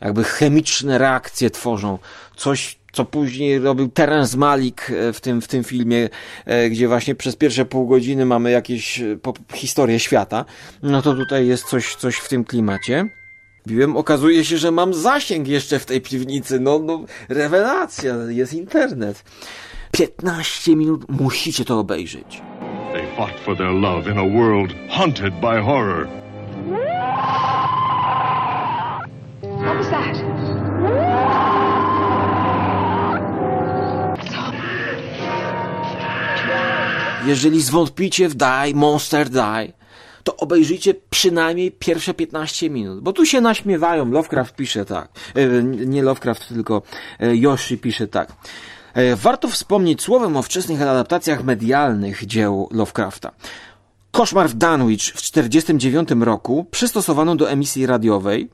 jakby 0.00 0.24
chemiczne 0.24 0.98
reakcje 0.98 1.50
tworzą. 1.50 1.98
Coś, 2.36 2.78
co 2.92 3.04
później 3.04 3.58
robił 3.58 3.88
Terence 3.88 4.36
Malik 4.36 4.90
e, 4.90 5.12
w 5.12 5.20
tym, 5.20 5.40
w 5.40 5.48
tym 5.48 5.64
filmie, 5.64 6.08
e, 6.44 6.70
gdzie 6.70 6.88
właśnie 6.88 7.14
przez 7.14 7.36
pierwsze 7.36 7.64
pół 7.64 7.86
godziny 7.86 8.26
mamy 8.26 8.50
jakieś 8.50 9.02
historię 9.54 10.00
świata. 10.00 10.44
No 10.82 11.02
to 11.02 11.14
tutaj 11.14 11.46
jest 11.46 11.64
coś, 11.64 11.96
coś 11.96 12.16
w 12.16 12.28
tym 12.28 12.44
klimacie. 12.44 13.08
Okazuje 13.94 14.44
się, 14.44 14.58
że 14.58 14.70
mam 14.70 14.94
zasięg 14.94 15.48
jeszcze 15.48 15.78
w 15.78 15.86
tej 15.86 16.00
piwnicy. 16.00 16.60
No, 16.60 16.78
no 16.78 17.04
rewelacja, 17.28 18.14
jest 18.28 18.52
internet. 18.52 19.24
15 19.92 20.76
minut 20.76 21.08
musicie 21.08 21.64
to 21.64 21.78
obejrzeć. 21.78 22.42
They 22.92 23.06
fought 23.16 23.40
for 23.40 23.56
their 23.56 23.72
love 23.72 24.10
in 24.10 24.18
a 24.18 24.26
world 24.26 24.74
haunted 24.90 25.34
by 25.40 25.60
horror. 25.62 26.08
What 29.42 29.76
was 29.76 29.90
that? 29.90 30.28
Jeżeli 37.26 37.62
zwątpicie 37.62 38.28
w 38.28 38.34
Die, 38.34 38.74
Monster 38.74 39.28
Die, 39.30 39.72
to 40.24 40.36
obejrzyjcie 40.36 40.94
przynajmniej 41.10 41.72
pierwsze 41.72 42.14
15 42.14 42.70
minut, 42.70 43.00
bo 43.00 43.12
tu 43.12 43.26
się 43.26 43.40
naśmiewają. 43.40 44.10
Lovecraft 44.10 44.56
pisze 44.56 44.84
tak. 44.84 45.08
E, 45.34 45.62
nie 45.62 46.02
Lovecraft, 46.02 46.48
tylko 46.48 46.82
e, 47.20 47.36
Yoshi 47.36 47.78
pisze 47.78 48.08
tak. 48.08 48.32
E, 48.94 49.16
warto 49.16 49.48
wspomnieć 49.48 50.02
słowem 50.02 50.36
o 50.36 50.42
wczesnych 50.42 50.82
adaptacjach 50.82 51.44
medialnych 51.44 52.26
dzieł 52.26 52.68
Lovecrafta. 52.70 53.32
Koszmar 54.10 54.48
w 54.48 54.54
Dunwich 54.54 55.02
w 55.02 55.30
1949 55.30 56.24
roku 56.24 56.66
przystosowano 56.70 57.36
do 57.36 57.50
emisji 57.50 57.86
radiowej. 57.86 58.48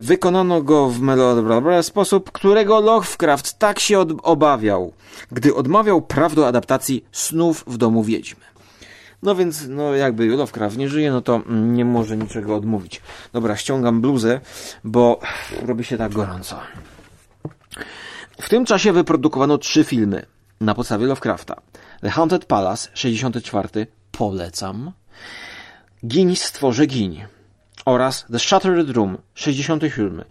Wykonano 0.00 0.62
go 0.62 0.88
w 0.88 1.00
melodramatyczny 1.00 1.82
sposób, 1.82 2.32
którego 2.32 2.80
Lovecraft 2.80 3.58
tak 3.58 3.78
się 3.78 4.04
obawiał, 4.22 4.92
gdy 5.32 5.54
odmawiał 5.54 6.02
praw 6.02 6.34
do 6.34 6.46
adaptacji 6.46 7.04
snów 7.12 7.64
w 7.66 7.76
domu 7.76 8.04
wiedźmy. 8.04 8.40
No 9.22 9.34
więc, 9.34 9.66
no 9.68 9.94
jakby 9.94 10.26
Lovecraft 10.26 10.76
nie 10.76 10.88
żyje, 10.88 11.10
no 11.10 11.20
to 11.20 11.42
nie 11.48 11.84
może 11.84 12.16
niczego 12.16 12.56
odmówić. 12.56 13.02
Dobra, 13.32 13.56
ściągam 13.56 14.00
bluzę, 14.00 14.40
bo 14.84 15.20
robi 15.66 15.84
się 15.84 15.96
tak 15.96 16.12
gorąco. 16.12 16.60
W 18.40 18.48
tym 18.48 18.64
czasie 18.64 18.92
wyprodukowano 18.92 19.58
trzy 19.58 19.84
filmy 19.84 20.26
na 20.60 20.74
podstawie 20.74 21.06
Lovecrafta. 21.06 21.60
The 22.00 22.10
Haunted 22.10 22.44
Palace 22.44 22.88
64 22.94 23.86
polecam. 24.12 24.92
Giń 26.06 26.36
stworze 26.36 26.86
giń 26.86 27.24
oraz 27.84 28.26
The 28.32 28.38
Shattered 28.38 28.90
Room 28.90 29.18
67. 29.34 30.24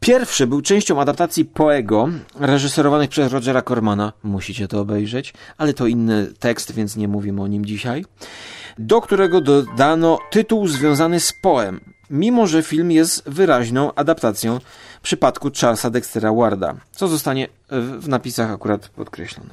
Pierwszy 0.00 0.46
był 0.46 0.62
częścią 0.62 1.00
adaptacji 1.00 1.44
Poego, 1.44 2.08
reżyserowanych 2.38 3.10
przez 3.10 3.32
Rogera 3.32 3.62
Cormana. 3.62 4.12
Musicie 4.22 4.68
to 4.68 4.80
obejrzeć, 4.80 5.34
ale 5.58 5.74
to 5.74 5.86
inny 5.86 6.32
tekst, 6.38 6.72
więc 6.72 6.96
nie 6.96 7.08
mówimy 7.08 7.42
o 7.42 7.46
nim 7.46 7.64
dzisiaj. 7.64 8.04
Do 8.78 9.00
którego 9.00 9.40
dodano 9.40 10.18
tytuł 10.30 10.68
związany 10.68 11.20
z 11.20 11.32
Poem, 11.42 11.80
mimo 12.10 12.46
że 12.46 12.62
film 12.62 12.90
jest 12.90 13.28
wyraźną 13.30 13.94
adaptacją 13.94 14.60
przypadku 15.02 15.50
Charlesa 15.60 15.90
Dextera 15.90 16.32
Warda, 16.32 16.74
co 16.92 17.08
zostanie 17.08 17.48
w 17.98 18.08
napisach 18.08 18.50
akurat 18.50 18.88
podkreślone. 18.88 19.50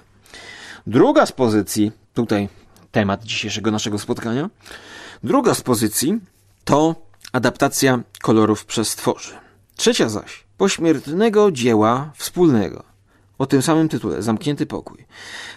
Druga 0.87 1.25
z 1.25 1.31
pozycji, 1.31 1.91
tutaj 2.13 2.49
temat 2.91 3.23
dzisiejszego 3.23 3.71
naszego 3.71 3.99
spotkania, 3.99 4.49
druga 5.23 5.53
z 5.53 5.61
pozycji 5.61 6.19
to 6.65 6.95
adaptacja 7.31 7.99
kolorów 8.21 8.65
przestworzy. 8.65 9.33
Trzecia 9.75 10.09
zaś 10.09 10.43
pośmiertnego 10.57 11.51
dzieła 11.51 12.11
wspólnego 12.15 12.83
o 13.37 13.45
tym 13.45 13.61
samym 13.61 13.89
tytule 13.89 14.21
Zamknięty 14.21 14.65
pokój. 14.65 15.05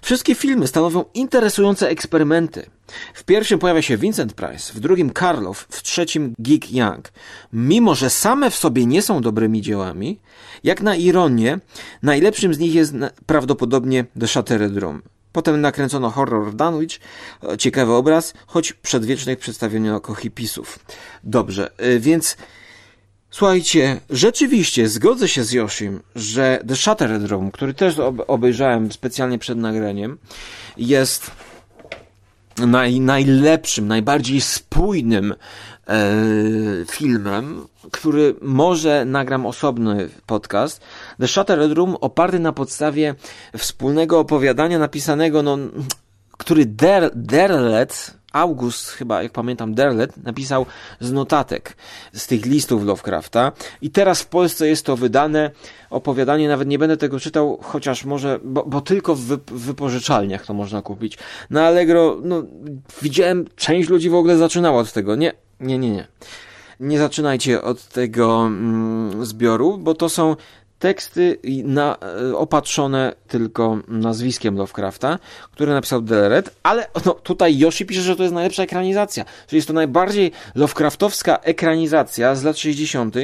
Wszystkie 0.02 0.34
filmy 0.34 0.66
stanowią 0.66 1.04
interesujące 1.14 1.88
eksperymenty. 1.88 2.66
W 3.14 3.24
pierwszym 3.24 3.58
pojawia 3.58 3.82
się 3.82 3.96
Vincent 3.96 4.32
Price, 4.32 4.72
w 4.72 4.80
drugim 4.80 5.10
Karloff, 5.10 5.66
w 5.70 5.82
trzecim 5.82 6.34
Geek 6.38 6.72
Young. 6.72 7.12
Mimo, 7.52 7.94
że 7.94 8.10
same 8.10 8.50
w 8.50 8.56
sobie 8.56 8.86
nie 8.86 9.02
są 9.02 9.20
dobrymi 9.20 9.62
dziełami, 9.62 10.20
jak 10.64 10.82
na 10.82 10.96
ironię, 10.96 11.58
najlepszym 12.02 12.54
z 12.54 12.58
nich 12.58 12.74
jest 12.74 12.94
prawdopodobnie 13.26 14.04
The 14.20 14.28
Shattered 14.28 14.76
Room. 14.76 15.02
Potem 15.32 15.60
nakręcono 15.60 16.10
horror 16.10 16.54
Dunwich, 16.54 17.00
ciekawy 17.58 17.92
obraz, 17.92 18.34
choć 18.46 18.72
przedwiecznych 18.72 19.38
przedstawiono 19.38 20.00
hipisów. 20.14 20.78
Dobrze, 21.24 21.70
y, 21.84 22.00
więc 22.00 22.36
Słuchajcie, 23.30 24.00
rzeczywiście 24.10 24.88
zgodzę 24.88 25.28
się 25.28 25.44
z 25.44 25.52
Yoshim, 25.52 26.00
że 26.16 26.62
The 26.68 26.76
Shattered 26.76 27.30
Room, 27.30 27.50
który 27.50 27.74
też 27.74 27.94
obejrzałem 28.26 28.92
specjalnie 28.92 29.38
przed 29.38 29.58
nagraniem, 29.58 30.18
jest 30.76 31.30
naj, 32.66 33.00
najlepszym, 33.00 33.88
najbardziej 33.88 34.40
spójnym 34.40 35.34
e, 35.88 36.14
filmem, 36.90 37.66
który 37.90 38.34
może 38.42 39.04
nagram 39.04 39.46
osobny 39.46 40.08
podcast. 40.26 40.80
The 41.20 41.28
Shattered 41.28 41.72
Room 41.72 41.96
oparty 42.00 42.38
na 42.38 42.52
podstawie 42.52 43.14
wspólnego 43.58 44.18
opowiadania 44.18 44.78
napisanego, 44.78 45.42
no, 45.42 45.58
który 46.38 46.66
Der, 46.66 47.10
Derlet, 47.14 48.19
August, 48.32 48.90
chyba 48.90 49.22
jak 49.22 49.32
pamiętam, 49.32 49.74
Derlet 49.74 50.16
napisał 50.16 50.66
z 51.00 51.12
notatek 51.12 51.76
z 52.12 52.26
tych 52.26 52.46
listów 52.46 52.84
Lovecrafta 52.84 53.52
i 53.82 53.90
teraz 53.90 54.22
w 54.22 54.26
Polsce 54.26 54.68
jest 54.68 54.86
to 54.86 54.96
wydane 54.96 55.50
opowiadanie, 55.90 56.48
nawet 56.48 56.68
nie 56.68 56.78
będę 56.78 56.96
tego 56.96 57.20
czytał, 57.20 57.58
chociaż 57.62 58.04
może, 58.04 58.40
bo, 58.44 58.64
bo 58.64 58.80
tylko 58.80 59.14
w, 59.14 59.26
wypożyczalniach 59.46 60.46
to 60.46 60.54
można 60.54 60.82
kupić. 60.82 61.18
Na 61.50 61.66
Allegro, 61.66 62.18
no, 62.22 62.42
widziałem, 63.02 63.44
część 63.56 63.88
ludzi 63.88 64.10
w 64.10 64.14
ogóle 64.14 64.36
zaczynała 64.36 64.80
od 64.80 64.92
tego. 64.92 65.16
Nie, 65.16 65.32
nie, 65.60 65.78
nie, 65.78 65.90
nie. 65.90 66.06
Nie 66.80 66.98
zaczynajcie 66.98 67.62
od 67.62 67.88
tego 67.88 68.46
mm, 68.46 69.26
zbioru, 69.26 69.78
bo 69.78 69.94
to 69.94 70.08
są 70.08 70.36
teksty 70.80 71.38
na, 71.64 71.96
e, 72.30 72.36
opatrzone 72.36 73.12
tylko 73.28 73.78
nazwiskiem 73.88 74.56
Lovecrafta, 74.56 75.18
które 75.52 75.72
napisał 75.72 76.00
Deleret, 76.00 76.56
ale 76.62 76.86
no, 77.06 77.14
tutaj 77.14 77.58
Yoshi 77.58 77.86
pisze, 77.86 78.02
że 78.02 78.16
to 78.16 78.22
jest 78.22 78.34
najlepsza 78.34 78.62
ekranizacja, 78.62 79.24
że 79.48 79.56
jest 79.56 79.68
to 79.68 79.74
najbardziej 79.74 80.32
Lovecraftowska 80.54 81.36
ekranizacja 81.36 82.34
z 82.34 82.44
lat 82.44 82.58
60. 82.58 83.14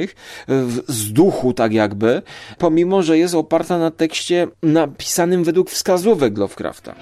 z 0.87 1.13
duchu 1.13 1.53
tak 1.53 1.73
jakby, 1.73 2.21
pomimo, 2.57 3.03
że 3.03 3.17
jest 3.17 3.35
oparta 3.35 3.77
na 3.77 3.91
tekście 3.91 4.47
napisanym 4.63 5.43
według 5.43 5.69
wskazówek 5.69 6.37
Lovecrafta. 6.37 6.95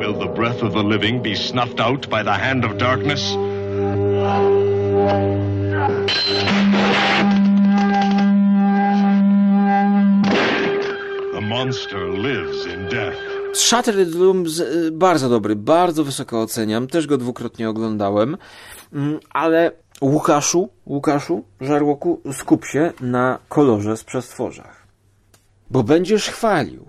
Will 0.00 0.14
the 0.14 0.34
breath 0.34 0.64
of 0.64 0.72
the 0.72 0.82
living 0.82 1.22
be 1.22 1.36
snuffed 1.36 1.80
out 1.80 2.06
by 2.06 2.24
the 2.24 2.30
hand 2.30 2.64
of 2.64 2.76
darkness? 2.76 3.36
Shattered 13.54 14.14
Room 14.14 14.44
y, 14.60 14.90
bardzo 14.90 15.28
dobry, 15.28 15.56
bardzo 15.56 16.04
wysoko 16.04 16.42
oceniam, 16.42 16.86
też 16.86 17.06
go 17.06 17.18
dwukrotnie 17.18 17.68
oglądałem, 17.68 18.36
mm, 18.92 19.20
ale 19.30 19.72
Łukaszu, 20.00 20.68
Łukaszu, 20.86 21.44
Żarłoku, 21.60 22.20
skup 22.32 22.66
się 22.66 22.92
na 23.00 23.38
kolorze 23.48 23.96
z 23.96 24.04
przestworzach. 24.04 24.86
Bo 25.70 25.82
będziesz 25.82 26.28
chwalił. 26.28 26.86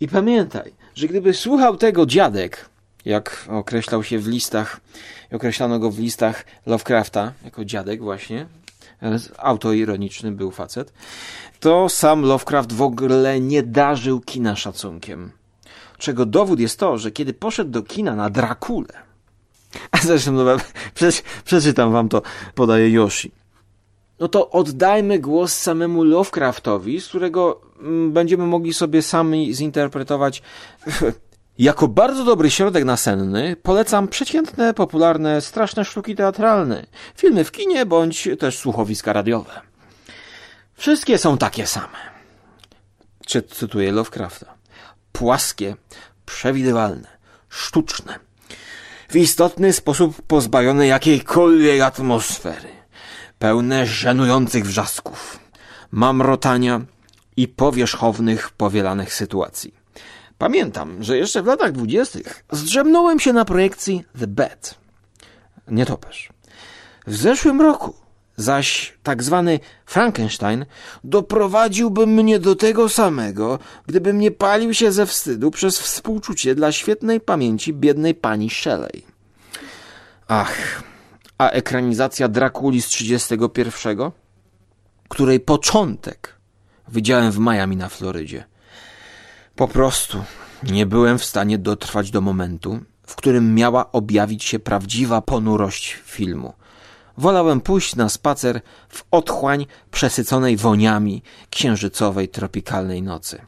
I 0.00 0.08
pamiętaj, 0.08 0.72
że 0.94 1.08
gdyby 1.08 1.34
słuchał 1.34 1.76
tego 1.76 2.06
dziadek, 2.06 2.68
jak 3.04 3.44
określał 3.48 4.02
się 4.02 4.18
w 4.18 4.28
listach, 4.28 4.80
określano 5.32 5.78
go 5.78 5.90
w 5.90 5.98
listach 5.98 6.44
Lovecrafta, 6.66 7.32
jako 7.44 7.64
dziadek 7.64 8.02
właśnie, 8.02 8.46
autoironiczny 9.38 10.32
był 10.32 10.50
facet, 10.50 10.92
to 11.60 11.88
sam 11.88 12.22
Lovecraft 12.22 12.72
w 12.72 12.82
ogóle 12.82 13.40
nie 13.40 13.62
darzył 13.62 14.20
kina 14.20 14.56
szacunkiem. 14.56 15.32
Czego 15.98 16.26
dowód 16.26 16.60
jest 16.60 16.78
to, 16.78 16.98
że 16.98 17.10
kiedy 17.10 17.34
poszedł 17.34 17.70
do 17.70 17.82
kina 17.82 18.16
na 18.16 18.30
Drakulę, 18.30 18.94
a 19.92 19.98
zresztą 19.98 20.32
no, 20.32 20.44
przeczytam 21.44 21.92
wam 21.92 22.08
to, 22.08 22.22
podaje 22.54 22.90
Yoshi. 22.90 23.32
No 24.20 24.28
to 24.28 24.50
oddajmy 24.50 25.18
głos 25.18 25.52
samemu 25.52 26.04
Lovecraftowi, 26.04 27.00
z 27.00 27.08
którego 27.08 27.60
mm, 27.80 28.12
będziemy 28.12 28.46
mogli 28.46 28.74
sobie 28.74 29.02
sami 29.02 29.54
zinterpretować 29.54 30.42
Jako 31.60 31.88
bardzo 31.88 32.24
dobry 32.24 32.50
środek 32.50 32.84
nasenny 32.84 33.56
polecam 33.56 34.08
przeciętne, 34.08 34.74
popularne, 34.74 35.40
straszne 35.40 35.84
sztuki 35.84 36.16
teatralne, 36.16 36.86
filmy 37.16 37.44
w 37.44 37.52
kinie 37.52 37.86
bądź 37.86 38.28
też 38.38 38.58
słuchowiska 38.58 39.12
radiowe. 39.12 39.60
Wszystkie 40.74 41.18
są 41.18 41.38
takie 41.38 41.66
same. 41.66 41.98
Czy 43.26 43.42
cytuję 43.42 43.92
Lovecrafta? 43.92 44.54
Płaskie, 45.12 45.76
przewidywalne, 46.26 47.08
sztuczne. 47.48 48.18
W 49.08 49.16
istotny 49.16 49.72
sposób 49.72 50.22
pozbawione 50.22 50.86
jakiejkolwiek 50.86 51.80
atmosfery. 51.80 52.68
Pełne 53.38 53.86
żenujących 53.86 54.66
wrzasków, 54.66 55.38
mamrotania 55.90 56.80
i 57.36 57.48
powierzchownych, 57.48 58.50
powielanych 58.50 59.14
sytuacji. 59.14 59.79
Pamiętam, 60.40 61.02
że 61.02 61.18
jeszcze 61.18 61.42
w 61.42 61.46
latach 61.46 61.72
dwudziestych 61.72 62.44
zdrzemnąłem 62.52 63.20
się 63.20 63.32
na 63.32 63.44
projekcji 63.44 64.04
The 64.18 64.26
Bed. 64.26 64.74
Nietoperz. 65.68 66.28
W 67.06 67.16
zeszłym 67.16 67.60
roku 67.60 67.94
zaś 68.36 68.98
tak 69.02 69.22
zwany 69.22 69.60
Frankenstein 69.86 70.66
doprowadziłby 71.04 72.06
mnie 72.06 72.38
do 72.38 72.56
tego 72.56 72.88
samego, 72.88 73.58
gdybym 73.86 74.18
nie 74.18 74.30
palił 74.30 74.74
się 74.74 74.92
ze 74.92 75.06
wstydu 75.06 75.50
przez 75.50 75.78
współczucie 75.78 76.54
dla 76.54 76.72
świetnej 76.72 77.20
pamięci 77.20 77.72
biednej 77.72 78.14
pani 78.14 78.50
Shelley. 78.50 79.02
Ach, 80.28 80.82
a 81.38 81.50
ekranizacja 81.50 82.28
Drakuli 82.28 82.82
z 82.82 82.86
31, 82.86 84.10
której 85.08 85.40
początek 85.40 86.36
widziałem 86.88 87.32
w 87.32 87.38
Miami 87.38 87.76
na 87.76 87.88
Florydzie. 87.88 88.50
Po 89.60 89.68
prostu 89.68 90.24
nie 90.62 90.86
byłem 90.86 91.18
w 91.18 91.24
stanie 91.24 91.58
dotrwać 91.58 92.10
do 92.10 92.20
momentu, 92.20 92.80
w 93.06 93.16
którym 93.16 93.54
miała 93.54 93.92
objawić 93.92 94.44
się 94.44 94.58
prawdziwa 94.58 95.20
ponurość 95.20 95.98
filmu. 96.04 96.52
Wolałem 97.16 97.60
pójść 97.60 97.96
na 97.96 98.08
spacer 98.08 98.60
w 98.88 99.04
otchłań 99.10 99.66
przesyconej 99.90 100.56
woniami 100.56 101.22
księżycowej 101.50 102.28
tropikalnej 102.28 103.02
nocy. 103.02 103.42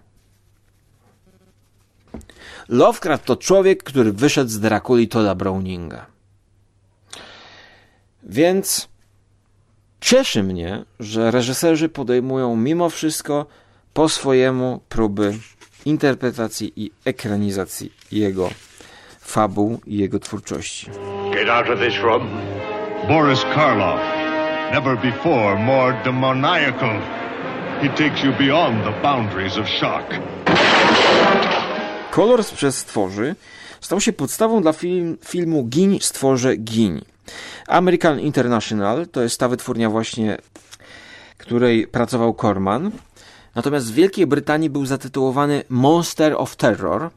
Lovecraft 2.68 3.24
to 3.24 3.36
człowiek, 3.36 3.82
który 3.82 4.12
wyszedł 4.12 4.50
z 4.50 4.60
Drakuli 4.60 5.08
Toda 5.08 5.34
Browninga. 5.34 6.06
Więc 8.22 8.88
cieszy 10.00 10.42
mnie, 10.42 10.84
że 11.00 11.30
reżyserzy 11.30 11.88
podejmują 11.88 12.56
mimo 12.56 12.90
wszystko 12.90 13.46
po 13.94 14.08
swojemu 14.08 14.80
próby 14.88 15.38
interpretacji 15.84 16.72
i 16.76 16.90
ekranizacji 17.04 17.92
jego 18.12 18.50
fabuł 19.20 19.80
i 19.86 19.98
jego 19.98 20.18
twórczości. 20.18 20.86
Get 21.34 21.48
out 21.48 21.70
of 21.70 21.80
this 21.80 21.98
room. 22.02 22.28
Boris 23.08 23.42
Karloff, 23.54 24.00
never 24.72 24.96
before 24.96 25.58
more 25.58 26.02
demoniacal. 26.04 27.00
He 27.82 27.88
takes 27.88 28.24
you 28.24 28.32
beyond 28.32 28.84
the 28.84 29.02
boundaries 29.02 29.58
of 29.58 29.68
shock. 29.68 30.04
Kolor 32.10 32.44
z 32.44 32.50
przestworzy 32.50 33.34
stał 33.80 34.00
się 34.00 34.12
podstawą 34.12 34.62
dla 34.62 34.72
film, 34.72 35.18
filmu 35.24 35.64
Giń 35.64 35.98
stworze 36.00 36.56
Giń. 36.56 37.04
American 37.68 38.20
International 38.20 39.06
to 39.12 39.22
jest 39.22 39.40
ta 39.40 39.48
wytwórnia 39.48 39.90
właśnie, 39.90 40.38
której 41.38 41.86
pracował 41.86 42.34
Corman. 42.34 42.90
Natomiast 43.54 43.92
w 43.92 43.94
Wielkiej 43.94 44.26
Brytanii 44.26 44.70
był 44.70 44.86
zatytułowany 44.86 45.64
Monster 45.68 46.34
of 46.36 46.56
Terror 46.56 47.10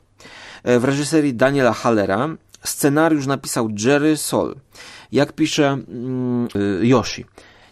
e, 0.63 0.79
w 0.79 0.83
reżyserii 0.83 1.33
Daniela 1.33 1.73
Hallera. 1.73 2.29
Scenariusz 2.63 3.27
napisał 3.27 3.69
Jerry 3.85 4.17
Sol. 4.17 4.55
Jak 5.11 5.33
pisze 5.33 5.77
e, 6.81 6.87
Yoshi. 6.87 7.25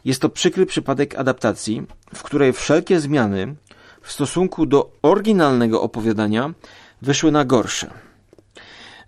Jest 0.05 0.21
to 0.21 0.29
przykry 0.29 0.65
przypadek 0.65 1.15
adaptacji, 1.15 1.83
w 2.15 2.23
której 2.23 2.53
wszelkie 2.53 2.99
zmiany 2.99 3.55
w 4.01 4.11
stosunku 4.11 4.65
do 4.65 4.91
oryginalnego 5.01 5.81
opowiadania 5.81 6.53
wyszły 7.01 7.31
na 7.31 7.45
gorsze. 7.45 7.93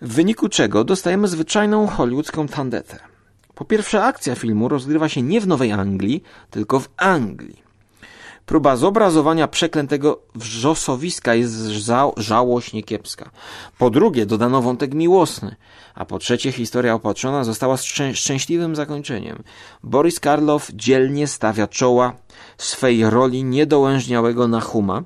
W 0.02 0.14
wyniku 0.14 0.50
czego 0.50 0.84
dostajemy 0.84 1.28
zwyczajną 1.28 1.88
hollywoodzką 1.88 2.48
tandetę. 2.48 3.00
Po 3.56 3.66
pierwsze, 3.66 4.04
akcja 4.04 4.36
filmu 4.36 4.70
rozgrywa 4.70 5.10
się 5.10 5.22
nie 5.22 5.42
w 5.42 5.48
Nowej 5.48 5.72
Anglii, 5.72 6.24
tylko 6.50 6.80
w 6.80 6.90
Anglii. 6.98 7.65
Próba 8.46 8.76
zobrazowania 8.76 9.48
przeklętego 9.48 10.22
wrzosowiska 10.36 11.36
jest 11.36 11.66
ża 11.66 12.12
żałośnie 12.18 12.84
kiepska. 12.84 13.30
Po 13.78 13.90
drugie, 13.90 14.26
dodano 14.26 14.62
wątek 14.62 14.94
miłosny. 14.94 15.56
A 15.96 16.06
po 16.06 16.20
trzecie, 16.20 16.52
historia 16.52 16.94
opatrzona 16.94 17.44
została 17.44 17.78
szczę 17.78 18.16
szczęśliwym 18.16 18.76
zakończeniem. 18.76 19.44
Boris 19.84 20.20
Karlow 20.20 20.72
dzielnie 20.74 21.28
stawia 21.28 21.68
czoła 21.68 22.14
swej 22.58 23.10
roli 23.10 23.44
niedołężniałego 23.44 24.48
Nahuma, 24.48 25.04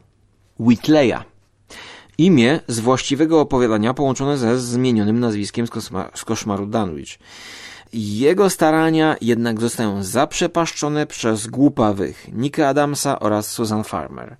Whitleya. 0.59 1.23
Imię 2.17 2.59
z 2.67 2.79
właściwego 2.79 3.41
opowiadania 3.41 3.93
połączone 3.93 4.37
ze 4.37 4.59
zmienionym 4.59 5.19
nazwiskiem 5.19 5.67
z, 5.67 5.69
z 6.13 6.25
koszmaru 6.25 6.65
Dunwich. 6.65 7.19
Jego 7.93 8.49
starania 8.49 9.15
jednak 9.21 9.61
zostają 9.61 10.03
zaprzepaszczone 10.03 11.07
przez 11.07 11.47
głupawych 11.47 12.27
Nika 12.33 12.67
Adamsa 12.67 13.19
oraz 13.19 13.51
Susan 13.51 13.83
Farmer. 13.83 14.35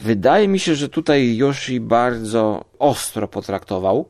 Wydaje 0.00 0.48
mi 0.48 0.58
się, 0.58 0.74
że 0.74 0.88
tutaj 0.88 1.36
Yoshi 1.36 1.80
bardzo 1.80 2.64
ostro 2.78 3.28
potraktował 3.28 4.08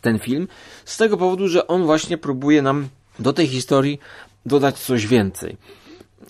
ten 0.00 0.18
film, 0.18 0.48
z 0.84 0.96
tego 0.96 1.16
powodu, 1.16 1.48
że 1.48 1.66
on 1.66 1.84
właśnie 1.84 2.18
próbuje 2.18 2.62
nam 2.62 2.88
do 3.18 3.32
tej 3.32 3.46
historii 3.46 4.00
dodać 4.46 4.78
coś 4.78 5.06
więcej. 5.06 5.56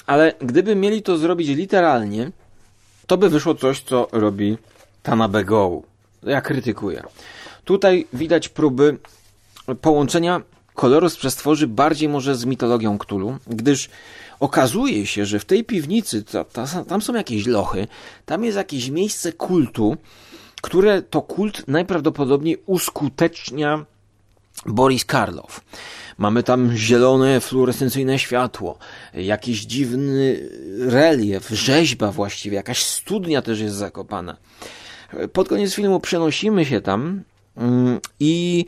Ale 0.07 0.35
gdyby 0.41 0.77
mieli 0.77 1.03
to 1.03 1.19
zrobić 1.19 1.49
literalnie, 1.49 2.31
to 3.07 3.17
by 3.19 3.29
wyszło 3.29 3.55
coś, 3.55 3.81
co 3.81 4.09
robi 4.13 4.59
Tanabe 5.03 5.45
Go. 5.45 5.83
Ja 6.23 6.41
krytykuję. 6.41 7.03
Tutaj 7.65 8.07
widać 8.13 8.49
próby 8.49 8.99
połączenia 9.81 10.41
koloru 10.77 11.09
z 11.09 11.17
przestworzy 11.17 11.67
bardziej 11.67 12.09
może 12.09 12.37
z 12.37 12.45
mitologią 12.45 12.99
Cthulhu, 12.99 13.37
gdyż 13.47 13.89
okazuje 14.41 15.07
się, 15.07 15.27
że 15.27 15.39
w 15.39 15.45
tej 15.45 15.65
piwnicy 15.65 16.23
to, 16.25 16.45
to, 16.45 16.67
tam 16.89 17.03
są 17.03 17.15
jakieś 17.15 17.47
lochy, 17.47 17.89
tam 18.27 18.45
jest 18.45 18.57
jakieś 18.57 18.91
miejsce 18.91 19.33
kultu, 19.33 19.97
które 20.63 21.03
to 21.03 21.23
kult 21.23 21.69
najprawdopodobniej 21.69 22.63
uskutecznia 22.67 23.85
Boris 24.67 25.05
Karlow. 25.05 25.61
Mamy 26.19 26.43
tam 26.43 26.77
zielone, 26.77 27.41
fluorescencyjne 27.41 28.19
światło, 28.19 28.79
jakiś 29.15 29.61
dziwny 29.61 30.49
relief, 30.79 31.49
rzeźba 31.49 32.13
właściwie, 32.13 32.57
jakaś 32.57 32.83
studnia 32.83 33.43
też 33.43 33.61
jest 33.61 33.75
zakopana. 33.77 34.37
Pod 35.33 35.49
koniec 35.49 35.75
filmu 35.75 36.01
przenosimy 36.01 36.65
się 36.65 36.81
tam 36.81 37.23
mm, 37.57 38.01
i 38.21 38.65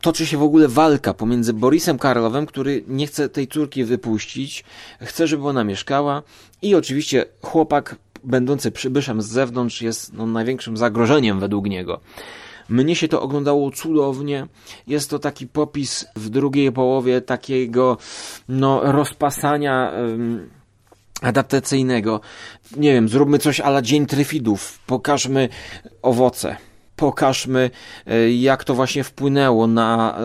toczy 0.00 0.26
się 0.26 0.38
w 0.38 0.42
ogóle 0.42 0.68
walka 0.68 1.14
pomiędzy 1.14 1.52
Borisem 1.52 1.98
Karlowem, 1.98 2.46
który 2.46 2.84
nie 2.88 3.06
chce 3.06 3.28
tej 3.28 3.48
córki 3.48 3.84
wypuścić, 3.84 4.64
chce, 5.00 5.26
żeby 5.26 5.48
ona 5.48 5.64
mieszkała 5.64 6.22
i 6.62 6.74
oczywiście 6.74 7.24
chłopak 7.42 7.96
będący 8.24 8.70
przybyszem 8.70 9.22
z 9.22 9.26
zewnątrz 9.26 9.82
jest 9.82 10.12
no, 10.12 10.26
największym 10.26 10.76
zagrożeniem 10.76 11.40
według 11.40 11.66
niego. 11.66 12.00
Mnie 12.68 12.96
się 12.96 13.08
to 13.08 13.22
oglądało 13.22 13.70
cudownie. 13.70 14.46
Jest 14.86 15.10
to 15.10 15.18
taki 15.18 15.46
popis 15.46 16.06
w 16.16 16.28
drugiej 16.28 16.72
połowie 16.72 17.20
takiego 17.20 17.98
no, 18.48 18.92
rozpasania 18.92 19.92
adaptacyjnego. 21.22 22.20
Nie 22.76 22.92
wiem, 22.92 23.08
zróbmy 23.08 23.38
coś 23.38 23.60
ala 23.60 23.82
Dzień 23.82 24.06
Tryfidów. 24.06 24.78
Pokażmy 24.86 25.48
owoce 26.02 26.56
pokażmy, 26.96 27.70
e, 28.06 28.30
jak 28.30 28.64
to 28.64 28.74
właśnie 28.74 29.04
wpłynęło 29.04 29.66
na 29.66 30.18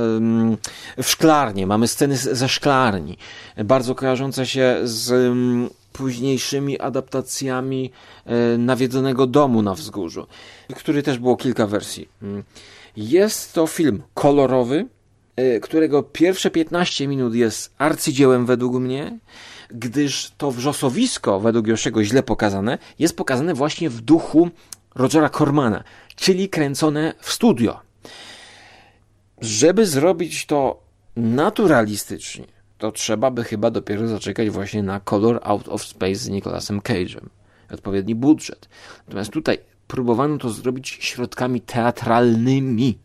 w 1.04 1.10
szklarnię. 1.10 1.68
Mamy 1.68 1.88
sceny 1.88 2.18
ze 2.18 2.50
szklarni, 2.50 3.18
bardzo 3.58 3.96
kojarzące 3.96 4.46
się 4.46 4.78
z 4.84 5.34
późniejszymi 5.94 6.80
adaptacjami 6.80 7.92
e, 8.26 8.58
nawiedzonego 8.58 9.28
domu 9.28 9.62
na 9.62 9.74
wzgórzu, 9.74 10.28
który 10.76 11.04
też 11.04 11.20
było 11.20 11.38
kilka 11.38 11.68
wersji. 11.68 12.10
Mm. 12.22 12.44
Jest 12.98 13.54
to 13.54 13.68
film 13.68 14.04
kolorowy, 14.14 14.88
e, 15.36 15.60
którego 15.60 16.04
pierwsze 16.04 16.52
15 16.52 17.08
minut 17.08 17.36
jest 17.36 17.74
arcydziełem 17.78 18.46
według 18.46 18.74
mnie, 18.74 19.20
gdyż 19.70 20.32
to 20.38 20.52
wrzosowisko, 20.52 21.40
według 21.40 21.68
Josiego 21.68 22.04
źle 22.04 22.24
pokazane, 22.24 22.78
jest 23.00 23.18
pokazane 23.18 23.54
właśnie 23.54 23.90
w 23.90 24.02
duchu 24.02 24.50
Rogera 24.96 25.30
Cormana, 25.30 25.84
czyli 26.16 26.50
kręcone 26.50 27.14
w 27.20 27.32
studio. 27.32 27.80
Żeby 29.42 29.86
zrobić 29.86 30.46
to 30.46 30.84
naturalistycznie, 31.16 32.46
to 32.78 32.92
trzeba 32.92 33.32
by 33.32 33.44
chyba 33.44 33.72
dopiero 33.72 34.08
zaczekać 34.08 34.50
właśnie 34.50 34.84
na 34.84 35.00
Color 35.00 35.40
Out 35.44 35.68
of 35.68 35.84
Space 35.84 36.16
z 36.16 36.30
Nicolasem 36.30 36.80
Cage'em. 36.82 37.26
Odpowiedni 37.74 38.16
budżet. 38.16 38.70
Natomiast 39.08 39.32
tutaj 39.32 39.58
próbowano 39.88 40.38
to 40.38 40.50
zrobić 40.50 40.90
środkami 40.90 41.62
teatralnymi. 41.62 42.98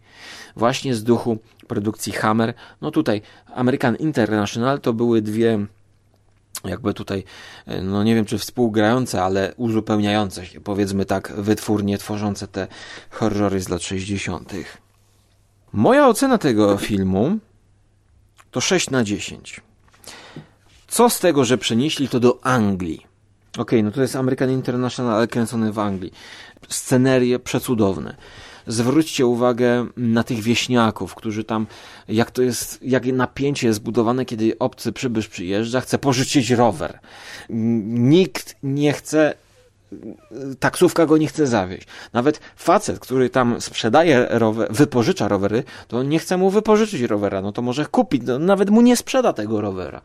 Właśnie 0.57 0.95
z 0.95 1.05
duchu 1.05 1.39
produkcji 1.67 2.13
Hammer. 2.13 2.55
No 2.81 2.91
tutaj 2.91 3.23
American 3.55 3.97
International 3.97 4.81
to 4.81 4.93
były 4.93 5.23
dwie 5.23 5.67
jakby 6.69 6.95
tutaj, 6.95 7.25
no 7.83 8.05
nie 8.05 8.15
wiem 8.15 8.25
czy 8.25 8.39
współgrające, 8.39 9.23
ale 9.23 9.55
uzupełniające 9.57 10.47
się, 10.47 10.61
powiedzmy 10.61 11.05
tak, 11.05 11.33
wytwórnie 11.37 11.99
tworzące 11.99 12.49
te 12.49 12.69
horrory 13.11 13.61
z 13.61 13.69
lat 13.69 13.83
60. 13.83 14.53
Moja 15.73 16.09
ocena 16.09 16.39
tego 16.39 16.77
filmu 16.77 17.39
to 18.51 18.61
6 18.61 18.91
na 18.91 19.05
10. 19.05 19.61
Co 20.89 21.11
z 21.11 21.21
tego, 21.21 21.45
że 21.45 21.59
przenieśli 21.59 22.09
to 22.09 22.21
do 22.21 22.39
Anglii? 22.43 23.07
Okej, 23.53 23.63
okay, 23.63 23.83
no 23.83 23.91
to 23.91 24.03
jest 24.03 24.17
American 24.17 24.51
International, 24.51 25.13
ale 25.15 25.29
kręcony 25.29 25.73
w 25.73 25.79
Anglii. 25.79 26.13
Scenerie 26.69 27.39
przecudowne. 27.39 28.17
Zwróćcie 28.67 29.27
uwagę 29.27 29.87
na 29.97 30.25
tych 30.25 30.41
wieśniaków, 30.41 31.15
którzy 31.15 31.45
tam, 31.45 31.67
jak 32.09 32.31
to 32.31 32.43
jest, 32.43 32.79
jak 32.83 33.07
napięcie 33.07 33.67
jest 33.67 33.77
zbudowane, 33.77 34.25
kiedy 34.25 34.59
obcy 34.59 34.93
przybysz 34.93 35.29
przyjeżdża, 35.29 35.81
chce 35.81 35.99
pożyczyć 35.99 36.51
rower. 36.51 36.99
Nikt 37.49 38.57
nie 38.63 38.93
chce 38.93 39.35
taksówka 40.61 41.07
go 41.07 41.17
nie 41.17 41.27
chce 41.27 41.47
zawieźć. 41.47 41.87
Nawet 42.13 42.41
facet, 42.57 42.99
który 42.99 43.31
tam 43.31 43.61
sprzedaje 43.61 44.27
rower, 44.31 44.73
wypożycza 44.73 45.29
rowery, 45.29 45.65
to 45.89 46.03
nie 46.03 46.19
chce 46.19 46.37
mu 46.37 46.51
wypożyczyć 46.51 47.03
rowera, 47.03 47.43
no 47.43 47.53
to 47.53 47.63
może 47.63 47.87
kupić, 47.87 48.23
no 48.27 48.39
nawet 48.39 48.71
mu 48.71 48.81
nie 48.81 48.97
sprzeda 48.97 49.33
tego 49.33 49.61
rowera. 49.61 50.01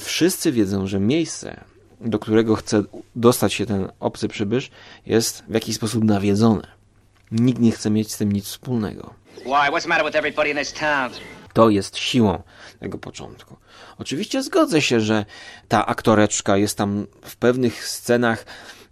Wszyscy 0.00 0.52
wiedzą, 0.52 0.86
że 0.86 1.00
miejsce, 1.00 1.60
do 2.00 2.18
którego 2.18 2.56
chce 2.56 2.82
dostać 3.16 3.52
się 3.52 3.66
ten 3.66 3.88
obcy 4.00 4.28
przybysz, 4.28 4.70
jest 5.06 5.44
w 5.48 5.54
jakiś 5.54 5.76
sposób 5.76 6.04
nawiedzone. 6.04 6.81
Nikt 7.32 7.60
nie 7.60 7.72
chce 7.72 7.90
mieć 7.90 8.12
z 8.12 8.18
tym 8.18 8.32
nic 8.32 8.44
wspólnego. 8.44 9.14
To 11.52 11.70
jest 11.70 11.96
siłą 11.96 12.42
tego 12.80 12.98
początku. 12.98 13.56
Oczywiście 13.98 14.42
zgodzę 14.42 14.82
się, 14.82 15.00
że 15.00 15.24
ta 15.68 15.86
aktoreczka 15.86 16.56
jest 16.56 16.78
tam 16.78 17.06
w 17.22 17.36
pewnych 17.36 17.88
scenach 17.88 18.44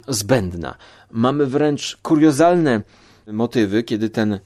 zbędna. 0.07 0.75
Mamy 1.11 1.45
wręcz 1.45 1.97
kuriozalne 2.01 2.81
motywy, 3.27 3.83
kiedy 3.83 4.09
ten 4.09 4.39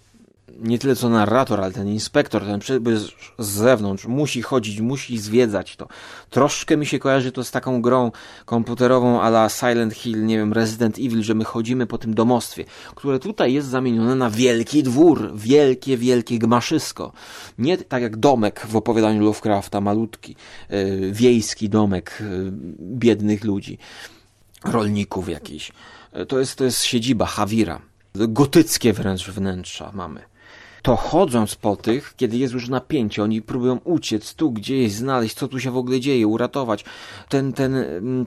nie 0.60 0.80
tyle 0.80 0.96
co 0.96 1.10
narrator, 1.10 1.62
ale 1.62 1.72
ten 1.72 1.88
inspektor, 1.88 2.46
ten 2.46 2.60
przybysz 2.60 3.16
z 3.40 3.48
zewnątrz 3.48 4.06
musi 4.06 4.42
chodzić, 4.42 4.82
musi 4.82 5.18
zwiedzać 5.18 5.76
to. 5.76 5.88
Troszkę 6.30 6.78
mi 6.78 6.86
się 6.86 7.00
kojarzy 7.00 7.32
to 7.32 7.44
z 7.44 7.52
taką 7.52 7.82
grą 7.82 8.12
komputerową 8.46 9.22
a 9.22 9.28
la 9.28 9.50
Silent 9.50 9.94
Hill, 9.94 10.26
nie 10.26 10.38
wiem, 10.38 10.54
Resident 10.54 10.98
Evil, 10.98 11.24
że 11.24 11.34
my 11.34 11.44
chodzimy 11.44 11.88
po 11.88 11.98
tym 11.98 12.14
domostwie, 12.14 12.66
które 12.96 13.20
tutaj 13.20 13.54
jest 13.54 13.68
zamienione 13.68 14.16
na 14.16 14.30
wielki 14.30 14.84
dwór, 14.84 15.32
wielkie, 15.36 15.98
wielkie 15.98 16.40
gmaszysko. 16.40 17.12
Nie 17.58 17.78
tak 17.78 18.02
jak 18.02 18.18
domek 18.18 18.66
w 18.68 18.76
opowiadaniu 18.76 19.24
Lovecrafta, 19.24 19.82
malutki, 19.82 20.36
yy, 20.70 21.12
wiejski 21.12 21.70
domek 21.70 22.18
yy, 22.20 22.52
biednych 22.80 23.44
ludzi 23.44 23.78
rolników 24.66 25.30
jakiś. 25.30 25.72
E, 26.12 26.26
to 26.26 26.40
jest, 26.40 26.56
to 26.56 26.64
jest 26.64 26.84
siedziba 26.84 27.26
Hawira. 27.26 27.82
Gotyckie 28.16 28.94
wręcz 28.94 29.30
wnętrza 29.30 29.92
mamy. 29.94 30.35
To 30.86 30.96
chodząc 30.96 31.56
po 31.56 31.76
tych, 31.76 32.14
kiedy 32.18 32.38
jest 32.38 32.54
już 32.54 32.70
napięcie, 32.70 33.24
oni 33.24 33.42
próbują 33.42 33.80
uciec 33.84 34.34
tu 34.34 34.52
gdzieś, 34.52 34.92
znaleźć, 34.92 35.36
co 35.36 35.48
tu 35.48 35.60
się 35.60 35.72
w 35.72 35.78
ogóle 35.78 36.00
dzieje, 36.00 36.28
uratować. 36.28 36.86
Ten, 37.30 37.54
ten, 37.54 37.76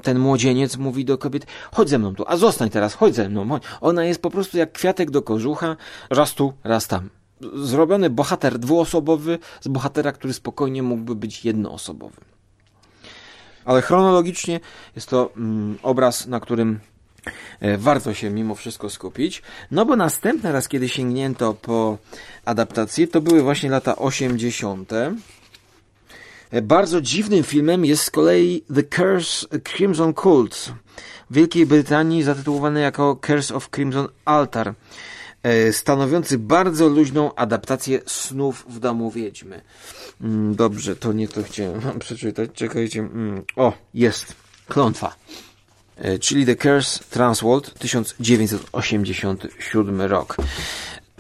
ten 0.03 0.19
młodzieniec 0.19 0.77
mówi 0.77 1.05
do 1.05 1.19
kobiety, 1.19 1.47
chodź 1.73 1.89
ze 1.89 1.99
mną 1.99 2.15
tu, 2.15 2.25
a 2.27 2.37
zostań 2.37 2.71
teraz, 2.71 2.95
chodź 2.95 3.15
ze 3.15 3.29
mną. 3.29 3.59
Ona 3.81 4.05
jest 4.05 4.23
po 4.23 4.31
prostu 4.31 4.59
jak 4.59 4.73
kwiatek 4.73 5.11
do 5.11 5.23
kożucha, 5.23 5.77
raz 6.11 6.35
tu, 6.35 6.53
raz 6.65 6.87
tam. 6.87 7.09
Zrobiony 7.55 8.11
bohater 8.11 8.59
dwuosobowy 8.59 9.39
z 9.61 9.69
bohatera, 9.69 10.13
który 10.13 10.33
spokojnie 10.33 10.83
mógłby 10.83 11.15
być 11.15 11.45
jednoosobowy 11.45 12.21
ale 13.65 13.83
chronologicznie 13.83 14.61
jest 14.97 15.09
to 15.09 15.31
mm, 15.37 15.79
obraz, 15.83 16.27
na 16.27 16.41
którym 16.41 16.81
warto 17.79 18.15
się 18.15 18.31
mimo 18.31 18.55
wszystko 18.55 18.91
skupić, 18.91 19.43
no 19.71 19.87
bo 19.87 19.97
następny 19.97 20.53
raz, 20.53 20.69
kiedy 20.69 20.89
sięgnięto 20.89 21.55
po 21.55 21.99
adaptację, 22.45 23.09
to 23.09 23.21
były 23.21 23.43
właśnie 23.43 23.71
lata 23.71 23.97
80. 23.97 24.91
Bardzo 26.63 27.01
dziwnym 27.01 27.45
filmem 27.45 27.85
jest 27.85 28.05
z 28.05 28.11
kolei 28.11 28.65
The 28.75 28.83
Curse 28.83 29.47
Crimson 29.65 30.15
Cult 30.15 30.73
w 31.31 31.35
Wielkiej 31.35 31.67
Brytanii 31.67 32.23
zatytułowany 32.23 32.81
jako 32.81 33.17
Curse 33.27 33.55
of 33.55 33.71
Crimson 33.71 34.09
Altar, 34.25 34.75
e, 35.43 35.73
stanowiący 35.73 36.39
bardzo 36.39 36.89
luźną 36.89 37.35
adaptację 37.35 38.01
snów 38.07 38.67
w 38.69 38.79
domu 38.79 39.11
wiedźmy. 39.11 39.61
Mm, 40.21 40.55
dobrze, 40.55 40.97
to 40.97 41.13
nie 41.13 41.29
to 41.29 41.43
chciałem 41.43 41.81
przeczytać. 41.99 42.51
Czekajcie. 42.55 43.01
Mm, 43.01 43.45
o, 43.57 43.73
jest. 43.95 44.35
Klątwa. 44.69 45.17
E, 45.99 46.19
czyli 46.19 46.47
The 46.47 46.57
Curse 46.57 47.05
Transworld 47.11 47.75
1987 47.75 50.03
rok. 50.03 50.37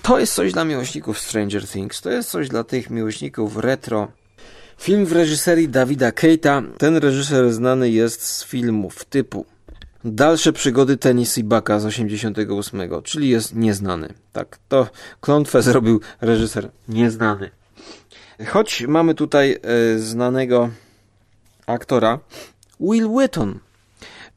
To 0.02 0.18
jest 0.18 0.34
coś 0.34 0.52
dla 0.52 0.64
miłośników 0.64 1.18
Stranger 1.18 1.68
Things, 1.68 2.00
to 2.00 2.10
jest 2.10 2.30
coś 2.30 2.48
dla 2.48 2.64
tych 2.64 2.90
miłośników 2.90 3.56
retro. 3.56 4.08
Film 4.80 5.06
w 5.06 5.12
reżyserii 5.12 5.68
Dawida 5.68 6.12
Keita. 6.12 6.62
Ten 6.78 6.96
reżyser 6.96 7.52
znany 7.52 7.90
jest 7.90 8.22
z 8.22 8.44
filmów 8.44 9.04
typu 9.04 9.46
Dalsze 10.04 10.52
przygody 10.52 10.96
Tennessee 10.96 11.44
Bucka 11.44 11.80
z 11.80 11.84
88, 11.84 12.80
czyli 13.04 13.28
jest 13.28 13.54
nieznany. 13.54 14.14
Tak, 14.32 14.58
to 14.68 14.88
klątwę 15.20 15.62
zrobił 15.62 16.00
reżyser 16.20 16.70
nieznany. 16.88 17.50
Choć 18.46 18.84
mamy 18.88 19.14
tutaj 19.14 19.58
e, 19.62 19.98
znanego 19.98 20.70
aktora 21.66 22.18
Will 22.80 23.08
Wheaton, 23.08 23.58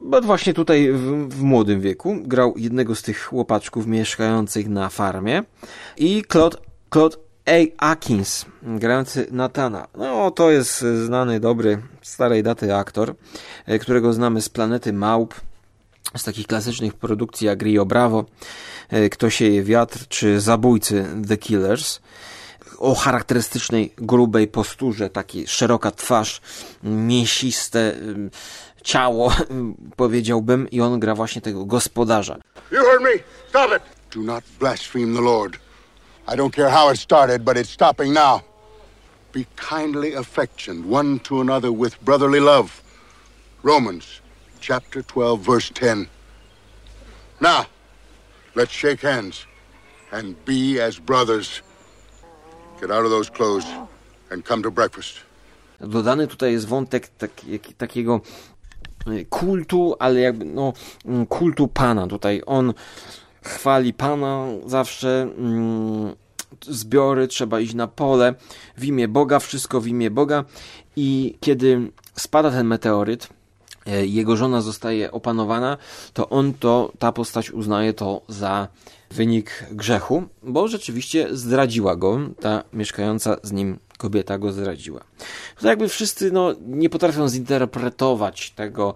bo 0.02 0.22
właśnie 0.22 0.54
tutaj 0.54 0.92
w, 0.92 1.30
w, 1.30 1.42
młodym 1.42 1.82
wieku 1.82 2.18
grał 2.22 2.54
jednego 2.58 2.96
z 2.96 3.02
tych 3.02 3.24
chłopaczków 3.24 3.88
mieszkających 3.88 4.70
na 4.70 4.90
farmie 4.90 5.44
i 5.98 6.24
Claude, 6.32 6.58
Claude 6.94 7.18
A. 7.46 7.92
Atkins, 7.92 8.46
grający 8.64 9.28
Natana. 9.32 9.88
No, 9.98 10.32
to 10.32 10.52
jest 10.52 10.86
znany, 11.06 11.40
dobry, 11.40 11.82
starej 12.02 12.44
daty 12.44 12.76
aktor, 12.76 13.16
e, 13.66 13.80
którego 13.80 14.14
znamy 14.14 14.42
z 14.42 14.50
Planety 14.50 14.94
Małp, 14.94 15.34
z 16.18 16.24
takich 16.24 16.48
klasycznych 16.48 16.94
produkcji 16.94 17.48
jak 17.48 17.62
Rio 17.62 17.86
Bravo, 17.86 18.26
e, 18.90 19.10
Kto 19.10 19.30
sieje 19.30 19.64
wiatr, 19.64 20.08
czy 20.08 20.42
Zabójcy 20.42 21.06
The 21.28 21.38
Killers 21.38 22.00
o 22.82 22.96
charakterystycznej, 22.96 23.94
grubej 23.98 24.48
posturze, 24.48 25.10
taki 25.10 25.48
szeroka 25.48 25.92
twarz, 25.92 26.42
mięsiste 26.84 27.96
ciało, 28.84 29.34
powiedziałbym, 29.96 30.70
i 30.70 30.82
on 30.82 31.00
gra 31.00 31.16
właśnie 31.16 31.42
tego 31.42 31.66
gospodarza. 31.66 32.38
You 32.72 32.78
heard 32.78 33.02
me. 33.02 33.24
Stop 33.50 33.72
it. 33.78 33.84
Do 34.16 34.22
not 34.22 34.44
blaspheme 34.60 35.16
the 35.16 35.22
Lord. 35.22 35.58
I 36.28 36.36
don't 36.36 36.56
care 36.56 36.70
how 36.70 36.92
it 36.92 37.00
started, 37.00 37.44
but 37.44 37.58
it's 37.58 37.70
stopping 37.70 38.14
now. 38.14 38.42
Be 39.34 39.46
kindly 39.56 40.16
affectioned 40.16 40.86
one 40.92 41.20
to 41.20 41.42
another 41.42 41.72
with 41.72 41.98
brotherly 42.02 42.40
love. 42.40 42.82
Romans 43.64 44.22
chapter 44.60 45.02
12 45.02 45.40
verse 45.40 45.70
10. 45.74 46.08
Now, 47.40 47.66
let's 48.56 48.72
shake 48.72 49.02
hands 49.02 49.46
and 50.12 50.36
be 50.46 50.80
as 50.80 51.00
brothers. 51.00 51.62
Get 52.80 52.92
out 52.92 53.06
of 53.06 53.12
those 53.12 53.30
clothes 53.30 53.66
and 54.30 54.46
come 54.46 54.64
to 54.64 54.72
breakfast. 54.72 55.20
Dodany 55.82 56.28
tutaj 56.28 56.52
jest 56.52 56.68
wątek 56.68 57.08
tak, 57.08 57.44
jak, 57.46 57.62
takiego 57.78 58.22
kultu, 59.30 59.96
ale 60.00 60.20
jakby 60.20 60.46
no 60.46 60.74
mm, 61.06 61.26
kultu 61.26 61.68
Pana. 61.68 62.08
Tutaj 62.08 62.42
on 62.46 62.74
chwali 63.42 63.94
Pana 63.94 64.46
zawsze. 64.66 65.30
Mm, 65.38 66.16
zbiory, 66.68 67.28
trzeba 67.28 67.60
iść 67.60 67.74
na 67.74 67.88
pole 67.88 68.36
w 68.78 68.86
imię 68.86 69.08
Boga, 69.08 69.40
wszystko 69.40 69.82
w 69.82 69.88
imię 69.88 70.12
Boga. 70.12 70.44
I 70.96 71.38
kiedy 71.40 71.92
spada 72.16 72.52
ten 72.52 72.68
meteoryt, 72.68 73.28
e, 73.86 74.06
jego 74.06 74.38
żona 74.38 74.62
zostaje 74.62 75.12
opanowana, 75.12 75.78
to 76.14 76.30
on 76.30 76.54
to, 76.54 76.92
ta 77.00 77.12
postać 77.12 77.52
uznaje 77.52 77.94
to 77.94 78.22
za 78.28 78.68
wynik 79.12 79.66
grzechu, 79.72 80.24
bo 80.44 80.68
rzeczywiście 80.68 81.28
zdradziła 81.32 81.96
go, 81.96 82.20
ta 82.40 82.64
mieszkająca 82.74 83.38
z 83.44 83.52
nim 83.52 83.80
kobieta 84.02 84.38
go 84.38 84.52
zdradziła. 84.52 85.02
To 85.60 85.68
jakby 85.68 85.88
wszyscy 85.88 86.32
no, 86.32 86.56
nie 86.68 86.90
potrafią 86.90 87.30
zinterpretować 87.30 88.52
tego 88.52 88.94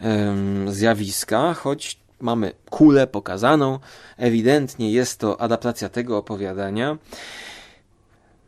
um, 0.00 0.72
zjawiska, 0.72 1.54
choć 1.54 1.98
mamy 2.20 2.52
kulę 2.70 3.06
pokazaną, 3.06 3.78
ewidentnie 4.16 4.92
jest 4.92 5.20
to 5.20 5.40
adaptacja 5.40 5.88
tego 5.88 6.18
opowiadania. 6.18 6.98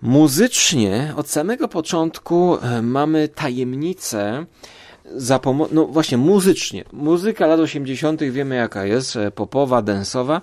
Muzycznie 0.02 1.12
od 1.16 1.28
samego 1.28 1.68
początku 1.68 2.58
mamy 2.82 3.28
tajemnicę 3.28 4.46
za 5.16 5.38
pomocą, 5.38 5.74
no 5.74 5.86
właśnie 5.86 6.18
muzycznie. 6.18 6.84
Muzyka 6.92 7.46
lat 7.46 7.60
80. 7.60 8.22
wiemy 8.22 8.54
jaka 8.54 8.84
jest, 8.84 9.18
popowa, 9.34 9.82
densowa, 9.82 10.40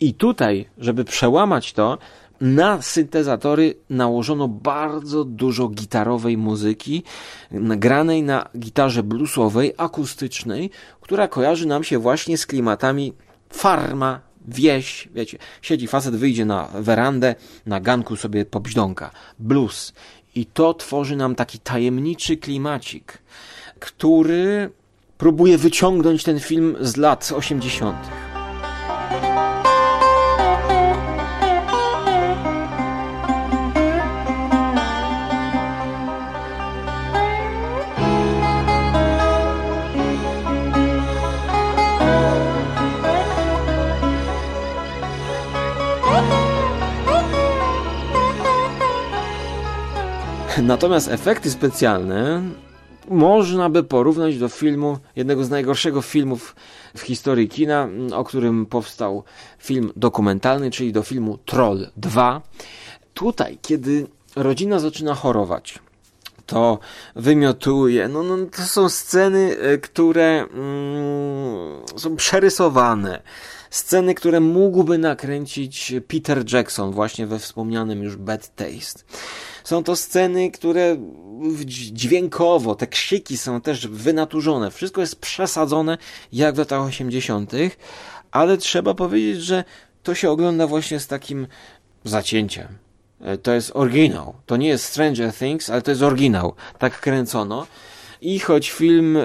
i 0.00 0.14
tutaj, 0.14 0.68
żeby 0.78 1.04
przełamać 1.04 1.72
to, 1.72 1.98
na 2.40 2.82
syntezatory 2.82 3.74
nałożono 3.90 4.48
bardzo 4.48 5.24
dużo 5.24 5.68
gitarowej 5.68 6.36
muzyki, 6.36 7.02
granej 7.52 8.22
na 8.22 8.48
gitarze 8.58 9.02
bluesowej, 9.02 9.72
akustycznej, 9.76 10.70
która 11.00 11.28
kojarzy 11.28 11.66
nam 11.66 11.84
się 11.84 11.98
właśnie 11.98 12.38
z 12.38 12.46
klimatami 12.46 13.12
farma, 13.50 14.20
wieś, 14.48 15.08
wiecie, 15.14 15.38
siedzi 15.62 15.86
facet, 15.86 16.16
wyjdzie 16.16 16.44
na 16.44 16.68
werandę, 16.74 17.34
na 17.66 17.80
ganku 17.80 18.16
sobie 18.16 18.44
pobźdąka, 18.44 19.10
blues. 19.38 19.92
I 20.34 20.46
to 20.46 20.74
tworzy 20.74 21.16
nam 21.16 21.34
taki 21.34 21.58
tajemniczy 21.58 22.36
klimacik, 22.36 23.18
który 23.80 24.70
próbuje 25.18 25.58
wyciągnąć 25.58 26.24
ten 26.24 26.40
film 26.40 26.76
z 26.80 26.96
lat 26.96 27.32
80. 27.36 27.96
Natomiast 50.62 51.08
efekty 51.08 51.50
specjalne 51.50 52.42
można 53.08 53.70
by 53.70 53.82
porównać 53.82 54.38
do 54.38 54.48
filmu, 54.48 54.98
jednego 55.16 55.44
z 55.44 55.50
najgorszego 55.50 56.02
filmów 56.02 56.56
w 56.96 57.00
historii 57.00 57.48
kina, 57.48 57.88
o 58.14 58.24
którym 58.24 58.66
powstał 58.66 59.24
film 59.58 59.92
dokumentalny, 59.96 60.70
czyli 60.70 60.92
do 60.92 61.02
filmu 61.02 61.38
Troll 61.38 61.88
2. 61.96 62.42
Tutaj, 63.14 63.58
kiedy 63.62 64.06
rodzina 64.36 64.78
zaczyna 64.78 65.14
chorować, 65.14 65.78
to 66.46 66.78
wymiotuje. 67.16 68.08
No, 68.08 68.22
no, 68.22 68.36
to 68.56 68.62
są 68.62 68.88
sceny, 68.88 69.56
e, 69.60 69.78
które 69.78 70.46
mm, 70.54 71.82
są 71.96 72.16
przerysowane. 72.16 73.22
Sceny, 73.70 74.14
które 74.14 74.40
mógłby 74.40 74.98
nakręcić 74.98 75.94
Peter 76.08 76.52
Jackson 76.52 76.92
właśnie 76.92 77.26
we 77.26 77.38
wspomnianym 77.38 78.02
już 78.02 78.16
Bad 78.16 78.54
Taste. 78.54 79.04
Są 79.66 79.84
to 79.84 79.96
sceny, 79.96 80.50
które 80.50 80.96
dźwiękowo, 81.92 82.74
te 82.74 82.86
krzyki 82.86 83.38
są 83.38 83.60
też 83.60 83.86
wynaturzone. 83.88 84.70
Wszystko 84.70 85.00
jest 85.00 85.16
przesadzone 85.20 85.98
jak 86.32 86.54
w 86.54 86.58
latach 86.58 86.82
80., 86.82 87.52
ale 88.30 88.56
trzeba 88.56 88.94
powiedzieć, 88.94 89.42
że 89.42 89.64
to 90.02 90.14
się 90.14 90.30
ogląda 90.30 90.66
właśnie 90.66 91.00
z 91.00 91.06
takim 91.06 91.46
zacięciem. 92.04 92.66
E, 93.20 93.38
to 93.38 93.52
jest 93.52 93.70
oryginał. 93.74 94.34
To 94.46 94.56
nie 94.56 94.68
jest 94.68 94.84
Stranger 94.84 95.32
Things, 95.32 95.70
ale 95.70 95.82
to 95.82 95.90
jest 95.90 96.02
oryginał. 96.02 96.54
Tak 96.78 97.00
kręcono. 97.00 97.66
I 98.20 98.38
choć 98.38 98.70
film 98.70 99.18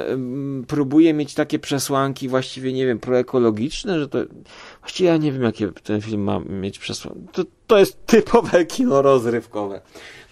próbuje 0.67 1.13
mieć 1.13 1.33
takie 1.33 1.59
przesłanki 1.59 2.27
właściwie, 2.27 2.73
nie 2.73 2.85
wiem, 2.85 2.99
proekologiczne, 2.99 3.99
że 3.99 4.07
to 4.07 4.17
właściwie 4.79 5.09
ja 5.09 5.17
nie 5.17 5.31
wiem, 5.31 5.43
jakie 5.43 5.71
ten 5.83 6.01
film 6.01 6.23
ma 6.23 6.39
mieć 6.39 6.79
przesłanki. 6.79 7.27
To, 7.31 7.43
to 7.67 7.79
jest 7.79 8.05
typowe 8.05 8.65
kino 8.65 9.01
rozrywkowe. 9.01 9.81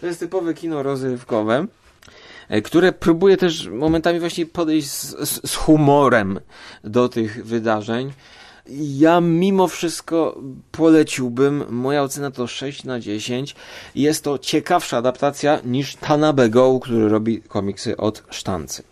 To 0.01 0.07
jest 0.07 0.19
typowe 0.19 0.53
kino 0.53 0.83
rozrywkowe, 0.83 1.65
e, 2.49 2.61
które 2.61 2.91
próbuje 2.91 3.37
też 3.37 3.67
momentami 3.67 4.19
właśnie 4.19 4.45
podejść 4.45 4.87
z, 4.91 5.29
z, 5.29 5.51
z 5.51 5.55
humorem 5.55 6.39
do 6.83 7.09
tych 7.09 7.45
wydarzeń. 7.45 8.11
Ja 8.97 9.21
mimo 9.21 9.67
wszystko 9.67 10.41
poleciłbym, 10.71 11.63
moja 11.69 12.03
ocena 12.03 12.31
to 12.31 12.47
6 12.47 12.83
na 12.83 12.99
10. 12.99 13.55
Jest 13.95 14.23
to 14.23 14.37
ciekawsza 14.37 14.97
adaptacja 14.97 15.59
niż 15.65 15.95
Tanabe 15.95 16.49
Go, 16.49 16.79
który 16.79 17.09
robi 17.09 17.41
komiksy 17.41 17.97
od 17.97 18.23
sztancy. 18.29 18.88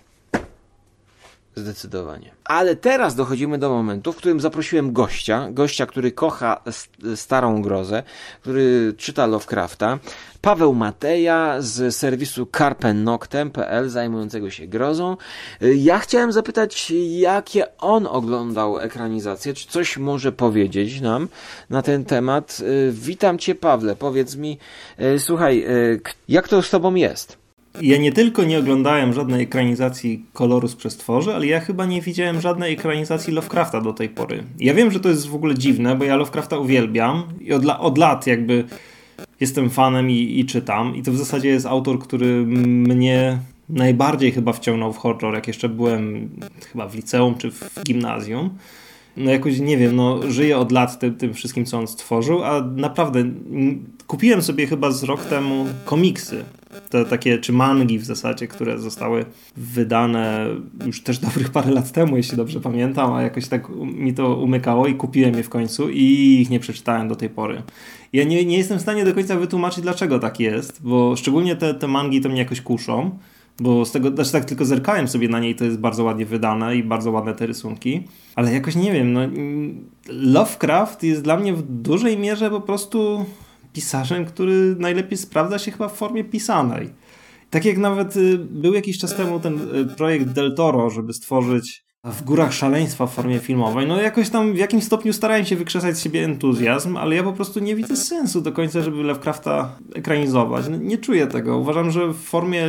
Zdecydowanie. 1.58 2.32
Ale 2.44 2.76
teraz 2.76 3.16
dochodzimy 3.16 3.58
do 3.58 3.70
momentu, 3.70 4.14
w 4.14 4.16
którym 4.16 4.40
zaprosiłem 4.40 4.94
gościa, 4.94 5.48
gościa, 5.52 5.86
który 5.86 6.12
kocha 6.12 6.62
starą 7.16 7.62
grozę, 7.62 8.04
który 8.42 8.94
czyta 8.98 9.26
Lovecrafta, 9.26 10.00
Paweł 10.42 10.74
Mateja 10.74 11.56
z 11.60 11.96
serwisu 11.96 12.48
carpennoctem.pl 12.58 13.90
zajmującego 13.90 14.50
się 14.50 14.68
grozą. 14.68 15.18
Ja 15.62 16.00
chciałem 16.00 16.32
zapytać, 16.32 16.94
jakie 17.10 17.78
on 17.78 18.08
oglądał 18.08 18.80
ekranizację, 18.80 19.54
czy 19.54 19.68
coś 19.68 19.98
może 19.98 20.32
powiedzieć 20.32 21.02
nam 21.02 21.28
na 21.70 21.82
ten 21.82 22.06
temat. 22.06 22.62
Witam 22.92 23.38
Cię 23.38 23.56
Pawle, 23.56 23.96
powiedz 23.96 24.36
mi, 24.36 24.58
słuchaj, 25.18 25.66
jak 26.30 26.48
to 26.48 26.62
z 26.62 26.70
Tobą 26.70 26.96
jest? 26.96 27.47
Ja 27.82 27.98
nie 27.98 28.12
tylko 28.12 28.44
nie 28.44 28.60
oglądałem 28.60 29.14
żadnej 29.14 29.44
ekranizacji 29.44 30.26
koloru 30.34 30.68
z 30.68 30.76
przestworzy, 30.76 31.36
ale 31.36 31.46
ja 31.48 31.60
chyba 31.60 31.86
nie 31.86 32.02
widziałem 32.02 32.42
żadnej 32.42 32.74
ekranizacji 32.74 33.34
Lovecrafta 33.34 33.82
do 33.82 33.94
tej 33.94 34.10
pory. 34.10 34.44
Ja 34.60 34.74
wiem, 34.74 34.92
że 34.92 35.00
to 35.00 35.10
jest 35.10 35.28
w 35.28 35.36
ogóle 35.36 35.56
dziwne, 35.56 35.96
bo 35.96 36.06
ja 36.06 36.16
Lovecrafta 36.16 36.58
uwielbiam 36.58 37.24
i 37.42 37.54
od, 37.54 37.66
od 37.66 37.98
lat 37.98 38.28
jakby 38.28 38.64
jestem 39.40 39.70
fanem 39.70 40.10
i, 40.10 40.40
i 40.40 40.46
czytam. 40.46 40.96
I 40.96 41.04
to 41.04 41.12
w 41.12 41.18
zasadzie 41.18 41.50
jest 41.50 41.66
autor, 41.66 42.00
który 42.00 42.46
mnie 42.46 43.40
najbardziej 43.70 44.32
chyba 44.32 44.54
wciągnął 44.54 44.94
w 44.94 44.98
horror, 44.98 45.34
jak 45.34 45.48
jeszcze 45.48 45.70
byłem 45.70 46.30
chyba 46.72 46.88
w 46.88 46.96
liceum 46.96 47.36
czy 47.36 47.52
w 47.52 47.84
gimnazjum. 47.84 48.50
No 49.18 49.32
jakoś 49.32 49.60
nie 49.60 49.78
wiem, 49.78 49.96
no 49.96 50.32
żyję 50.32 50.58
od 50.58 50.72
lat 50.72 51.00
tym, 51.00 51.16
tym 51.16 51.34
wszystkim, 51.34 51.66
co 51.66 51.80
on 51.80 51.88
stworzył, 51.88 52.44
a 52.44 52.62
naprawdę 52.62 53.24
kupiłem 54.08 54.42
sobie 54.42 54.68
chyba 54.68 54.92
z 54.92 55.04
rok 55.04 55.26
temu 55.26 55.66
komiksy 55.86 56.44
te 56.90 57.06
takie, 57.06 57.38
czy 57.38 57.54
mangi 57.54 58.00
w 58.00 58.06
zasadzie, 58.06 58.48
które 58.48 58.80
zostały 58.80 59.26
wydane 59.58 60.48
już 60.86 61.02
też 61.02 61.20
dobrych 61.20 61.50
parę 61.50 61.72
lat 61.72 61.92
temu, 61.92 62.18
jeśli 62.18 62.38
dobrze 62.38 62.60
pamiętam, 62.60 63.14
a 63.14 63.22
jakoś 63.22 63.48
tak 63.48 63.70
mi 63.80 64.14
to 64.14 64.36
umykało 64.36 64.88
i 64.88 64.96
kupiłem 64.96 65.36
je 65.36 65.44
w 65.44 65.50
końcu 65.50 65.90
i 65.90 66.04
ich 66.42 66.50
nie 66.50 66.60
przeczytałem 66.60 67.08
do 67.08 67.16
tej 67.16 67.30
pory. 67.30 67.62
Ja 68.14 68.24
nie, 68.24 68.46
nie 68.46 68.58
jestem 68.58 68.80
w 68.80 68.82
stanie 68.82 69.06
do 69.06 69.14
końca 69.14 69.36
wytłumaczyć, 69.36 69.84
dlaczego 69.84 70.20
tak 70.20 70.40
jest, 70.40 70.80
bo 70.84 71.16
szczególnie 71.16 71.56
te, 71.56 71.74
te 71.74 71.88
mangi 71.88 72.22
to 72.22 72.30
mnie 72.30 72.40
jakoś 72.40 72.62
kuszą, 72.62 73.18
bo 73.60 73.86
z 73.86 73.92
tego, 73.92 74.10
znaczy 74.10 74.32
tak 74.32 74.46
tylko 74.46 74.66
zerkałem 74.66 75.08
sobie 75.08 75.30
na 75.30 75.40
niej, 75.40 75.56
to 75.56 75.66
jest 75.66 75.80
bardzo 75.80 76.04
ładnie 76.04 76.26
wydane 76.26 76.76
i 76.76 76.84
bardzo 76.84 77.12
ładne 77.12 77.34
te 77.34 77.46
rysunki, 77.46 78.04
ale 78.36 78.54
jakoś 78.54 78.76
nie 78.76 78.92
wiem, 78.92 79.14
no 79.14 79.22
Lovecraft 80.10 81.04
jest 81.04 81.22
dla 81.22 81.38
mnie 81.38 81.54
w 81.54 81.62
dużej 81.62 82.18
mierze 82.18 82.50
po 82.50 82.62
prostu 82.62 83.26
pisarzem, 83.78 84.26
który 84.26 84.76
najlepiej 84.80 85.18
sprawdza 85.18 85.60
się 85.60 85.72
chyba 85.72 85.88
w 85.90 85.98
formie 85.98 86.24
pisanej. 86.24 86.90
Tak 87.50 87.66
jak 87.66 87.78
nawet 87.78 88.18
y, 88.18 88.38
był 88.38 88.74
jakiś 88.74 88.98
czas 88.98 89.16
temu 89.16 89.40
ten 89.40 89.76
y, 89.76 89.86
projekt 89.86 90.28
Del 90.28 90.56
Toro, 90.56 90.90
żeby 90.90 91.14
stworzyć 91.14 91.86
w 92.04 92.24
górach 92.24 92.54
szaleństwa 92.54 93.08
w 93.08 93.14
formie 93.14 93.40
filmowej. 93.40 93.88
No 93.88 94.02
jakoś 94.02 94.30
tam 94.30 94.54
w 94.54 94.58
jakimś 94.58 94.84
stopniu 94.84 95.14
starałem 95.14 95.46
się 95.46 95.56
wykrzesać 95.56 95.98
z 95.98 96.04
siebie 96.04 96.26
entuzjazm, 96.26 96.98
ale 96.98 97.16
ja 97.16 97.24
po 97.24 97.34
prostu 97.34 97.60
nie 97.60 97.76
widzę 97.76 97.96
sensu 97.96 98.42
do 98.42 98.52
końca, 98.52 98.82
żeby 98.82 99.04
Lovecrafta 99.04 99.76
ekranizować. 99.96 100.66
No, 100.70 100.78
nie 100.78 100.98
czuję 100.98 101.28
tego. 101.28 101.58
Uważam, 101.58 101.92
że 101.92 102.08
w 102.08 102.18
formie 102.18 102.68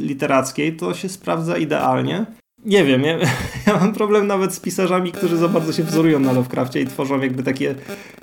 literackiej 0.00 0.76
to 0.76 0.94
się 0.94 1.08
sprawdza 1.08 1.56
idealnie 1.58 2.26
nie 2.64 2.84
wiem, 2.84 3.02
ja, 3.02 3.18
ja, 3.66 3.80
mam 3.80 3.92
problem 3.92 4.26
nawet 4.26 4.54
z 4.54 4.60
pisarzami, 4.60 5.12
którzy 5.12 5.36
za 5.36 5.48
bardzo 5.48 5.72
się 5.72 5.82
wzorują 5.82 6.20
na 6.20 6.32
Lovecraftie 6.32 6.80
i 6.80 6.86
tworzą 6.86 7.20
jakby 7.20 7.42
takie 7.42 7.74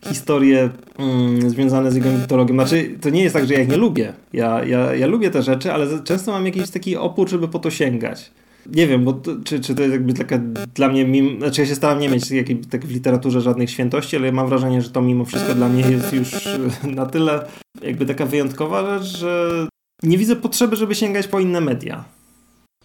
historie 0.09 0.69
mm, 0.97 1.49
związane 1.49 1.91
z 1.91 1.95
jego 1.95 2.09
mitologią. 2.11 2.55
Znaczy, 2.55 2.97
to 3.01 3.09
nie 3.09 3.23
jest 3.23 3.35
tak, 3.35 3.47
że 3.47 3.53
ja 3.53 3.59
ich 3.61 3.69
nie 3.69 3.77
lubię. 3.77 4.13
Ja, 4.33 4.63
ja, 4.63 4.95
ja 4.95 5.07
lubię 5.07 5.29
te 5.31 5.43
rzeczy, 5.43 5.73
ale 5.73 6.03
często 6.03 6.31
mam 6.31 6.45
jakiś 6.45 6.69
taki 6.69 6.97
opór, 6.97 7.29
żeby 7.29 7.47
po 7.47 7.59
to 7.59 7.71
sięgać. 7.71 8.31
Nie 8.65 8.87
wiem, 8.87 9.03
bo 9.03 9.13
to, 9.13 9.31
czy, 9.43 9.59
czy 9.59 9.75
to 9.75 9.81
jest 9.81 9.93
jakby 9.93 10.13
taka 10.13 10.39
dla 10.75 10.89
mnie, 10.89 11.05
mim, 11.05 11.37
znaczy 11.37 11.61
ja 11.61 11.67
się 11.67 11.75
staram 11.75 11.99
nie 11.99 12.09
mieć 12.09 12.31
jakiej, 12.31 12.57
tak 12.57 12.85
w 12.85 12.91
literaturze 12.91 13.41
żadnych 13.41 13.69
świętości, 13.69 14.17
ale 14.17 14.31
mam 14.31 14.47
wrażenie, 14.47 14.81
że 14.81 14.89
to 14.89 15.01
mimo 15.01 15.25
wszystko 15.25 15.55
dla 15.55 15.69
mnie 15.69 15.83
jest 15.91 16.13
już 16.13 16.31
na 16.95 17.05
tyle 17.05 17.45
jakby 17.81 18.05
taka 18.05 18.25
wyjątkowa 18.25 18.99
rzecz, 18.99 19.17
że 19.17 19.67
nie 20.03 20.17
widzę 20.17 20.35
potrzeby, 20.35 20.75
żeby 20.75 20.95
sięgać 20.95 21.27
po 21.27 21.39
inne 21.39 21.61
media. 21.61 22.03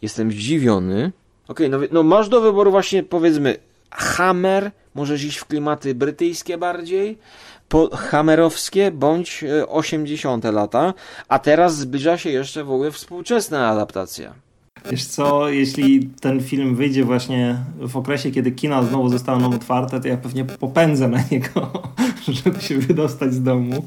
Jestem 0.02 0.32
zdziwiony, 0.32 1.12
Okej, 1.48 1.66
okay, 1.66 1.78
no, 1.78 1.86
no 1.92 2.02
masz 2.02 2.28
do 2.28 2.40
wyboru 2.40 2.70
właśnie 2.70 3.02
powiedzmy 3.02 3.56
Hammer, 3.90 4.70
możesz 4.94 5.24
iść 5.24 5.38
w 5.38 5.44
klimaty 5.44 5.94
brytyjskie 5.94 6.58
bardziej, 6.58 7.18
po, 7.68 7.90
bądź 8.92 9.44
80 9.68 10.44
e, 10.44 10.52
lata, 10.52 10.94
a 11.28 11.38
teraz 11.38 11.76
zbliża 11.76 12.18
się 12.18 12.30
jeszcze 12.30 12.64
w 12.64 12.70
ogóle 12.70 12.90
współczesna 12.90 13.68
adaptacja. 13.68 14.45
Wiesz 14.90 15.04
co, 15.04 15.48
jeśli 15.48 16.10
ten 16.20 16.40
film 16.40 16.76
wyjdzie 16.76 17.04
właśnie 17.04 17.56
w 17.80 17.96
okresie, 17.96 18.30
kiedy 18.30 18.52
kina 18.52 18.82
znowu 18.82 19.08
zostaną 19.08 19.50
otwarte, 19.50 20.00
to 20.00 20.08
ja 20.08 20.16
pewnie 20.16 20.44
popędzę 20.44 21.08
na 21.08 21.18
niego, 21.30 21.70
żeby 22.44 22.60
się 22.60 22.78
wydostać 22.78 23.34
z 23.34 23.42
domu. 23.42 23.86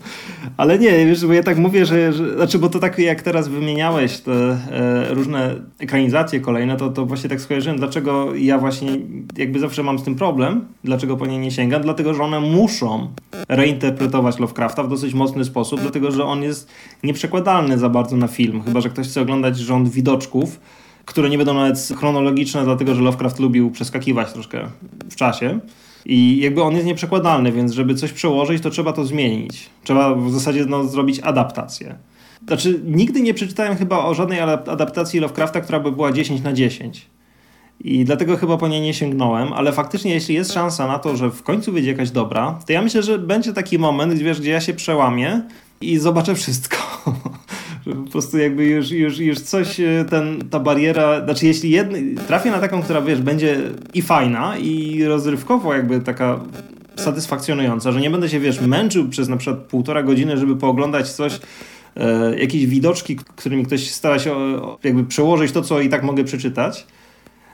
Ale 0.58 0.80
nie, 0.80 1.06
wiesz, 1.06 1.26
bo 1.26 1.34
ja 1.34 1.44
tak 1.44 1.58
mówię, 1.58 1.86
że, 1.86 2.14
że 2.14 2.36
znaczy, 2.36 2.60
bo 2.60 2.70
to 2.70 2.80
tak 2.80 3.00
jak 3.00 3.22
teraz 3.22 3.48
wymieniałeś 3.48 4.18
te 4.18 4.32
e, 4.32 5.14
różne 5.14 5.56
ekranizacje 5.80 6.40
kolejne, 6.40 6.78
to, 6.78 6.90
to 6.90 7.06
właśnie 7.06 7.30
tak 7.30 7.42
skojarzyłem, 7.42 7.78
dlaczego 7.78 8.36
ja 8.36 8.58
właśnie 8.58 8.90
jakby 9.38 9.60
zawsze 9.60 9.84
mam 9.84 10.00
z 10.00 10.04
tym 10.04 10.16
problem, 10.16 10.66
dlaczego 10.84 11.18
po 11.18 11.26
nie 11.26 11.40
nie 11.40 11.52
sięgam, 11.52 11.82
dlatego, 11.82 12.14
że 12.14 12.24
one 12.24 12.40
muszą 12.40 13.08
reinterpretować 13.50 14.40
Lovecrafta 14.40 14.84
w 14.84 14.90
dosyć 14.90 15.14
mocny 15.14 15.46
sposób, 15.46 15.82
dlatego, 15.82 16.12
że 16.12 16.26
on 16.26 16.44
jest 16.44 16.72
nieprzekładalny 17.04 17.78
za 17.78 17.90
bardzo 17.90 18.18
na 18.18 18.28
film, 18.28 18.62
chyba, 18.64 18.82
że 18.82 18.90
ktoś 18.90 19.08
chce 19.08 19.22
oglądać 19.22 19.58
rząd 19.58 19.90
widoczków, 19.90 20.60
które 21.10 21.30
nie 21.30 21.38
będą 21.38 21.54
nawet 21.54 21.90
chronologiczne, 21.98 22.64
dlatego 22.64 22.96
że 22.96 23.02
Lovecraft 23.02 23.40
lubił 23.40 23.72
przeskakiwać 23.72 24.34
troszkę 24.34 24.68
w 25.10 25.16
czasie. 25.16 25.60
I 26.06 26.40
jakby 26.40 26.64
on 26.64 26.74
jest 26.74 26.86
nieprzekładalny, 26.86 27.52
więc 27.52 27.72
żeby 27.72 27.96
coś 27.96 28.12
przełożyć, 28.12 28.64
to 28.64 28.70
trzeba 28.70 28.94
to 28.94 29.06
zmienić. 29.06 29.70
Trzeba 29.84 30.16
w 30.16 30.32
zasadzie 30.32 30.66
no, 30.66 30.84
zrobić 30.84 31.20
adaptację. 31.20 31.96
Znaczy, 32.48 32.82
nigdy 32.86 33.22
nie 33.22 33.34
przeczytałem 33.34 33.78
chyba 33.78 34.06
o 34.06 34.14
żadnej 34.14 34.40
adaptacji 34.40 35.20
Lovecrafta, 35.20 35.62
która 35.62 35.80
by 35.80 35.92
była 35.92 36.12
10 36.12 36.42
na 36.42 36.54
10. 36.54 37.06
I 37.80 38.06
dlatego 38.06 38.38
chyba 38.38 38.58
po 38.58 38.68
niej 38.68 38.82
nie 38.82 38.94
sięgnąłem, 38.94 39.54
ale 39.54 39.72
faktycznie 39.72 40.14
jeśli 40.14 40.36
jest 40.36 40.54
szansa 40.54 40.88
na 40.88 41.00
to, 41.00 41.18
że 41.18 41.30
w 41.30 41.44
końcu 41.44 41.72
wyjdzie 41.72 41.92
jakaś 41.92 42.12
dobra, 42.12 42.60
to 42.68 42.74
ja 42.74 42.82
myślę, 42.82 43.04
że 43.04 43.20
będzie 43.20 43.54
taki 43.54 43.80
moment, 43.80 44.14
wiesz, 44.14 44.42
gdzie 44.42 44.52
ja 44.52 44.62
się 44.62 44.74
przełamię 44.74 45.42
i 45.82 45.98
zobaczę 45.98 46.36
wszystko. 46.36 46.89
Po 47.96 48.12
prostu 48.12 48.38
jakby 48.38 48.66
już, 48.66 48.92
już, 48.92 49.20
już 49.20 49.40
coś, 49.40 49.80
e, 49.80 50.06
ten, 50.10 50.50
ta 50.50 50.60
bariera, 50.60 51.24
znaczy 51.26 51.46
jeśli 51.46 51.70
jedny, 51.70 52.16
trafię 52.28 52.52
na 52.52 52.60
taką, 52.60 52.82
która 52.82 53.02
wiesz, 53.02 53.22
będzie 53.22 53.58
i 53.94 54.02
fajna 54.02 54.58
i 54.58 55.04
rozrywkowo 55.04 55.74
jakby 55.74 56.00
taka 56.00 56.40
satysfakcjonująca, 56.96 57.92
że 57.92 58.02
nie 58.02 58.10
będę 58.10 58.30
się 58.30 58.40
wiesz, 58.40 58.62
męczył 58.62 59.10
przez 59.10 59.30
na 59.30 59.38
przykład 59.38 59.64
półtora 59.64 60.04
godziny, 60.04 60.38
żeby 60.38 60.56
pooglądać 60.56 61.10
coś, 61.10 61.40
e, 61.96 62.40
jakieś 62.40 62.66
widoczki, 62.66 63.16
którymi 63.16 63.66
ktoś 63.66 63.92
stara 63.92 64.20
się 64.20 64.36
jakby 64.84 65.04
przełożyć 65.04 65.52
to, 65.52 65.62
co 65.62 65.82
i 65.82 65.90
tak 65.90 66.04
mogę 66.04 66.24
przeczytać, 66.24 66.88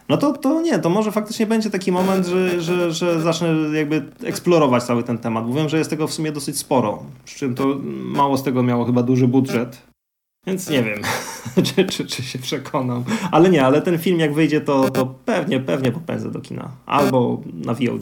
no 0.10 0.18
to, 0.18 0.34
to 0.34 0.62
nie, 0.62 0.80
to 0.80 0.90
może 0.90 1.12
faktycznie 1.12 1.46
będzie 1.46 1.70
taki 1.70 1.92
moment, 1.92 2.26
że, 2.26 2.62
że, 2.62 2.92
że 2.92 3.22
zacznę 3.22 3.48
jakby 3.74 4.06
eksplorować 4.24 4.84
cały 4.84 5.04
ten 5.04 5.18
temat. 5.18 5.48
Mówię, 5.48 5.70
że 5.70 5.78
jest 5.78 5.90
tego 5.90 6.08
w 6.08 6.14
sumie 6.14 6.32
dosyć 6.32 6.58
sporo, 6.58 7.04
przy 7.26 7.40
czym 7.40 7.56
to 7.56 7.80
mało 7.96 8.38
z 8.38 8.44
tego 8.44 8.64
miało 8.64 8.86
chyba 8.86 9.04
duży 9.04 9.28
budżet, 9.28 9.82
więc 10.48 10.70
nie 10.70 10.84
wiem, 10.84 11.02
czy, 11.66 11.86
czy, 11.86 12.06
czy 12.06 12.24
się 12.24 12.40
przekonam. 12.40 13.04
Ale 13.32 13.50
nie, 13.50 13.66
ale 13.66 13.82
ten 13.82 13.98
film 13.98 14.20
jak 14.20 14.34
wyjdzie, 14.34 14.62
to, 14.62 14.90
to 14.90 15.06
pewnie, 15.06 15.60
pewnie 15.60 15.92
popędzę 15.92 16.32
do 16.32 16.42
kina. 16.42 16.72
Albo 16.86 17.42
na 17.54 17.74
VOD. 17.74 18.02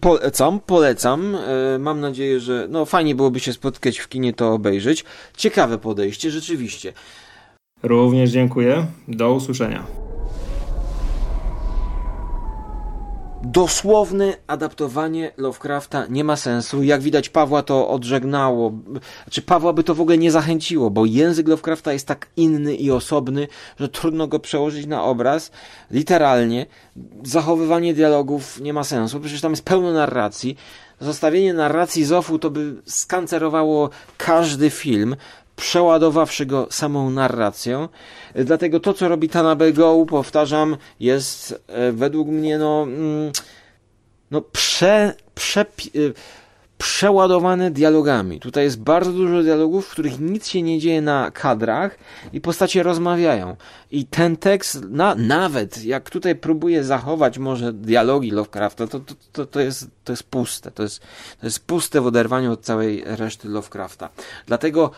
Polecam, 0.00 0.60
polecam. 0.60 1.34
E, 1.34 1.78
mam 1.78 2.00
nadzieję, 2.00 2.40
że 2.40 2.66
no 2.70 2.84
fajnie 2.84 3.14
byłoby 3.14 3.40
się 3.40 3.52
spotkać 3.52 3.98
w 3.98 4.08
kinie, 4.08 4.32
to 4.32 4.52
obejrzeć. 4.52 5.04
Ciekawe 5.36 5.78
podejście, 5.78 6.30
rzeczywiście. 6.30 6.92
Również 7.82 8.30
dziękuję. 8.30 8.86
Do 9.08 9.32
usłyszenia. 9.32 9.86
Dosłowne 13.42 14.36
adaptowanie 14.46 15.32
Lovecrafta 15.36 16.06
nie 16.06 16.24
ma 16.24 16.36
sensu. 16.36 16.82
Jak 16.82 17.00
widać, 17.00 17.28
Pawła 17.28 17.62
to 17.62 17.88
odżegnało. 17.88 18.72
Znaczy, 19.24 19.42
Pawła 19.42 19.72
by 19.72 19.84
to 19.84 19.94
w 19.94 20.00
ogóle 20.00 20.18
nie 20.18 20.30
zachęciło, 20.30 20.90
bo 20.90 21.06
język 21.06 21.48
Lovecrafta 21.48 21.92
jest 21.92 22.06
tak 22.06 22.26
inny 22.36 22.74
i 22.74 22.90
osobny, 22.90 23.48
że 23.80 23.88
trudno 23.88 24.28
go 24.28 24.38
przełożyć 24.38 24.86
na 24.86 25.04
obraz. 25.04 25.50
Literalnie. 25.90 26.66
Zachowywanie 27.22 27.94
dialogów 27.94 28.60
nie 28.60 28.72
ma 28.72 28.84
sensu. 28.84 29.20
Przecież 29.20 29.40
tam 29.40 29.52
jest 29.52 29.64
pełno 29.64 29.92
narracji. 29.92 30.56
Zostawienie 31.00 31.54
narracji 31.54 32.04
Zofu 32.04 32.38
to 32.38 32.50
by 32.50 32.82
skancerowało 32.86 33.90
każdy 34.16 34.70
film 34.70 35.16
przeładowawszy 35.62 36.46
go 36.46 36.66
samą 36.70 37.10
narracją. 37.10 37.88
Dlatego 38.34 38.80
to, 38.80 38.94
co 38.94 39.08
robi 39.08 39.28
Tanabe 39.28 39.72
Go, 39.72 40.06
powtarzam, 40.08 40.76
jest 41.00 41.62
e, 41.68 41.92
według 41.92 42.28
mnie 42.28 42.58
no, 42.58 42.82
mm, 42.82 43.32
no 44.30 44.40
prze, 44.40 45.14
prze, 45.34 45.60
e, 45.60 45.64
przeładowane 46.78 47.70
dialogami. 47.70 48.40
Tutaj 48.40 48.64
jest 48.64 48.80
bardzo 48.80 49.12
dużo 49.12 49.42
dialogów, 49.42 49.86
w 49.86 49.90
których 49.90 50.20
nic 50.20 50.48
się 50.48 50.62
nie 50.62 50.78
dzieje 50.78 51.02
na 51.02 51.30
kadrach 51.30 51.98
i 52.32 52.40
postacie 52.40 52.82
rozmawiają. 52.82 53.56
I 53.90 54.06
ten 54.06 54.36
tekst, 54.36 54.82
na, 54.90 55.14
nawet 55.14 55.84
jak 55.84 56.10
tutaj 56.10 56.34
próbuje 56.34 56.84
zachować 56.84 57.38
może 57.38 57.72
dialogi 57.72 58.30
Lovecrafta, 58.30 58.86
to, 58.86 59.00
to, 59.00 59.14
to, 59.32 59.46
to, 59.46 59.60
jest, 59.60 59.86
to 60.04 60.12
jest 60.12 60.22
puste. 60.22 60.70
To 60.70 60.82
jest, 60.82 61.00
to 61.40 61.46
jest 61.46 61.66
puste 61.66 62.00
w 62.00 62.06
oderwaniu 62.06 62.52
od 62.52 62.60
całej 62.60 63.02
reszty 63.06 63.48
Lovecrafta. 63.48 64.08
Dlatego 64.46 64.90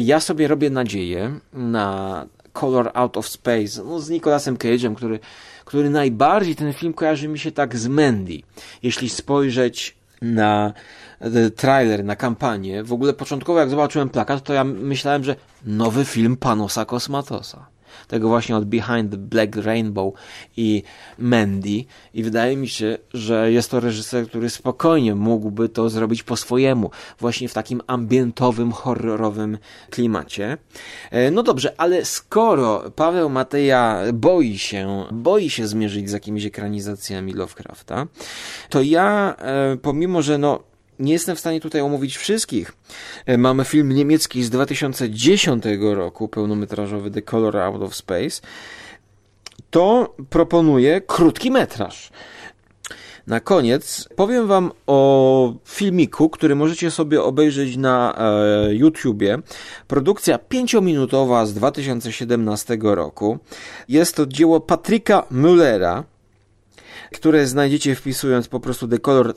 ja 0.00 0.20
sobie 0.20 0.48
robię 0.48 0.70
nadzieję 0.70 1.38
na 1.52 2.26
Color 2.52 2.90
Out 2.94 3.16
of 3.16 3.28
Space 3.28 3.84
no, 3.84 4.00
z 4.00 4.10
Nicolasem 4.10 4.56
Cage'em, 4.56 4.94
który, 4.94 5.18
który 5.64 5.90
najbardziej 5.90 6.56
ten 6.56 6.72
film 6.72 6.92
kojarzy 6.92 7.28
mi 7.28 7.38
się 7.38 7.52
tak 7.52 7.76
z 7.76 7.88
Mandy. 7.88 8.40
Jeśli 8.82 9.08
spojrzeć 9.08 9.96
na 10.22 10.72
e, 11.20 11.50
trailer, 11.50 12.04
na 12.04 12.16
kampanię, 12.16 12.84
w 12.84 12.92
ogóle 12.92 13.12
początkowo 13.12 13.58
jak 13.58 13.70
zobaczyłem 13.70 14.08
plakat, 14.08 14.42
to 14.42 14.52
ja 14.52 14.64
myślałem, 14.64 15.24
że 15.24 15.36
nowy 15.64 16.04
film 16.04 16.36
Panosa 16.36 16.84
Kosmatosa 16.84 17.66
tego 18.08 18.28
właśnie 18.28 18.56
od 18.56 18.64
Behind 18.64 19.10
the 19.10 19.16
Black 19.16 19.56
Rainbow 19.56 20.14
i 20.56 20.82
Mandy 21.18 21.84
i 22.14 22.22
wydaje 22.22 22.56
mi 22.56 22.68
się, 22.68 22.98
że 23.14 23.52
jest 23.52 23.70
to 23.70 23.80
reżyser, 23.80 24.28
który 24.28 24.50
spokojnie 24.50 25.14
mógłby 25.14 25.68
to 25.68 25.90
zrobić 25.90 26.22
po 26.22 26.36
swojemu, 26.36 26.90
właśnie 27.18 27.48
w 27.48 27.54
takim 27.54 27.82
ambientowym, 27.86 28.72
horrorowym 28.72 29.58
klimacie. 29.90 30.58
E, 31.10 31.30
no 31.30 31.42
dobrze, 31.42 31.74
ale 31.80 32.04
skoro 32.04 32.90
Paweł 32.96 33.30
Mateja 33.30 34.02
boi 34.12 34.58
się, 34.58 35.04
boi 35.12 35.50
się 35.50 35.66
zmierzyć 35.66 36.10
z 36.10 36.12
jakimiś 36.12 36.44
ekranizacjami 36.44 37.32
Lovecrafta, 37.32 38.06
to 38.68 38.82
ja, 38.82 39.36
e, 39.38 39.76
pomimo, 39.76 40.22
że 40.22 40.38
no 40.38 40.67
nie 40.98 41.12
jestem 41.12 41.36
w 41.36 41.40
stanie 41.40 41.60
tutaj 41.60 41.80
omówić 41.80 42.16
wszystkich. 42.16 42.72
E, 43.26 43.38
mamy 43.38 43.64
film 43.64 43.92
niemiecki 43.92 44.44
z 44.44 44.50
2010 44.50 45.64
roku, 45.80 46.28
pełnometrażowy 46.28 47.10
The 47.10 47.22
Color 47.22 47.56
Out 47.56 47.82
of 47.82 47.94
Space. 47.94 48.40
To 49.70 50.14
proponuję 50.30 51.00
krótki 51.00 51.50
metraż. 51.50 52.10
Na 53.26 53.40
koniec 53.40 54.08
powiem 54.16 54.46
Wam 54.46 54.70
o 54.86 55.54
filmiku, 55.64 56.30
który 56.30 56.54
możecie 56.54 56.90
sobie 56.90 57.22
obejrzeć 57.22 57.76
na 57.76 58.14
e, 58.18 58.74
YouTubie. 58.74 59.38
Produkcja 59.88 60.38
pięciominutowa 60.38 61.46
z 61.46 61.54
2017 61.54 62.78
roku. 62.82 63.38
Jest 63.88 64.16
to 64.16 64.26
dzieło 64.26 64.60
Patryka 64.60 65.22
Müllera, 65.32 66.02
które 67.14 67.46
znajdziecie 67.46 67.94
wpisując 67.94 68.48
po 68.48 68.60
prostu 68.60 68.88
The 68.88 68.98
Color 68.98 69.34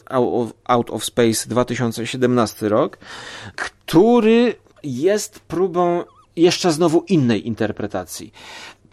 Out 0.64 0.90
of 0.90 1.06
Space 1.06 1.48
2017 1.50 2.70
rok, 2.70 2.98
który 3.56 4.56
jest 4.84 5.40
próbą 5.40 6.04
jeszcze 6.36 6.72
znowu 6.72 7.04
innej 7.08 7.48
interpretacji. 7.48 8.34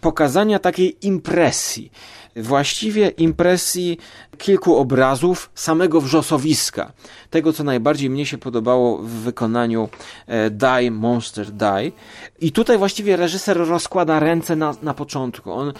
Pokazania 0.00 0.58
takiej 0.58 1.06
impresji, 1.06 1.92
właściwie 2.36 3.08
impresji 3.08 3.98
kilku 4.38 4.76
obrazów 4.76 5.50
samego 5.54 6.00
wrzosowiska. 6.00 6.92
Tego, 7.30 7.52
co 7.52 7.64
najbardziej 7.64 8.10
mnie 8.10 8.26
się 8.26 8.38
podobało 8.38 8.98
w 8.98 9.08
wykonaniu 9.08 9.88
e, 10.26 10.50
Die, 10.50 10.90
Monster 10.90 11.50
Die. 11.50 11.92
I 12.40 12.52
tutaj 12.52 12.78
właściwie 12.78 13.16
reżyser 13.16 13.56
rozkłada 13.56 14.20
ręce 14.20 14.56
na, 14.56 14.74
na 14.82 14.94
początku. 14.94 15.52
On, 15.52 15.68
e, 15.68 15.72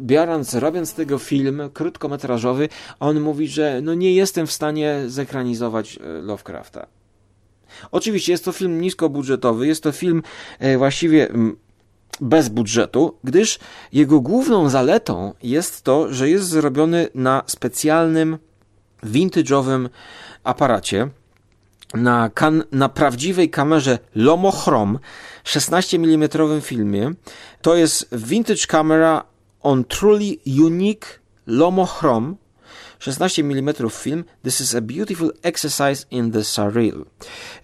biorąc, 0.00 0.54
robiąc 0.54 0.94
tego 0.94 1.18
film 1.18 1.62
krótkometrażowy, 1.72 2.68
on 3.00 3.20
mówi, 3.20 3.48
że 3.48 3.80
no 3.82 3.94
nie 3.94 4.14
jestem 4.14 4.46
w 4.46 4.52
stanie 4.52 5.02
zekranizować 5.06 5.96
e, 5.96 6.22
Lovecrafta. 6.22 6.86
Oczywiście 7.90 8.32
jest 8.32 8.44
to 8.44 8.52
film 8.52 8.80
niskobudżetowy, 8.80 9.66
jest 9.66 9.82
to 9.82 9.92
film 9.92 10.22
właściwie 10.78 11.28
bez 12.20 12.48
budżetu, 12.48 13.14
gdyż 13.24 13.58
jego 13.92 14.20
główną 14.20 14.68
zaletą 14.68 15.34
jest 15.42 15.82
to, 15.82 16.12
że 16.12 16.30
jest 16.30 16.48
zrobiony 16.48 17.08
na 17.14 17.42
specjalnym, 17.46 18.38
vintage'owym 19.04 19.88
aparacie, 20.44 21.08
na, 21.94 22.30
kan- 22.34 22.64
na 22.72 22.88
prawdziwej 22.88 23.50
kamerze 23.50 23.98
Lomochrom 24.14 24.98
16 25.44 25.96
mm 25.96 26.28
filmie. 26.60 27.12
To 27.62 27.76
jest 27.76 28.08
vintage 28.12 28.66
camera 28.66 29.24
on 29.62 29.84
truly 29.84 30.36
unique 30.64 31.20
Lomochrom 31.46 32.36
16 32.98 33.42
mm 33.42 33.74
film. 33.90 34.24
This 34.42 34.60
is 34.60 34.74
a 34.74 34.80
beautiful 34.80 35.32
exercise 35.42 36.06
in 36.10 36.32
the 36.32 36.44
surreal. 36.44 37.04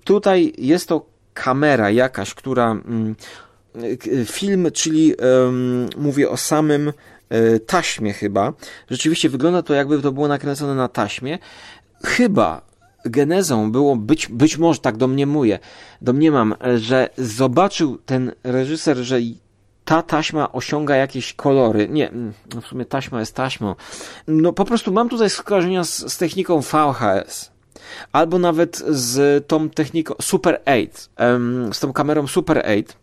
Tutaj 0.04 0.52
jest 0.58 0.88
to 0.88 1.06
kamera 1.34 1.90
jakaś, 1.90 2.34
która 2.34 2.70
mm, 2.70 3.16
film, 4.26 4.68
czyli 4.72 5.14
um, 5.14 5.88
mówię 5.96 6.30
o 6.30 6.36
samym 6.36 6.92
e, 7.28 7.60
taśmie 7.60 8.12
chyba. 8.12 8.52
Rzeczywiście 8.90 9.28
wygląda 9.28 9.62
to 9.62 9.74
jakby 9.74 10.02
to 10.02 10.12
było 10.12 10.28
nakręcone 10.28 10.74
na 10.74 10.88
taśmie. 10.88 11.38
Chyba 12.04 12.62
genezą 13.04 13.72
było 13.72 13.96
być, 13.96 14.28
być 14.28 14.58
może 14.58 14.80
tak 14.80 14.96
domniemuję, 14.96 15.58
domniemam, 16.02 16.54
że 16.76 17.08
zobaczył 17.18 17.98
ten 17.98 18.32
reżyser, 18.44 18.96
że 18.96 19.18
ta 19.84 20.02
taśma 20.02 20.52
osiąga 20.52 20.96
jakieś 20.96 21.34
kolory. 21.34 21.88
Nie, 21.88 22.08
mm, 22.08 22.32
no 22.54 22.60
w 22.60 22.66
sumie 22.66 22.84
taśma 22.84 23.20
jest 23.20 23.34
taśmą. 23.34 23.74
No 24.28 24.52
po 24.52 24.64
prostu 24.64 24.92
mam 24.92 25.08
tutaj 25.08 25.30
skojarzenia 25.30 25.84
z, 25.84 26.12
z 26.12 26.18
techniką 26.18 26.60
VHS. 26.60 27.52
Albo 28.12 28.38
nawet 28.38 28.82
z 28.88 29.46
tą 29.46 29.70
techniką 29.70 30.14
Super 30.20 30.62
8, 30.66 31.74
z 31.74 31.80
tą 31.80 31.92
kamerą 31.92 32.26
Super 32.26 32.58
8 32.58 33.01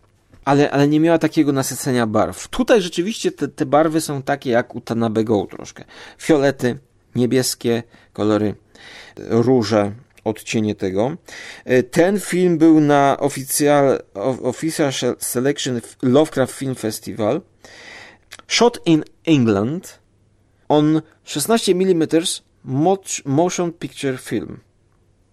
ale, 0.49 0.71
ale 0.71 0.87
nie 0.87 0.99
miała 0.99 1.17
takiego 1.17 1.51
nasycenia 1.51 2.07
barw. 2.07 2.47
Tutaj 2.47 2.81
rzeczywiście 2.81 3.31
te, 3.31 3.47
te 3.47 3.65
barwy 3.65 4.01
są 4.01 4.21
takie 4.21 4.49
jak 4.49 4.75
u 4.75 4.81
Tanabe 4.81 5.23
Go 5.23 5.47
troszkę. 5.51 5.83
Fiolety, 6.17 6.79
niebieskie 7.15 7.83
kolory, 8.13 8.55
róże, 9.17 9.91
odcienie 10.23 10.75
tego. 10.75 11.17
E, 11.65 11.83
ten 11.83 12.19
film 12.19 12.57
był 12.57 12.79
na 12.79 13.17
Official, 13.19 13.99
official 14.43 14.91
Selection 15.19 15.81
Lovecraft 16.01 16.53
Film 16.55 16.75
Festival. 16.75 17.41
Shot 18.47 18.81
in 18.85 19.03
England 19.25 19.99
on 20.69 21.01
16 21.23 21.75
mm 21.75 22.07
motion 23.25 23.73
picture 23.73 24.17
film 24.17 24.59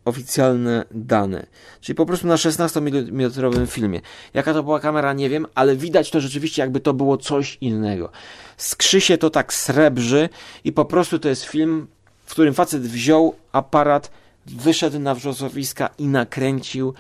oficjalne 0.07 0.85
dane. 0.91 1.47
Czyli 1.81 1.97
po 1.97 2.07
prostu 2.07 2.27
na 2.27 2.37
16-mm 2.37 3.67
filmie. 3.67 4.01
Jaka 4.35 4.55
to 4.55 4.63
była 4.63 4.81
kamera, 4.81 5.13
nie 5.13 5.31
wiem, 5.31 5.47
ale 5.55 5.77
widać 5.77 6.11
to 6.11 6.21
rzeczywiście, 6.21 6.63
jakby 6.63 6.81
to 6.81 6.95
było 6.95 7.17
coś 7.17 7.59
innego. 7.61 8.11
Skrzy 8.57 9.01
się 9.01 9.19
to 9.19 9.31
tak 9.31 9.53
srebrzy 9.53 10.29
i 10.65 10.73
po 10.73 10.85
prostu 10.85 11.19
to 11.19 11.29
jest 11.29 11.45
film, 11.45 11.87
w 12.25 12.31
którym 12.31 12.55
facet 12.55 12.83
wziął 12.83 13.35
aparat, 13.53 14.11
wyszedł 14.47 14.99
na 14.99 15.15
wrzosowiska 15.15 15.91
i 15.99 16.07
nakręcił. 16.07 16.95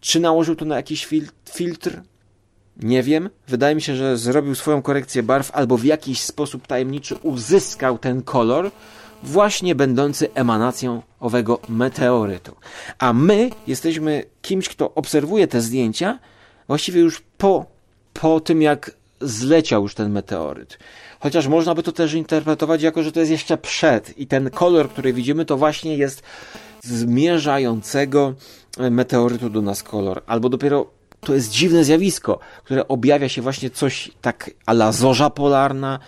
Czy 0.00 0.20
nałożył 0.20 0.56
to 0.56 0.64
na 0.64 0.76
jakiś 0.76 1.06
fil 1.06 1.26
filtr? 1.50 2.00
Nie 2.76 3.02
wiem. 3.02 3.30
Wydaje 3.48 3.74
mi 3.74 3.82
się, 3.82 3.96
że 3.96 4.18
zrobił 4.18 4.54
swoją 4.54 4.82
korekcję 4.82 5.22
barw 5.22 5.50
albo 5.50 5.76
w 5.76 5.84
jakiś 5.84 6.22
sposób 6.22 6.66
tajemniczy 6.66 7.16
uzyskał 7.16 7.98
ten 7.98 8.22
kolor 8.22 8.70
właśnie 9.22 9.74
będący 9.74 10.34
emanacją 10.34 11.02
owego 11.20 11.58
meteorytu. 11.68 12.56
A 12.98 13.12
my 13.12 13.50
jesteśmy 13.66 14.24
kimś, 14.42 14.68
kto 14.68 14.94
obserwuje 14.94 15.46
te 15.46 15.60
zdjęcia 15.60 16.18
właściwie 16.68 17.00
już 17.00 17.22
po, 17.38 17.66
po 18.12 18.40
tym, 18.40 18.62
jak 18.62 18.90
zleciał 19.20 19.82
już 19.82 19.94
ten 19.94 20.12
meteoryt. 20.12 20.78
Chociaż 21.20 21.46
można 21.46 21.74
by 21.74 21.82
to 21.82 21.92
też 21.92 22.14
interpretować 22.14 22.82
jako, 22.82 23.02
że 23.02 23.12
to 23.12 23.20
jest 23.20 23.32
jeszcze 23.32 23.56
przed 23.58 24.18
i 24.18 24.26
ten 24.26 24.50
kolor, 24.50 24.90
który 24.90 25.12
widzimy, 25.12 25.44
to 25.44 25.56
właśnie 25.56 25.96
jest 25.96 26.22
zmierzającego 26.80 28.34
meteorytu 28.90 29.50
do 29.50 29.62
nas 29.62 29.82
kolor. 29.82 30.22
Albo 30.26 30.48
dopiero 30.48 30.86
to 31.24 31.34
jest 31.34 31.50
dziwne 31.50 31.84
zjawisko, 31.84 32.38
które 32.64 32.88
objawia 32.88 33.28
się 33.28 33.42
właśnie 33.42 33.70
coś 33.70 34.10
tak 34.20 34.50
ala 34.66 34.92
zorza 34.92 35.30
polarna 35.30 35.98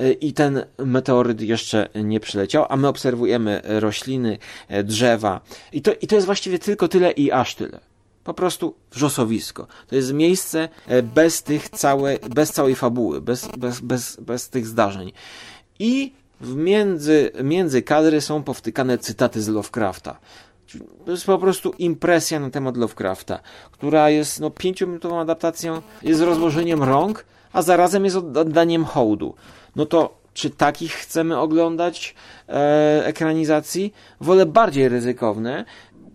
y, 0.00 0.12
i 0.12 0.32
ten 0.32 0.64
meteoryt 0.78 1.40
jeszcze 1.40 1.88
nie 1.94 2.20
przyleciał, 2.20 2.66
a 2.68 2.76
my 2.76 2.88
obserwujemy 2.88 3.62
rośliny, 3.64 4.38
e, 4.68 4.84
drzewa 4.84 5.40
i 5.72 5.82
to, 5.82 5.92
i 6.00 6.06
to 6.06 6.14
jest 6.14 6.26
właściwie 6.26 6.58
tylko 6.58 6.88
tyle 6.88 7.10
i 7.10 7.32
aż 7.32 7.54
tyle. 7.54 7.80
Po 8.24 8.34
prostu 8.34 8.74
wrzosowisko. 8.92 9.66
To 9.88 9.96
jest 9.96 10.12
miejsce 10.12 10.68
e, 10.86 11.02
bez 11.02 11.42
tych 11.42 11.68
całe, 11.68 12.18
bez 12.18 12.52
całej 12.52 12.74
fabuły, 12.74 13.20
bez, 13.20 13.48
bez, 13.58 13.80
bez, 13.80 14.16
bez 14.20 14.48
tych 14.48 14.66
zdarzeń. 14.66 15.12
I 15.78 16.12
w 16.40 16.56
między, 16.56 17.30
między 17.44 17.82
kadry 17.82 18.20
są 18.20 18.42
powtykane 18.42 18.98
cytaty 18.98 19.42
z 19.42 19.48
Lovecrafta. 19.48 20.18
To 21.04 21.10
jest 21.10 21.26
po 21.26 21.38
prostu 21.38 21.74
impresja 21.78 22.40
na 22.40 22.50
temat 22.50 22.76
Lovecrafta, 22.76 23.40
która 23.72 24.10
jest 24.10 24.40
no, 24.40 24.50
pięciominutową 24.50 25.20
adaptacją, 25.20 25.82
jest 26.02 26.20
rozłożeniem 26.20 26.82
rąk, 26.82 27.24
a 27.52 27.62
zarazem 27.62 28.04
jest 28.04 28.16
oddaniem 28.16 28.84
hołdu. 28.84 29.34
No 29.76 29.86
to 29.86 30.26
czy 30.34 30.50
takich 30.50 30.92
chcemy 30.92 31.38
oglądać 31.38 32.14
e, 32.48 33.06
ekranizacji? 33.06 33.92
Wolę 34.20 34.46
bardziej 34.46 34.88
ryzykowne. 34.88 35.64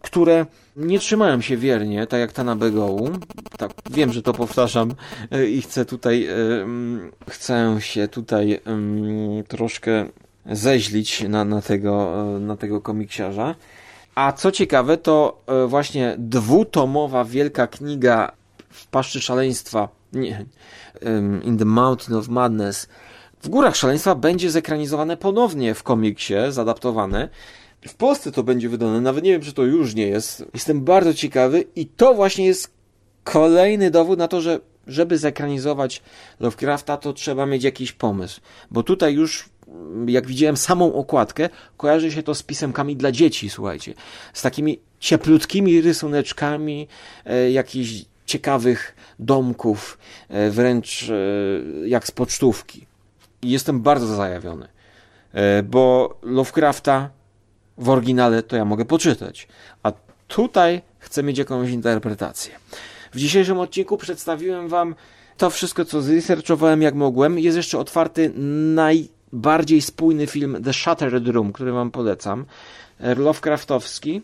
które 0.01 0.45
nie 0.75 0.99
trzymają 0.99 1.41
się 1.41 1.57
wiernie, 1.57 2.07
tak 2.07 2.19
jak 2.19 2.31
ta 2.31 2.43
na 2.43 2.55
Begołu. 2.55 3.09
Tak, 3.57 3.71
wiem, 3.89 4.13
że 4.13 4.21
to 4.21 4.33
powtarzam 4.33 4.93
e, 5.31 5.45
i 5.45 5.61
chcę 5.61 5.85
tutaj, 5.85 6.27
chcę 7.29 7.75
się 7.79 8.07
tutaj 8.07 8.61
troszkę 9.47 10.05
zeźlić 10.45 11.23
na, 11.29 11.45
na, 11.45 11.61
tego, 11.61 12.25
na 12.39 12.57
tego 12.57 12.81
komiksiarza. 12.81 13.55
A 14.15 14.31
co 14.31 14.51
ciekawe, 14.51 14.97
to 14.97 15.43
właśnie 15.67 16.15
dwutomowa 16.17 17.25
wielka 17.25 17.67
kniga 17.67 18.31
w 18.69 18.87
paszczy 18.87 19.21
szaleństwa, 19.21 19.89
nie, 20.13 20.45
In 21.43 21.57
the 21.57 21.65
Mountain 21.65 22.19
of 22.19 22.27
Madness, 22.27 22.87
w 23.41 23.49
Górach 23.49 23.75
Szaleństwa 23.75 24.15
będzie 24.15 24.51
zekranizowane 24.51 25.17
ponownie 25.17 25.73
w 25.73 25.83
komiksie, 25.83 26.33
zadaptowane. 26.49 27.29
W 27.87 27.95
Polsce 27.95 28.31
to 28.31 28.43
będzie 28.43 28.69
wydane, 28.69 29.01
nawet 29.01 29.23
nie 29.23 29.31
wiem, 29.31 29.41
czy 29.41 29.53
to 29.53 29.63
już 29.63 29.95
nie 29.95 30.07
jest. 30.07 30.45
Jestem 30.53 30.81
bardzo 30.81 31.13
ciekawy 31.13 31.63
i 31.75 31.85
to 31.85 32.13
właśnie 32.13 32.45
jest 32.45 32.71
kolejny 33.23 33.91
dowód 33.91 34.19
na 34.19 34.27
to, 34.27 34.41
że 34.41 34.59
żeby 34.87 35.17
zekranizować 35.17 36.01
Lovecrafta, 36.39 36.97
to 36.97 37.13
trzeba 37.13 37.45
mieć 37.45 37.63
jakiś 37.63 37.91
pomysł. 37.91 38.41
Bo 38.71 38.83
tutaj 38.83 39.13
już, 39.13 39.49
jak 40.07 40.27
widziałem 40.27 40.57
samą 40.57 40.93
okładkę, 40.93 41.49
kojarzy 41.77 42.11
się 42.11 42.23
to 42.23 42.35
z 42.35 42.43
pisemkami 42.43 42.95
dla 42.95 43.11
dzieci, 43.11 43.49
słuchajcie. 43.49 43.93
Z 44.33 44.41
takimi 44.41 44.79
cieplutkimi 44.99 45.81
rysuneczkami, 45.81 46.87
e, 47.25 47.51
jakichś 47.51 48.05
ciekawych 48.25 48.95
domków, 49.19 49.97
e, 50.29 50.49
wręcz 50.49 51.09
e, 51.09 51.87
jak 51.87 52.07
z 52.07 52.11
pocztówki. 52.11 52.85
Jestem 53.43 53.81
bardzo 53.81 54.15
zajawiony, 54.15 54.67
e, 55.33 55.63
bo 55.63 56.13
Lovecrafta 56.21 57.09
w 57.77 57.89
oryginale 57.89 58.43
to 58.43 58.55
ja 58.55 58.65
mogę 58.65 58.85
poczytać, 58.85 59.47
a 59.83 59.91
tutaj 60.27 60.81
chcę 60.99 61.23
mieć 61.23 61.37
jakąś 61.37 61.69
interpretację. 61.69 62.53
W 63.11 63.17
dzisiejszym 63.17 63.59
odcinku 63.59 63.97
przedstawiłem 63.97 64.67
Wam 64.67 64.95
to 65.37 65.49
wszystko, 65.49 65.85
co 65.85 66.01
zresearchowałem 66.01 66.81
jak 66.81 66.95
mogłem. 66.95 67.39
Jest 67.39 67.57
jeszcze 67.57 67.79
otwarty 67.79 68.31
najbardziej 69.33 69.81
spójny 69.81 70.27
film 70.27 70.63
The 70.63 70.73
Shattered 70.73 71.27
Room, 71.27 71.53
który 71.53 71.71
Wam 71.71 71.91
polecam. 71.91 72.45
Lovecraftowski. 72.99 74.21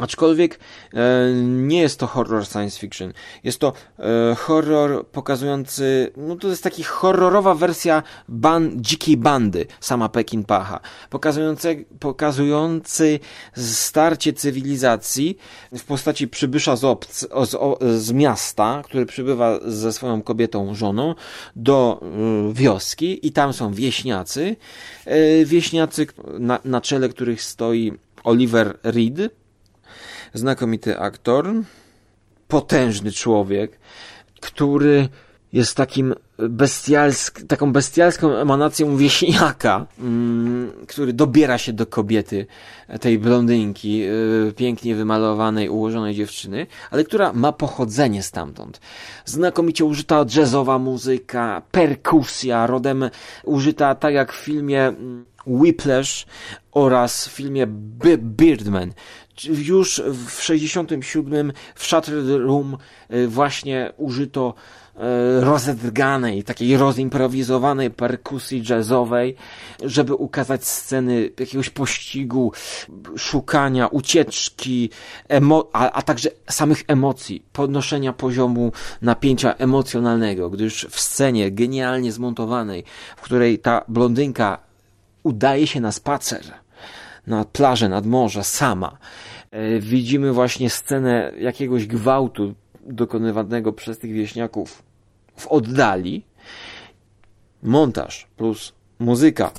Aczkolwiek 0.00 0.58
e, 0.94 0.98
nie 1.42 1.80
jest 1.80 2.00
to 2.00 2.06
horror 2.06 2.46
science 2.46 2.80
fiction. 2.80 3.12
Jest 3.44 3.58
to 3.58 3.72
e, 3.98 4.34
horror 4.34 5.06
pokazujący, 5.06 6.12
no 6.16 6.36
to 6.36 6.48
jest 6.48 6.62
taki 6.62 6.82
horrorowa 6.82 7.54
wersja 7.54 8.02
ban, 8.28 8.70
dzikiej 8.76 9.16
bandy 9.16 9.66
sama 9.80 10.08
Pekin 10.08 10.44
Pacha. 10.44 10.80
Pokazujący, 11.10 11.84
pokazujący 12.00 13.20
starcie 13.56 14.32
cywilizacji 14.32 15.36
w 15.72 15.84
postaci 15.84 16.28
przybysza 16.28 16.76
z, 16.76 16.84
obc, 16.84 17.26
z, 17.44 17.56
z 18.02 18.12
miasta, 18.12 18.82
który 18.84 19.06
przybywa 19.06 19.58
ze 19.64 19.92
swoją 19.92 20.22
kobietą, 20.22 20.74
żoną 20.74 21.14
do 21.56 22.00
e, 22.02 22.52
wioski 22.54 23.26
i 23.26 23.32
tam 23.32 23.52
są 23.52 23.72
wieśniacy. 23.72 24.56
E, 25.04 25.44
wieśniacy, 25.44 26.06
na, 26.38 26.58
na 26.64 26.80
czele 26.80 27.08
których 27.08 27.42
stoi 27.42 27.92
Oliver 28.24 28.78
Reed, 28.82 29.39
znakomity 30.34 30.98
aktor, 30.98 31.54
potężny 32.48 33.12
człowiek, 33.12 33.78
który 34.40 35.08
jest 35.52 35.76
takim 35.76 36.14
bestialsk, 36.38 37.42
taką 37.46 37.72
bestialską 37.72 38.32
emanacją 38.36 38.96
wieśniaka, 38.96 39.86
mm, 39.98 40.72
który 40.88 41.12
dobiera 41.12 41.58
się 41.58 41.72
do 41.72 41.86
kobiety, 41.86 42.46
tej 43.00 43.18
blondynki, 43.18 43.98
yy, 43.98 44.52
pięknie 44.56 44.94
wymalowanej, 44.94 45.68
ułożonej 45.68 46.14
dziewczyny, 46.14 46.66
ale 46.90 47.04
która 47.04 47.32
ma 47.32 47.52
pochodzenie 47.52 48.22
stamtąd. 48.22 48.80
Znakomicie 49.24 49.84
użyta 49.84 50.24
jazzowa 50.36 50.78
muzyka, 50.78 51.62
perkusja, 51.70 52.66
rodem 52.66 53.10
użyta 53.44 53.94
tak 53.94 54.14
jak 54.14 54.32
w 54.32 54.36
filmie 54.36 54.82
mm, 54.82 55.24
Whiplash 55.46 56.26
oraz 56.72 57.28
w 57.28 57.32
filmie 57.32 57.66
Birdman, 58.36 58.92
już 59.44 60.02
w 60.26 60.42
67 60.42 61.52
w 61.74 61.86
Shattered 61.86 62.28
Room 62.28 62.76
e, 63.08 63.26
właśnie 63.26 63.92
użyto 63.96 64.54
e, 64.96 65.40
rozedrganej, 65.40 66.44
takiej 66.44 66.76
rozimprowizowanej 66.76 67.90
perkusji 67.90 68.62
jazzowej, 68.70 69.36
żeby 69.82 70.14
ukazać 70.14 70.64
sceny 70.64 71.30
jakiegoś 71.40 71.70
pościgu, 71.70 72.52
szukania, 73.16 73.86
ucieczki, 73.86 74.90
a, 75.72 75.90
a 75.90 76.02
także 76.02 76.30
samych 76.50 76.84
emocji, 76.86 77.42
podnoszenia 77.52 78.12
poziomu 78.12 78.72
napięcia 79.02 79.54
emocjonalnego, 79.54 80.50
gdyż 80.50 80.86
w 80.90 81.00
scenie 81.00 81.50
genialnie 81.50 82.12
zmontowanej, 82.12 82.84
w 83.16 83.20
której 83.20 83.58
ta 83.58 83.84
blondynka 83.88 84.70
udaje 85.22 85.66
się 85.66 85.80
na 85.80 85.92
spacer, 85.92 86.42
na 87.26 87.44
plażę, 87.44 87.88
nad 87.88 88.06
morze, 88.06 88.44
sama. 88.44 88.98
E, 89.50 89.80
widzimy 89.80 90.32
właśnie 90.32 90.70
scenę 90.70 91.32
jakiegoś 91.38 91.86
gwałtu 91.86 92.54
dokonywanego 92.86 93.72
przez 93.72 93.98
tych 93.98 94.12
wieśniaków 94.12 94.82
w 95.36 95.46
oddali. 95.46 96.24
Montaż 97.62 98.26
plus 98.36 98.72
muzyka. 98.98 99.50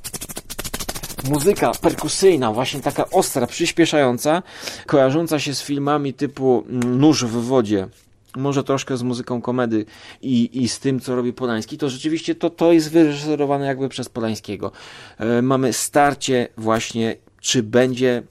Muzyka 1.30 1.72
perkusyjna, 1.81 2.53
właśnie 2.53 2.80
taka 2.80 3.09
ostra, 3.09 3.47
przyspieszająca, 3.47 4.43
kojarząca 4.85 5.39
się 5.39 5.55
z 5.55 5.61
filmami 5.61 6.13
typu 6.13 6.63
Nóż 6.69 7.26
w 7.26 7.31
wodzie, 7.31 7.88
może 8.35 8.63
troszkę 8.63 8.97
z 8.97 9.03
muzyką 9.03 9.41
komedy 9.41 9.85
i, 10.22 10.63
i 10.63 10.69
z 10.69 10.80
tym, 10.80 10.99
co 10.99 11.15
robi 11.15 11.34
Polański, 11.34 11.77
to 11.77 11.89
rzeczywiście 11.89 12.35
to, 12.35 12.49
to 12.49 12.73
jest 12.73 12.91
wyreżyserowane 12.91 13.65
jakby 13.65 13.89
przez 13.89 14.09
Polańskiego. 14.09 14.72
E, 15.18 15.41
mamy 15.41 15.73
starcie 15.73 16.47
właśnie 16.57 17.15
czy 17.41 17.63
będzie 17.63 18.23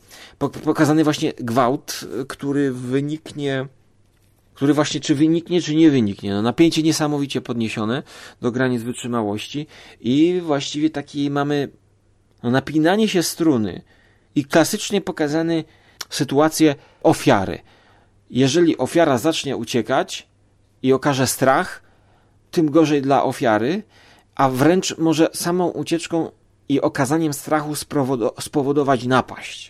pokazany 0.49 1.05
właśnie 1.05 1.33
gwałt, 1.33 2.01
który 2.29 2.73
wyniknie, 2.73 3.67
który 4.55 4.75
właśnie 4.75 5.01
czy 5.01 5.15
wyniknie, 5.15 5.63
czy 5.63 5.75
nie 5.75 5.91
wyniknie. 5.91 6.31
No, 6.31 6.43
napięcie 6.43 6.83
niesamowicie 6.83 7.41
podniesione 7.41 8.03
do 8.41 8.53
granic 8.53 8.83
wytrzymałości 8.83 9.67
i 10.01 10.41
właściwie 10.45 10.91
taki 10.91 11.31
mamy 11.31 11.69
no, 12.43 12.51
napinanie 12.51 13.09
się 13.09 13.23
struny 13.23 13.83
i 14.35 14.45
klasycznie 14.45 15.01
pokazany 15.01 15.65
sytuację 16.11 16.75
ofiary. 17.03 17.59
Jeżeli 18.31 18.79
ofiara 18.79 19.19
zacznie 19.19 19.57
uciekać 19.57 20.29
i 20.83 20.93
okaże 20.93 21.27
strach, 21.27 21.83
tym 22.51 22.71
gorzej 22.71 23.03
dla 23.03 23.25
ofiary, 23.25 23.83
a 24.35 24.49
wręcz 24.49 24.99
może 24.99 25.29
samą 25.33 25.69
ucieczką 25.69 26.31
i 26.69 26.81
okazaniem 26.81 27.33
strachu 27.33 27.75
spowodować 28.41 29.05
napaść. 29.07 29.70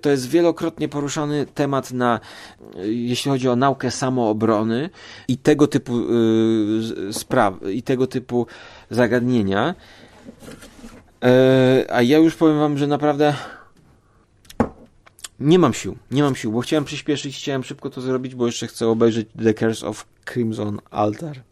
To 0.00 0.10
jest 0.10 0.28
wielokrotnie 0.28 0.88
poruszany 0.88 1.46
temat 1.46 1.92
na, 1.92 2.20
jeśli 2.82 3.30
chodzi 3.30 3.48
o 3.48 3.56
naukę 3.56 3.90
samoobrony 3.90 4.90
i 5.28 5.36
tego 5.36 5.66
typu 5.66 5.98
yy, 5.98 7.12
spraw, 7.12 7.54
i 7.72 7.82
tego 7.82 8.06
typu 8.06 8.46
zagadnienia. 8.90 9.74
Yy, 11.22 11.28
a 11.90 12.02
ja 12.02 12.18
już 12.18 12.36
powiem 12.36 12.58
wam, 12.58 12.78
że 12.78 12.86
naprawdę 12.86 13.34
nie 15.40 15.58
mam 15.58 15.74
sił, 15.74 15.96
nie 16.10 16.22
mam 16.22 16.36
sił, 16.36 16.52
bo 16.52 16.60
chciałem 16.60 16.84
przyspieszyć, 16.84 17.36
chciałem 17.36 17.64
szybko 17.64 17.90
to 17.90 18.00
zrobić, 18.00 18.34
bo 18.34 18.46
jeszcze 18.46 18.66
chcę 18.66 18.88
obejrzeć 18.88 19.28
The 19.44 19.54
Curse 19.54 19.86
of 19.86 20.06
Crimson 20.24 20.80
Altar. 20.90 21.42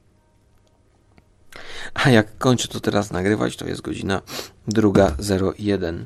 A 1.95 2.11
jak 2.11 2.39
kończę 2.39 2.69
to 2.69 2.81
teraz 2.81 3.11
nagrywać, 3.11 3.57
to 3.57 3.67
jest 3.67 3.81
godzina 3.81 4.23
2.01. 4.69 6.05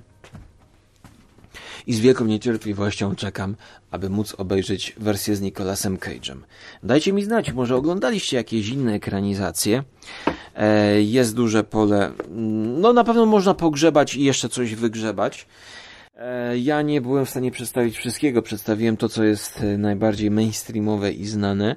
I 1.86 1.94
z 1.94 2.00
wielką 2.00 2.24
niecierpliwością 2.24 3.14
czekam, 3.14 3.56
aby 3.90 4.10
móc 4.10 4.34
obejrzeć 4.38 4.94
wersję 4.96 5.36
z 5.36 5.40
Nicolasem 5.40 5.96
Cage'em. 5.98 6.36
Dajcie 6.82 7.12
mi 7.12 7.24
znać, 7.24 7.52
może 7.52 7.76
oglądaliście 7.76 8.36
jakieś 8.36 8.68
inne 8.68 8.94
ekranizacje. 8.94 9.82
E, 10.56 11.02
jest 11.02 11.34
duże 11.34 11.64
pole. 11.64 12.12
No 12.80 12.92
na 12.92 13.04
pewno 13.04 13.26
można 13.26 13.54
pogrzebać 13.54 14.14
i 14.14 14.24
jeszcze 14.24 14.48
coś 14.48 14.74
wygrzebać. 14.74 15.46
E, 16.16 16.58
ja 16.58 16.82
nie 16.82 17.00
byłem 17.00 17.26
w 17.26 17.30
stanie 17.30 17.50
przedstawić 17.50 17.98
wszystkiego, 17.98 18.42
przedstawiłem 18.42 18.96
to, 18.96 19.08
co 19.08 19.24
jest 19.24 19.60
e, 19.60 19.78
najbardziej 19.78 20.30
mainstreamowe 20.30 21.12
i 21.12 21.26
znane. 21.26 21.76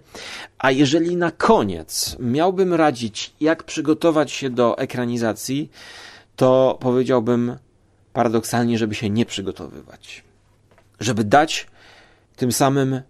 A 0.60 0.72
jeżeli 0.72 1.16
na 1.16 1.32
koniec 1.32 2.18
miałbym 2.20 2.74
radzić, 2.74 3.34
jak 3.42 3.64
przygotować 3.64 4.32
się 4.32 4.50
do 4.50 4.78
ekranizacji, 4.78 5.70
to 6.36 6.78
powiedziałbym 6.82 7.56
paradoksalnie, 8.18 8.77
żeby 8.77 8.95
się 8.95 9.10
nie 9.10 9.26
przygotowywać. 9.26 10.23
Żeby 10.99 11.23
dać 11.23 11.68
tym 12.35 12.52
samym 12.52 13.02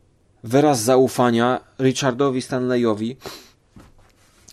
wyraz 0.43 0.81
zaufania 0.81 1.59
Richardowi 1.79 2.41
Stanleyowi 2.41 3.17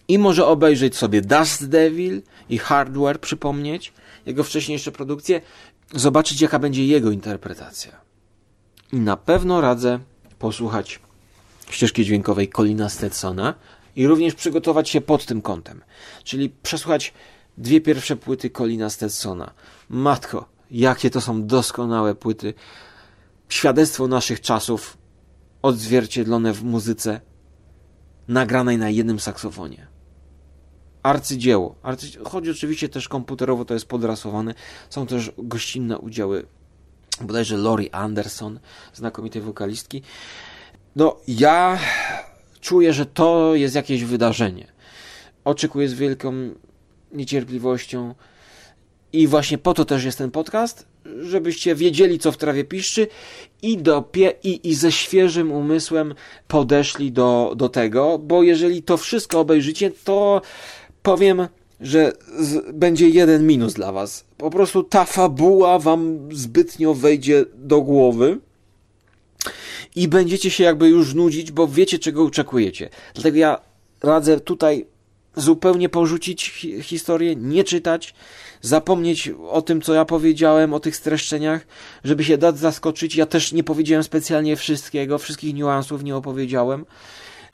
i 0.09 0.19
może 0.19 0.47
obejrzeć 0.47 0.97
sobie 0.97 1.23
Dust 1.23 1.69
Devil 1.69 2.23
i 2.49 2.59
Hardware, 2.59 3.21
przypomnieć 3.21 3.93
jego 4.27 4.45
wcześniejsze 4.45 4.93
produkcje, 4.93 5.41
zobaczyć 5.95 6.41
jaka 6.41 6.59
będzie 6.59 6.87
jego 6.87 7.11
interpretacja. 7.11 7.93
I 8.93 8.97
na 8.97 9.17
pewno 9.17 9.61
radzę 9.61 9.99
posłuchać 10.39 11.01
ścieżki 11.71 12.05
dźwiękowej 12.05 12.49
Colina 12.49 12.89
Stetsona 12.89 13.55
i 13.97 14.07
również 14.07 14.35
przygotować 14.35 14.89
się 14.91 15.01
pod 15.01 15.27
tym 15.27 15.43
kątem. 15.43 15.83
Czyli 16.25 16.51
przesłuchać 16.63 17.13
dwie 17.59 17.81
pierwsze 17.81 18.17
płyty 18.17 18.51
Colina 18.51 18.91
Stetsona. 18.91 19.51
Matko, 19.89 20.49
jakie 20.71 21.11
to 21.11 21.21
są 21.21 21.47
doskonałe 21.47 22.15
płyty. 22.15 22.55
Świadectwo 23.49 24.09
naszych 24.09 24.41
czasów 24.41 24.99
odzwierciedlone 25.63 26.53
w 26.53 26.65
muzyce 26.65 27.21
nagranej 28.29 28.79
na 28.79 28.91
jednym 28.91 29.21
saksofonie. 29.21 29.87
Arcydzieło. 31.03 31.75
Arcy... 31.83 32.07
Chodzi 32.25 32.51
oczywiście 32.51 32.89
też 32.89 33.09
komputerowo, 33.09 33.65
to 33.65 33.75
jest 33.75 33.87
podrasowane. 33.87 34.55
Są 34.91 35.07
też 35.07 35.33
gościnne 35.39 35.99
udziały 35.99 36.47
bodajże 37.21 37.57
Lori 37.57 37.91
Anderson, 37.91 38.61
znakomitej 38.95 39.43
wokalistki. 39.43 40.03
No, 40.97 41.17
ja 41.29 41.79
czuję, 42.61 42.93
że 42.93 43.07
to 43.07 43.55
jest 43.55 43.75
jakieś 43.75 44.05
wydarzenie. 44.05 44.67
Oczekuję 45.45 45.89
z 45.89 45.95
wielką 45.95 46.33
niecierpliwością 47.13 48.15
i 49.15 49.27
właśnie 49.27 49.59
po 49.59 49.75
to 49.75 49.85
też 49.85 50.05
jest 50.05 50.19
ten 50.19 50.31
podcast, 50.31 50.87
żebyście 51.21 51.75
wiedzieli, 51.75 52.19
co 52.19 52.33
w 52.33 52.37
trawie 52.37 52.65
piszczy 52.65 53.07
i, 53.63 53.79
do, 53.79 54.11
i, 54.43 54.61
i 54.69 54.75
ze 54.75 54.93
świeżym 54.93 55.53
umysłem 55.53 56.15
podeszli 56.49 57.13
do, 57.13 57.53
do 57.57 57.69
tego, 57.69 58.19
bo 58.19 58.43
jeżeli 58.43 58.83
to 58.83 58.97
wszystko 58.97 59.41
obejrzycie, 59.41 59.91
to 60.05 60.43
powiem, 61.03 61.49
że 61.81 62.13
z, 62.39 62.77
będzie 62.77 63.09
jeden 63.09 63.47
minus 63.47 63.75
dla 63.75 63.93
was. 63.93 64.25
Po 64.37 64.51
prostu 64.51 64.83
ta 64.83 65.05
fabuła 65.05 65.79
wam 65.79 66.29
zbytnio 66.33 66.95
wejdzie 66.95 67.45
do 67.55 67.81
głowy 67.81 68.39
i 69.97 70.09
będziecie 70.09 70.51
się 70.51 70.65
jakby 70.65 70.89
już 70.89 71.15
nudzić, 71.15 71.53
bo 71.53 71.69
wiecie, 71.69 71.99
czego 71.99 72.25
oczekujecie. 72.25 72.89
Dlatego 73.15 73.39
ja 73.39 73.61
radzę 74.03 74.41
tutaj 74.41 74.87
zupełnie 75.37 75.89
porzucić 75.89 76.51
hi 76.51 76.83
historię, 76.83 77.37
nie 77.37 77.65
czytać, 77.65 78.15
zapomnieć 78.61 79.31
o 79.51 79.63
tym, 79.63 79.83
co 79.83 79.95
ja 79.95 80.05
powiedziałem, 80.05 80.75
o 80.75 80.81
tych 80.81 80.97
streszczeniach, 80.97 81.67
żeby 82.05 82.25
się 82.25 82.39
dać 82.39 82.59
zaskoczyć. 82.59 83.17
Ja 83.17 83.27
też 83.27 83.53
nie 83.53 83.65
powiedziałem 83.65 84.05
specjalnie 84.05 84.57
wszystkiego, 84.57 85.19
wszystkich 85.19 85.55
niuansów 85.55 86.05
nie 86.05 86.17
opowiedziałem. 86.17 86.87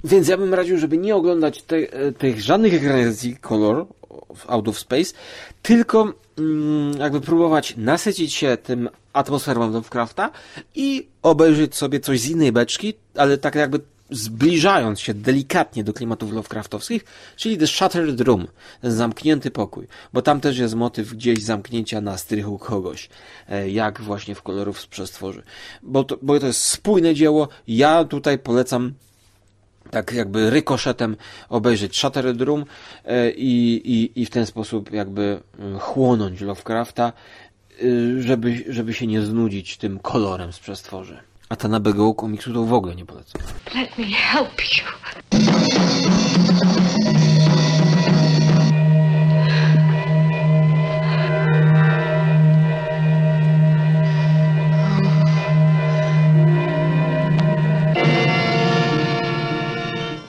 Więc 0.05 0.29
ja 0.29 0.37
bym 0.37 0.55
radził, 0.55 0.79
żeby 0.79 0.99
nie 0.99 1.17
oglądać 1.17 1.63
te, 1.63 1.87
tych 2.13 2.41
żadnych 2.41 2.75
ekranizacji 2.75 3.37
kolor 3.37 3.87
Out 4.47 4.69
of 4.69 4.79
Space, 4.79 5.13
tylko 5.63 6.13
mm, 6.39 6.99
jakby 6.99 7.21
próbować 7.21 7.75
nasycić 7.77 8.35
się 8.35 8.57
tym 8.63 8.89
atmosferą 9.13 9.73
Lovecrafta 9.73 10.31
i 10.75 11.07
obejrzeć 11.23 11.75
sobie 11.75 12.01
coś 12.01 12.21
z 12.21 12.31
innej 12.31 12.53
beczki, 12.53 12.95
ale 13.17 13.39
tak 13.39 13.55
jakby 13.55 13.81
zbliżając 14.11 15.01
się 15.01 15.15
delikatnie 15.15 15.85
do 15.85 15.93
klimatów 15.93 16.33
Lovecraftowskich, 16.33 17.05
czyli 17.37 17.59
The 17.59 17.67
Shattered 17.67 18.21
Room, 18.21 18.47
zamknięty 18.83 19.51
pokój, 19.51 19.87
bo 20.13 20.23
tam 20.23 20.41
też 20.41 20.59
jest 20.59 20.75
motyw 20.75 21.13
gdzieś 21.13 21.43
zamknięcia 21.43 22.01
na 22.01 22.19
strychu 22.19 22.59
kogoś, 22.59 23.09
jak 23.69 24.01
właśnie 24.01 24.35
w 24.35 24.43
kolorów 24.43 24.81
z 24.81 24.87
przestworzy. 24.87 25.43
Bo 25.83 26.05
to, 26.05 26.19
bo 26.23 26.41
to 26.41 26.47
jest 26.47 26.63
spójne 26.63 27.15
dzieło, 27.15 27.49
ja 27.69 28.05
tutaj 28.05 28.39
polecam 28.39 28.95
tak 29.91 30.13
jakby 30.13 30.51
rykoszetem 30.51 31.17
obejrzeć 31.49 31.97
Shattered 31.97 32.41
Room 32.41 32.65
i, 33.37 33.83
i, 33.85 34.23
i 34.23 34.27
w 34.27 34.31
ten 34.31 34.47
sposób 34.47 34.93
jakby 34.93 35.41
chłonąć 35.79 36.41
Lovecrafta, 36.41 37.13
żeby, 38.19 38.65
żeby 38.69 38.95
się 38.95 39.07
nie 39.07 39.23
znudzić 39.23 39.77
tym 39.77 39.99
kolorem 39.99 40.53
z 40.53 40.59
przestworzy. 40.59 41.30
A 41.51 41.57
ta 41.57 41.69
na 41.69 41.81
BGU 41.81 42.15
komiksu 42.15 42.53
to 42.53 42.63
w 42.63 42.75
ogóle 42.75 42.95
nie 42.95 43.05
polecam. 43.07 43.43
Let 43.75 43.99
me 43.99 44.05
help 44.05 44.63
you. 44.77 44.85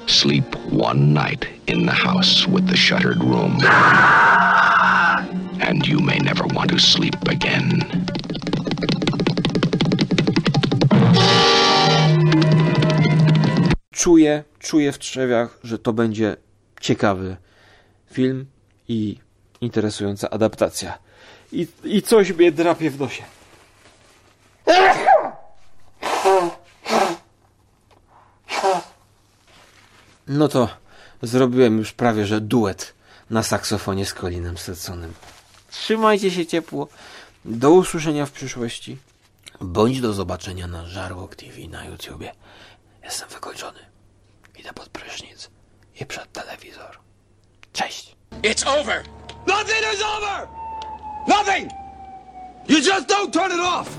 Sleep 0.07 0.55
one 0.71 1.13
night 1.13 1.45
in 1.67 1.85
the 1.85 1.91
house 1.91 2.47
with 2.47 2.67
the 2.67 2.75
shuttered 2.75 3.23
room. 3.23 3.59
And 5.61 5.85
you 5.87 5.99
may 5.99 6.17
never 6.17 6.45
want 6.47 6.71
to 6.71 6.79
sleep 6.79 7.15
again. 7.29 8.07
Czuję, 14.01 14.43
czuję 14.59 14.91
w 14.91 14.99
trzewiach, 14.99 15.59
że 15.63 15.79
to 15.79 15.93
będzie 15.93 16.37
ciekawy 16.81 17.37
film 18.11 18.45
i 18.87 19.17
interesująca 19.61 20.29
adaptacja. 20.29 20.97
I, 21.51 21.67
i 21.83 22.01
coś 22.01 22.31
mnie 22.31 22.51
drapie 22.51 22.89
w 22.89 22.99
nosie. 22.99 23.23
No 30.27 30.47
to 30.47 30.69
zrobiłem 31.21 31.77
już 31.77 31.91
prawie, 31.91 32.25
że 32.25 32.41
duet 32.41 32.93
na 33.29 33.43
saksofonie 33.43 34.05
z 34.05 34.13
Colinem 34.13 34.57
Stetsonem. 34.57 35.13
Trzymajcie 35.69 36.31
się 36.31 36.45
ciepło. 36.45 36.87
Do 37.45 37.71
usłyszenia 37.71 38.25
w 38.25 38.31
przyszłości. 38.31 38.97
Bądź 39.59 40.01
do 40.01 40.13
zobaczenia 40.13 40.67
na 40.67 40.85
Żarłok 40.85 41.35
TV 41.35 41.67
na 41.69 41.85
YouTubie. 41.85 42.31
Jestem 43.03 43.29
wykończony. 43.29 43.90
Idę 44.61 44.73
pod 44.73 44.89
prysznic 44.89 45.49
i 46.01 46.05
przed 46.05 46.33
telewizor. 46.33 46.99
Cześć! 47.73 48.15
It's 48.43 48.79
over! 48.79 49.03
Nothing 49.47 49.93
is 49.93 50.01
over! 50.01 50.47
Nothing! 51.27 51.71
You 52.67 52.81
just 52.81 53.07
don't 53.07 53.33
turn 53.33 53.51
it 53.51 53.59
off! 53.59 53.89